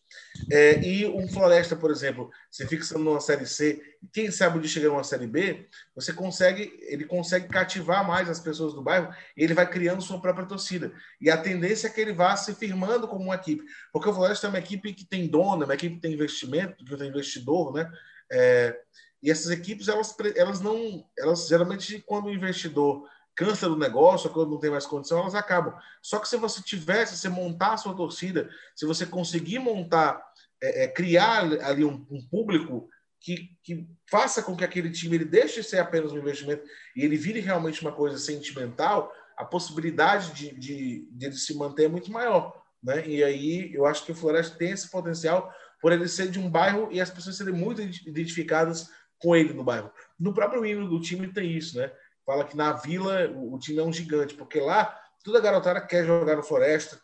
É, 0.51 0.83
e 0.83 1.07
um 1.07 1.29
Floresta, 1.29 1.77
por 1.77 1.91
exemplo, 1.91 2.31
se 2.51 2.67
fixando 2.67 3.05
numa 3.05 3.21
série 3.21 3.47
C, 3.47 3.81
quem 4.13 4.31
sabe 4.31 4.59
de 4.59 4.69
chegar 4.69 4.89
numa 4.89 5.05
série 5.05 5.27
B, 5.27 5.69
você 5.95 6.13
consegue, 6.13 6.73
ele 6.83 7.05
consegue 7.05 7.49
cativar 7.49 8.07
mais 8.07 8.29
as 8.29 8.41
pessoas 8.41 8.75
do 8.75 8.83
bairro 8.83 9.15
e 9.37 9.45
ele 9.45 9.55
vai 9.55 9.69
criando 9.69 10.03
sua 10.03 10.21
própria 10.21 10.47
torcida. 10.47 10.93
E 11.21 11.31
a 11.31 11.37
tendência 11.37 11.87
é 11.87 11.91
que 11.91 12.01
ele 12.01 12.13
vá 12.13 12.37
se 12.37 12.55
firmando 12.55 13.07
como 13.07 13.25
uma 13.25 13.37
equipe, 13.37 13.65
porque 13.93 14.09
o 14.09 14.15
Floresta 14.15 14.47
é 14.47 14.51
uma 14.51 14.59
equipe 14.59 14.93
que 14.93 15.05
tem 15.05 15.29
dona, 15.29 15.65
uma 15.65 15.75
equipe 15.75 15.95
que 15.97 16.01
tem 16.01 16.13
investimento, 16.13 16.85
que 16.85 16.97
tem 16.97 17.09
investidor, 17.09 17.73
né? 17.73 17.91
É, 18.31 18.77
e 19.23 19.31
essas 19.31 19.51
equipes, 19.51 19.89
elas, 19.89 20.15
elas 20.37 20.61
não, 20.61 21.07
elas 21.17 21.49
geralmente 21.49 22.03
quando 22.07 22.27
o 22.27 22.33
investidor 22.33 23.09
cansa 23.35 23.69
do 23.69 23.77
negócio, 23.77 24.31
quando 24.31 24.51
não 24.51 24.61
tem 24.61 24.71
mais 24.71 24.87
condição, 24.87 25.21
elas 25.21 25.35
acabam. 25.35 25.75
Só 26.03 26.19
que 26.19 26.29
se 26.29 26.37
você 26.37 26.63
tivesse, 26.63 27.19
se 27.19 27.29
montar 27.29 27.75
a 27.75 27.77
sua 27.77 27.95
torcida, 27.95 28.49
se 28.75 28.87
você 28.87 29.05
conseguir 29.05 29.59
montar, 29.59 30.23
é, 30.63 30.85
é, 30.85 30.89
criar 30.89 31.45
ali 31.63 31.85
um, 31.85 32.07
um 32.11 32.27
público 32.29 32.89
que, 33.21 33.51
que, 33.63 33.89
faça 34.11 34.43
com 34.43 34.55
que 34.55 34.65
aquele 34.65 34.91
time 34.91 35.17
ele 35.17 35.25
deixe 35.25 35.61
de 35.61 35.67
ser 35.67 35.79
apenas 35.79 36.13
um 36.13 36.19
investimento 36.19 36.63
e 36.95 37.03
ele 37.03 37.17
vire 37.17 37.41
realmente 37.41 37.81
uma 37.81 37.93
coisa 37.93 38.19
sentimental, 38.19 39.13
a 39.37 39.45
possibilidade 39.45 40.33
de, 40.33 40.55
de, 40.55 41.09
de 41.11 41.27
ele 41.27 41.35
se 41.35 41.55
manter 41.55 41.85
é 41.85 41.89
muito 41.89 42.13
maior. 42.13 42.63
Né? 42.83 43.07
E 43.07 43.25
aí 43.25 43.75
eu 43.75 43.87
acho 43.87 44.05
que 44.05 44.13
o 44.13 44.15
Floresta 44.15 44.57
tem 44.57 44.71
esse 44.71 44.91
potencial 44.91 45.53
por 45.81 45.93
ele 45.93 46.07
ser 46.07 46.31
de 46.31 46.39
um 46.39 46.51
bairro 46.51 46.89
e 46.93 47.01
as 47.01 47.11
pessoas 47.11 47.37
serem 47.37 47.55
muito 47.55 47.81
identificadas 47.83 48.89
com 49.19 49.35
ele 49.35 49.55
no 49.55 49.65
bairro. 49.65 49.91
No 50.19 50.35
próprio 50.35 50.65
hino 50.65 50.89
do 50.89 51.01
time 51.01 51.33
tem 51.33 51.51
isso, 51.51 51.79
né? 51.79 51.91
Fala 52.25 52.45
que 52.45 52.57
na 52.57 52.73
Vila 52.73 53.31
o, 53.31 53.59
time 53.59 53.79
é 53.79 53.83
um 53.83 53.93
gigante, 53.93 54.35
porque 54.35 54.61
lá 54.61 54.99
toda 55.23 55.41
garotada 55.41 55.81
quer 55.81 56.05
jogar 56.05 56.37
no 56.37 56.43
Floresta, 56.43 57.01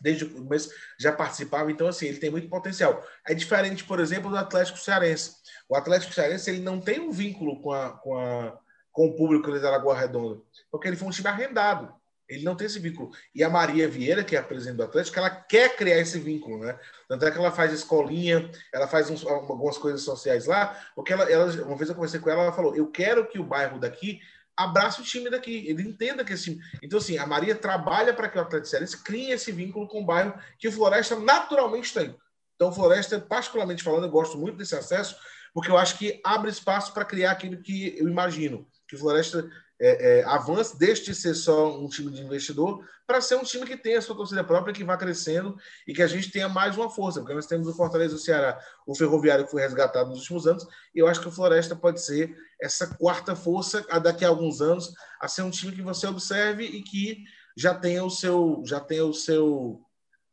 desde 0.00 0.24
o 0.24 0.30
começo 0.30 0.70
já 0.98 1.12
participava, 1.12 1.70
então 1.70 1.88
assim, 1.88 2.06
ele 2.06 2.18
tem 2.18 2.30
muito 2.30 2.48
potencial. 2.48 3.02
É 3.26 3.34
diferente, 3.34 3.84
por 3.84 4.00
exemplo, 4.00 4.30
do 4.30 4.36
Atlético 4.36 4.78
Cearense. 4.78 5.36
O 5.68 5.76
Atlético 5.76 6.12
Cearense 6.12 6.50
ele 6.50 6.60
não 6.60 6.80
tem 6.80 7.00
um 7.00 7.10
vínculo 7.10 7.60
com, 7.60 7.72
a, 7.72 7.90
com, 7.90 8.18
a, 8.18 8.58
com 8.92 9.06
o 9.06 9.16
público 9.16 9.50
da 9.58 9.70
Lagoa 9.70 9.98
Redonda, 9.98 10.40
porque 10.70 10.88
ele 10.88 10.96
foi 10.96 11.08
um 11.08 11.12
time 11.12 11.28
arrendado. 11.28 11.94
Ele 12.28 12.44
não 12.44 12.56
tem 12.56 12.66
esse 12.66 12.80
vínculo. 12.80 13.12
E 13.34 13.44
a 13.44 13.48
Maria 13.48 13.88
Vieira, 13.88 14.24
que 14.24 14.34
é 14.34 14.38
a 14.38 14.42
presidente 14.42 14.76
do 14.76 14.82
Atlético, 14.82 15.18
ela 15.18 15.30
quer 15.30 15.76
criar 15.76 15.98
esse 15.98 16.18
vínculo, 16.18 16.58
né? 16.58 16.76
Tanto 17.08 17.24
é 17.24 17.30
que 17.30 17.38
ela 17.38 17.52
faz 17.52 17.72
escolinha, 17.72 18.50
ela 18.72 18.88
faz 18.88 19.08
uns, 19.08 19.24
algumas 19.24 19.78
coisas 19.78 20.02
sociais 20.02 20.46
lá, 20.46 20.76
porque 20.94 21.12
ela, 21.12 21.30
ela, 21.30 21.44
uma 21.62 21.76
vez 21.76 21.88
eu 21.88 21.94
conversei 21.94 22.18
com 22.18 22.28
ela, 22.28 22.42
ela 22.42 22.52
falou: 22.52 22.74
Eu 22.74 22.90
quero 22.90 23.28
que 23.28 23.38
o 23.38 23.44
bairro 23.44 23.78
daqui 23.78 24.20
abraça 24.56 25.00
o 25.00 25.04
time 25.04 25.28
daqui, 25.28 25.66
ele 25.68 25.82
entenda 25.82 26.24
que 26.24 26.32
esse 26.32 26.44
time. 26.44 26.62
Então, 26.82 26.98
assim, 26.98 27.18
a 27.18 27.26
Maria 27.26 27.54
trabalha 27.54 28.14
para 28.14 28.28
que 28.28 28.38
o 28.38 28.40
Atlético 28.40 28.68
Cearense 28.68 29.02
crie 29.02 29.30
esse 29.30 29.52
vínculo 29.52 29.86
com 29.86 30.00
o 30.00 30.04
bairro 30.04 30.34
que 30.58 30.68
o 30.68 30.72
Floresta 30.72 31.14
naturalmente 31.16 31.92
tem. 31.92 32.16
Então, 32.54 32.72
Floresta, 32.72 33.20
particularmente 33.20 33.82
falando, 33.82 34.04
eu 34.04 34.10
gosto 34.10 34.38
muito 34.38 34.56
desse 34.56 34.74
acesso, 34.74 35.16
porque 35.52 35.70
eu 35.70 35.76
acho 35.76 35.98
que 35.98 36.20
abre 36.24 36.50
espaço 36.50 36.92
para 36.94 37.04
criar 37.04 37.32
aquilo 37.32 37.62
que 37.62 37.96
eu 37.98 38.08
imagino. 38.08 38.66
que 38.88 38.96
o 38.96 38.98
Floresta 38.98 39.48
é, 39.80 40.20
é, 40.20 40.24
avance, 40.24 40.76
ser 41.14 41.34
só 41.34 41.78
um 41.78 41.86
time 41.88 42.10
de 42.10 42.22
investidor 42.22 42.82
para 43.06 43.20
ser 43.20 43.36
um 43.36 43.42
time 43.42 43.66
que 43.66 43.76
tenha 43.76 43.98
a 43.98 44.02
sua 44.02 44.16
torcida 44.16 44.42
própria, 44.42 44.72
que 44.72 44.82
vá 44.82 44.96
crescendo 44.96 45.56
e 45.86 45.92
que 45.92 46.02
a 46.02 46.06
gente 46.06 46.30
tenha 46.30 46.48
mais 46.48 46.76
uma 46.76 46.90
força, 46.90 47.20
porque 47.20 47.34
nós 47.34 47.46
temos 47.46 47.68
o 47.68 47.74
Fortaleza 47.74 48.14
do 48.14 48.20
Ceará, 48.20 48.58
o 48.86 48.94
Ferroviário 48.94 49.44
que 49.44 49.50
foi 49.50 49.60
resgatado 49.60 50.10
nos 50.10 50.20
últimos 50.20 50.46
anos, 50.46 50.66
e 50.94 50.98
eu 50.98 51.06
acho 51.06 51.20
que 51.20 51.28
o 51.28 51.32
Floresta 51.32 51.76
pode 51.76 52.00
ser 52.00 52.34
essa 52.60 52.86
quarta 52.96 53.36
força 53.36 53.84
a 53.90 53.98
daqui 53.98 54.24
a 54.24 54.28
alguns 54.28 54.60
anos 54.60 54.92
a 55.20 55.28
ser 55.28 55.42
um 55.42 55.50
time 55.50 55.72
que 55.72 55.82
você 55.82 56.06
observe 56.06 56.64
e 56.64 56.82
que 56.82 57.24
já 57.56 57.74
tenha 57.74 58.04
o 58.04 58.10
seu 58.10 58.62
já 58.66 58.80
tenha 58.80 59.04
o 59.04 59.14
seu 59.14 59.80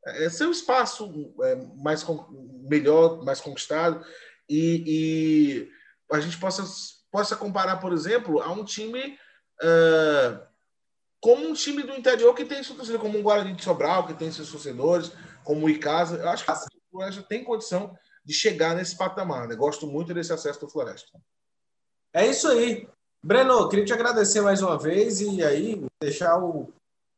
é, 0.05 0.29
seu 0.29 0.51
espaço 0.51 1.33
é, 1.43 1.55
mais 1.75 2.05
melhor, 2.69 3.23
mais 3.23 3.39
conquistado 3.39 4.03
e, 4.49 4.83
e 4.87 6.15
a 6.15 6.19
gente 6.19 6.37
possa 6.37 6.63
possa 7.11 7.35
comparar, 7.35 7.77
por 7.77 7.93
exemplo, 7.93 8.41
a 8.41 8.51
um 8.51 8.65
time 8.65 9.17
uh, 9.63 10.39
como 11.19 11.47
um 11.47 11.53
time 11.53 11.83
do 11.83 11.93
interior 11.93 12.33
que 12.35 12.45
tem 12.45 12.61
sua 12.61 12.75
torcida, 12.75 12.99
como 12.99 13.17
um 13.17 13.23
Guarani 13.23 13.53
de 13.53 13.63
Sobral, 13.63 14.05
que 14.05 14.13
tem 14.13 14.31
seus 14.31 14.51
torcedores, 14.51 15.11
como 15.43 15.65
o 15.65 15.69
Icasa. 15.69 16.17
Eu 16.17 16.29
acho 16.29 16.45
que 16.45 16.51
o 16.51 16.91
Floresta 16.91 17.23
tem 17.23 17.43
condição 17.43 17.97
de 18.25 18.33
chegar 18.33 18.75
nesse 18.75 18.97
patamar. 18.97 19.47
Né? 19.47 19.55
Gosto 19.55 19.87
muito 19.87 20.13
desse 20.13 20.33
acesso 20.33 20.59
do 20.59 20.69
Floresta. 20.69 21.19
É 22.13 22.27
isso 22.27 22.47
aí. 22.47 22.87
Breno, 23.23 23.69
queria 23.69 23.85
te 23.85 23.93
agradecer 23.93 24.41
mais 24.41 24.61
uma 24.61 24.77
vez 24.77 25.21
e 25.21 25.41
aí 25.43 25.81
deixar 26.01 26.37
o, 26.37 26.71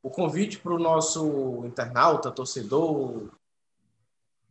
o 0.03 0.09
convite 0.09 0.59
para 0.59 0.73
o 0.73 0.79
nosso 0.79 1.65
internauta, 1.65 2.31
torcedor, 2.31 3.31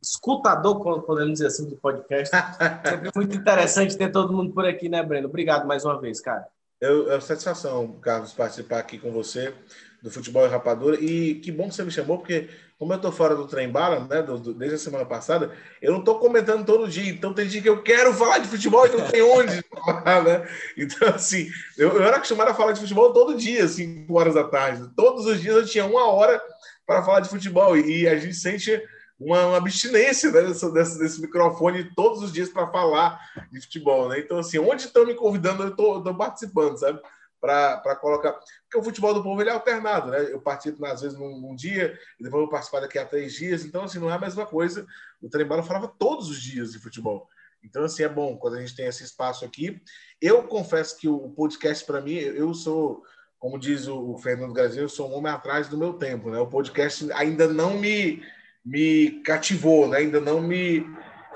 escutador, 0.03 1.03
podemos 1.03 1.34
dizer 1.34 1.47
assim, 1.47 1.68
do 1.68 1.76
podcast. 1.76 2.34
Sempre 2.84 3.11
muito 3.14 3.36
interessante 3.36 3.97
ter 3.97 4.11
todo 4.11 4.32
mundo 4.32 4.53
por 4.53 4.66
aqui, 4.66 4.88
né, 4.88 5.03
Breno? 5.03 5.28
Obrigado 5.28 5.66
mais 5.66 5.84
uma 5.84 5.99
vez, 6.01 6.20
cara. 6.20 6.47
Eu, 6.85 7.11
é 7.11 7.14
uma 7.14 7.20
satisfação, 7.20 7.99
Carlos, 8.03 8.32
participar 8.32 8.78
aqui 8.78 8.99
com 8.99 9.11
você 9.11 9.55
do 10.03 10.11
Futebol 10.11 10.45
e 10.45 10.51
Rapadura. 10.51 11.01
E 11.01 11.37
que 11.37 11.51
bom 11.51 11.68
que 11.68 11.74
você 11.74 11.82
me 11.82 11.91
chamou, 11.91 12.18
porque 12.18 12.51
como 12.78 12.93
eu 12.93 12.97
estou 12.97 13.11
fora 13.11 13.35
do 13.35 13.47
trem 13.47 13.70
bala, 13.70 14.01
né, 14.01 14.20
do, 14.20 14.39
do, 14.39 14.53
desde 14.53 14.76
a 14.76 14.78
semana 14.78 15.07
passada, 15.07 15.51
eu 15.80 15.93
não 15.93 16.01
estou 16.01 16.18
comentando 16.18 16.66
todo 16.66 16.87
dia. 16.87 17.11
Então 17.11 17.32
tem 17.32 17.47
dia 17.47 17.62
que 17.62 17.68
eu 17.70 17.82
quero 17.82 18.12
falar 18.12 18.37
de 18.37 18.49
futebol 18.49 18.87
e 18.87 18.91
não 18.91 19.09
tem 19.09 19.22
onde 19.22 19.64
falar, 19.82 20.22
né? 20.22 20.47
Então, 20.76 21.09
assim, 21.09 21.49
eu, 21.78 21.95
eu 21.95 22.03
era 22.03 22.16
acostumado 22.16 22.51
a 22.51 22.55
falar 22.55 22.72
de 22.72 22.80
futebol 22.80 23.14
todo 23.14 23.39
dia, 23.39 23.66
5 23.66 24.12
horas 24.18 24.35
da 24.35 24.45
tarde. 24.45 24.91
Todos 24.95 25.24
os 25.24 25.41
dias 25.41 25.57
eu 25.57 25.64
tinha 25.64 25.87
uma 25.87 26.07
hora 26.09 26.39
para 26.87 27.03
falar 27.03 27.20
de 27.20 27.30
futebol. 27.30 27.78
E, 27.78 28.03
e 28.03 28.09
a 28.09 28.16
gente 28.16 28.35
sente 28.35 28.78
uma, 29.24 29.56
abstinência 29.56 30.30
né, 30.30 30.42
desse, 30.42 30.72
desse, 30.72 30.98
desse, 30.98 31.20
microfone 31.20 31.94
todos 31.94 32.22
os 32.22 32.32
dias 32.32 32.50
para 32.50 32.70
falar 32.70 33.18
de 33.50 33.60
futebol, 33.60 34.08
né? 34.08 34.18
Então, 34.18 34.38
assim, 34.38 34.58
onde 34.58 34.84
estão 34.84 35.06
me 35.06 35.14
convidando, 35.14 35.62
eu 35.62 35.70
estou 35.70 36.14
participando, 36.14 36.76
sabe? 36.76 37.00
Para 37.40 37.96
colocar. 37.96 38.32
Porque 38.32 38.78
o 38.78 38.82
futebol 38.82 39.14
do 39.14 39.22
povo 39.22 39.40
ele 39.40 39.50
é 39.50 39.52
alternado, 39.52 40.10
né? 40.10 40.30
Eu 40.30 40.40
participo, 40.40 40.84
às 40.84 41.00
vezes, 41.00 41.18
num, 41.18 41.40
num, 41.40 41.54
dia, 41.54 41.98
e 42.18 42.22
depois 42.22 42.42
eu 42.42 42.48
participar 42.48 42.80
daqui 42.80 42.98
a 42.98 43.06
três 43.06 43.32
dias. 43.34 43.64
Então, 43.64 43.84
assim, 43.84 43.98
não 43.98 44.10
é 44.10 44.14
a 44.14 44.18
mesma 44.18 44.46
coisa. 44.46 44.86
O 45.20 45.28
Trembala 45.28 45.62
falava 45.62 45.88
todos 45.88 46.28
os 46.28 46.40
dias 46.40 46.72
de 46.72 46.78
futebol. 46.78 47.28
Então, 47.62 47.84
assim, 47.84 48.02
é 48.02 48.08
bom 48.08 48.36
quando 48.36 48.56
a 48.56 48.60
gente 48.60 48.76
tem 48.76 48.86
esse 48.86 49.04
espaço 49.04 49.44
aqui. 49.44 49.80
Eu 50.20 50.42
confesso 50.44 50.98
que 50.98 51.08
o 51.08 51.30
podcast, 51.30 51.84
para 51.84 52.00
mim, 52.00 52.14
eu 52.14 52.52
sou, 52.52 53.02
como 53.38 53.58
diz 53.58 53.88
o 53.88 54.18
Fernando 54.18 54.52
Brasil, 54.52 54.82
eu 54.82 54.88
sou 54.88 55.10
um 55.10 55.14
homem 55.14 55.32
atrás 55.32 55.68
do 55.68 55.78
meu 55.78 55.94
tempo, 55.94 56.30
né? 56.30 56.38
O 56.38 56.46
podcast 56.46 57.10
ainda 57.12 57.48
não 57.48 57.78
me 57.78 58.22
me 58.64 59.22
cativou, 59.22 59.88
né? 59.88 59.98
Ainda 59.98 60.20
não 60.20 60.40
me, 60.40 60.86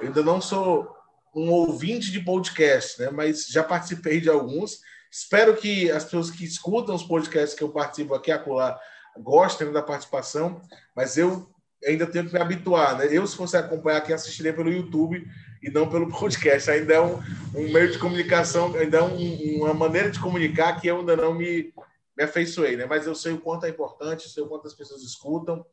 ainda 0.01 0.22
não 0.22 0.41
sou 0.41 0.89
um 1.35 1.51
ouvinte 1.51 2.11
de 2.11 2.20
podcast, 2.20 3.01
né? 3.01 3.11
Mas 3.11 3.47
já 3.49 3.62
participei 3.62 4.20
de 4.20 4.31
alguns. 4.31 4.81
Espero 5.11 5.57
que 5.57 5.91
as 5.91 6.05
pessoas 6.05 6.31
que 6.31 6.45
escutam 6.45 6.95
os 6.95 7.03
podcasts 7.03 7.57
que 7.57 7.62
eu 7.62 7.70
participo 7.70 8.14
aqui 8.14 8.31
acolá 8.31 8.79
gostem 9.18 9.72
da 9.72 9.83
participação, 9.83 10.61
mas 10.95 11.16
eu 11.16 11.51
ainda 11.85 12.07
tenho 12.07 12.26
que 12.26 12.33
me 12.33 12.41
habituar, 12.41 12.97
né? 12.99 13.09
Eu, 13.11 13.26
se 13.26 13.37
fosse 13.37 13.57
acompanhar 13.57 13.99
aqui, 13.99 14.12
assistiria 14.12 14.53
pelo 14.53 14.70
YouTube 14.70 15.26
e 15.62 15.70
não 15.70 15.89
pelo 15.89 16.09
podcast. 16.11 16.70
Ainda 16.70 16.95
é 16.95 17.01
um, 17.01 17.18
um 17.55 17.72
meio 17.72 17.91
de 17.91 17.99
comunicação, 17.99 18.74
ainda 18.74 18.99
é 18.99 19.03
um, 19.03 19.62
uma 19.62 19.74
maneira 19.74 20.11
de 20.11 20.20
comunicar 20.20 20.81
que 20.81 20.89
eu 20.89 21.01
ainda 21.01 21.16
não 21.16 21.35
me, 21.35 21.72
me 22.16 22.24
afeiçoei, 22.24 22.76
né? 22.76 22.87
Mas 22.87 23.07
eu 23.07 23.14
sei 23.14 23.33
o 23.33 23.41
quanto 23.41 23.66
é 23.66 23.68
importante, 23.68 24.29
sei 24.29 24.43
o 24.43 24.49
quanto 24.49 24.66
as 24.66 24.74
pessoas 24.74 25.03
escutam 25.03 25.64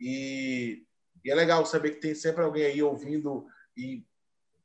e 0.00 0.82
e 1.24 1.30
é 1.30 1.34
legal 1.34 1.64
saber 1.64 1.90
que 1.90 2.00
tem 2.00 2.14
sempre 2.14 2.42
alguém 2.42 2.66
aí 2.66 2.82
ouvindo 2.82 3.46
e 3.76 4.04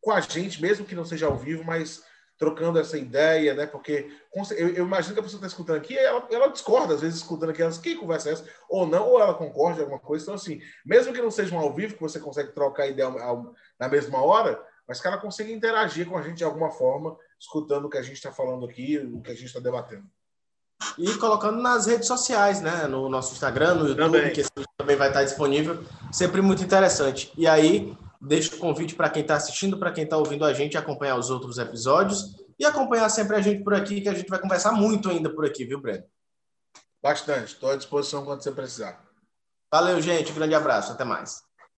com 0.01 0.11
a 0.11 0.21
gente, 0.21 0.61
mesmo 0.61 0.85
que 0.85 0.95
não 0.95 1.05
seja 1.05 1.27
ao 1.27 1.37
vivo, 1.37 1.63
mas 1.63 2.03
trocando 2.37 2.79
essa 2.79 2.97
ideia, 2.97 3.53
né? 3.53 3.67
Porque 3.67 4.09
eu, 4.55 4.69
eu 4.69 4.85
imagino 4.85 5.13
que 5.13 5.19
a 5.19 5.23
pessoa 5.23 5.39
está 5.39 5.47
escutando 5.47 5.75
aqui, 5.75 5.97
ela, 5.97 6.25
ela 6.31 6.47
discorda, 6.47 6.95
às 6.95 7.01
vezes 7.01 7.19
escutando 7.19 7.49
aqui, 7.49 7.61
elas, 7.61 7.77
que 7.77 7.95
conversa 7.95 8.29
é 8.29 8.33
essa? 8.33 8.45
Ou 8.69 8.87
não, 8.87 9.09
ou 9.09 9.19
ela 9.19 9.33
concorda 9.33 9.79
em 9.79 9.81
alguma 9.81 9.99
coisa. 9.99 10.23
Então, 10.23 10.35
assim, 10.35 10.61
mesmo 10.85 11.13
que 11.13 11.21
não 11.21 11.29
seja 11.29 11.53
um 11.53 11.59
ao 11.59 11.73
vivo, 11.73 11.95
que 11.95 12.01
você 12.01 12.17
consegue 12.17 12.53
trocar 12.53 12.87
ideia 12.87 13.09
na 13.77 13.89
mesma 13.89 14.23
hora, 14.23 14.65
mas 14.87 15.01
que 15.01 15.07
ela 15.07 15.17
consiga 15.17 15.51
interagir 15.51 16.07
com 16.07 16.17
a 16.17 16.21
gente 16.21 16.37
de 16.37 16.45
alguma 16.45 16.71
forma, 16.71 17.17
escutando 17.37 17.85
o 17.85 17.89
que 17.89 17.97
a 17.97 18.01
gente 18.01 18.15
está 18.15 18.31
falando 18.31 18.65
aqui, 18.65 18.97
o 18.97 19.21
que 19.21 19.31
a 19.31 19.35
gente 19.35 19.47
está 19.47 19.59
debatendo. 19.59 20.09
E 20.97 21.13
colocando 21.15 21.61
nas 21.61 21.85
redes 21.85 22.07
sociais, 22.07 22.61
né? 22.61 22.87
No 22.87 23.09
nosso 23.09 23.33
Instagram, 23.33 23.75
no 23.75 23.87
YouTube, 23.87 24.17
também. 24.17 24.33
que 24.33 24.43
também 24.77 24.95
vai 24.95 25.09
estar 25.09 25.23
disponível. 25.23 25.83
Sempre 26.11 26.41
muito 26.41 26.63
interessante. 26.63 27.31
E 27.37 27.47
aí, 27.47 27.95
deixo 28.21 28.55
o 28.55 28.59
convite 28.59 28.95
para 28.95 29.09
quem 29.09 29.21
está 29.21 29.35
assistindo, 29.35 29.77
para 29.77 29.91
quem 29.91 30.03
está 30.03 30.17
ouvindo 30.17 30.45
a 30.45 30.53
gente, 30.53 30.77
acompanhar 30.77 31.15
os 31.15 31.29
outros 31.29 31.57
episódios 31.57 32.35
e 32.57 32.65
acompanhar 32.65 33.09
sempre 33.09 33.35
a 33.35 33.41
gente 33.41 33.63
por 33.63 33.73
aqui, 33.73 34.01
que 34.01 34.09
a 34.09 34.13
gente 34.13 34.29
vai 34.29 34.39
conversar 34.39 34.71
muito 34.71 35.09
ainda 35.09 35.29
por 35.29 35.45
aqui, 35.45 35.65
viu, 35.65 35.79
Breno? 35.79 36.03
Bastante. 37.01 37.53
Estou 37.53 37.71
à 37.71 37.75
disposição 37.75 38.25
quando 38.25 38.43
você 38.43 38.51
precisar. 38.51 39.01
Valeu, 39.71 40.01
gente. 40.01 40.33
grande 40.33 40.55
abraço. 40.55 40.91
Até 40.91 41.03
mais. 41.03 41.48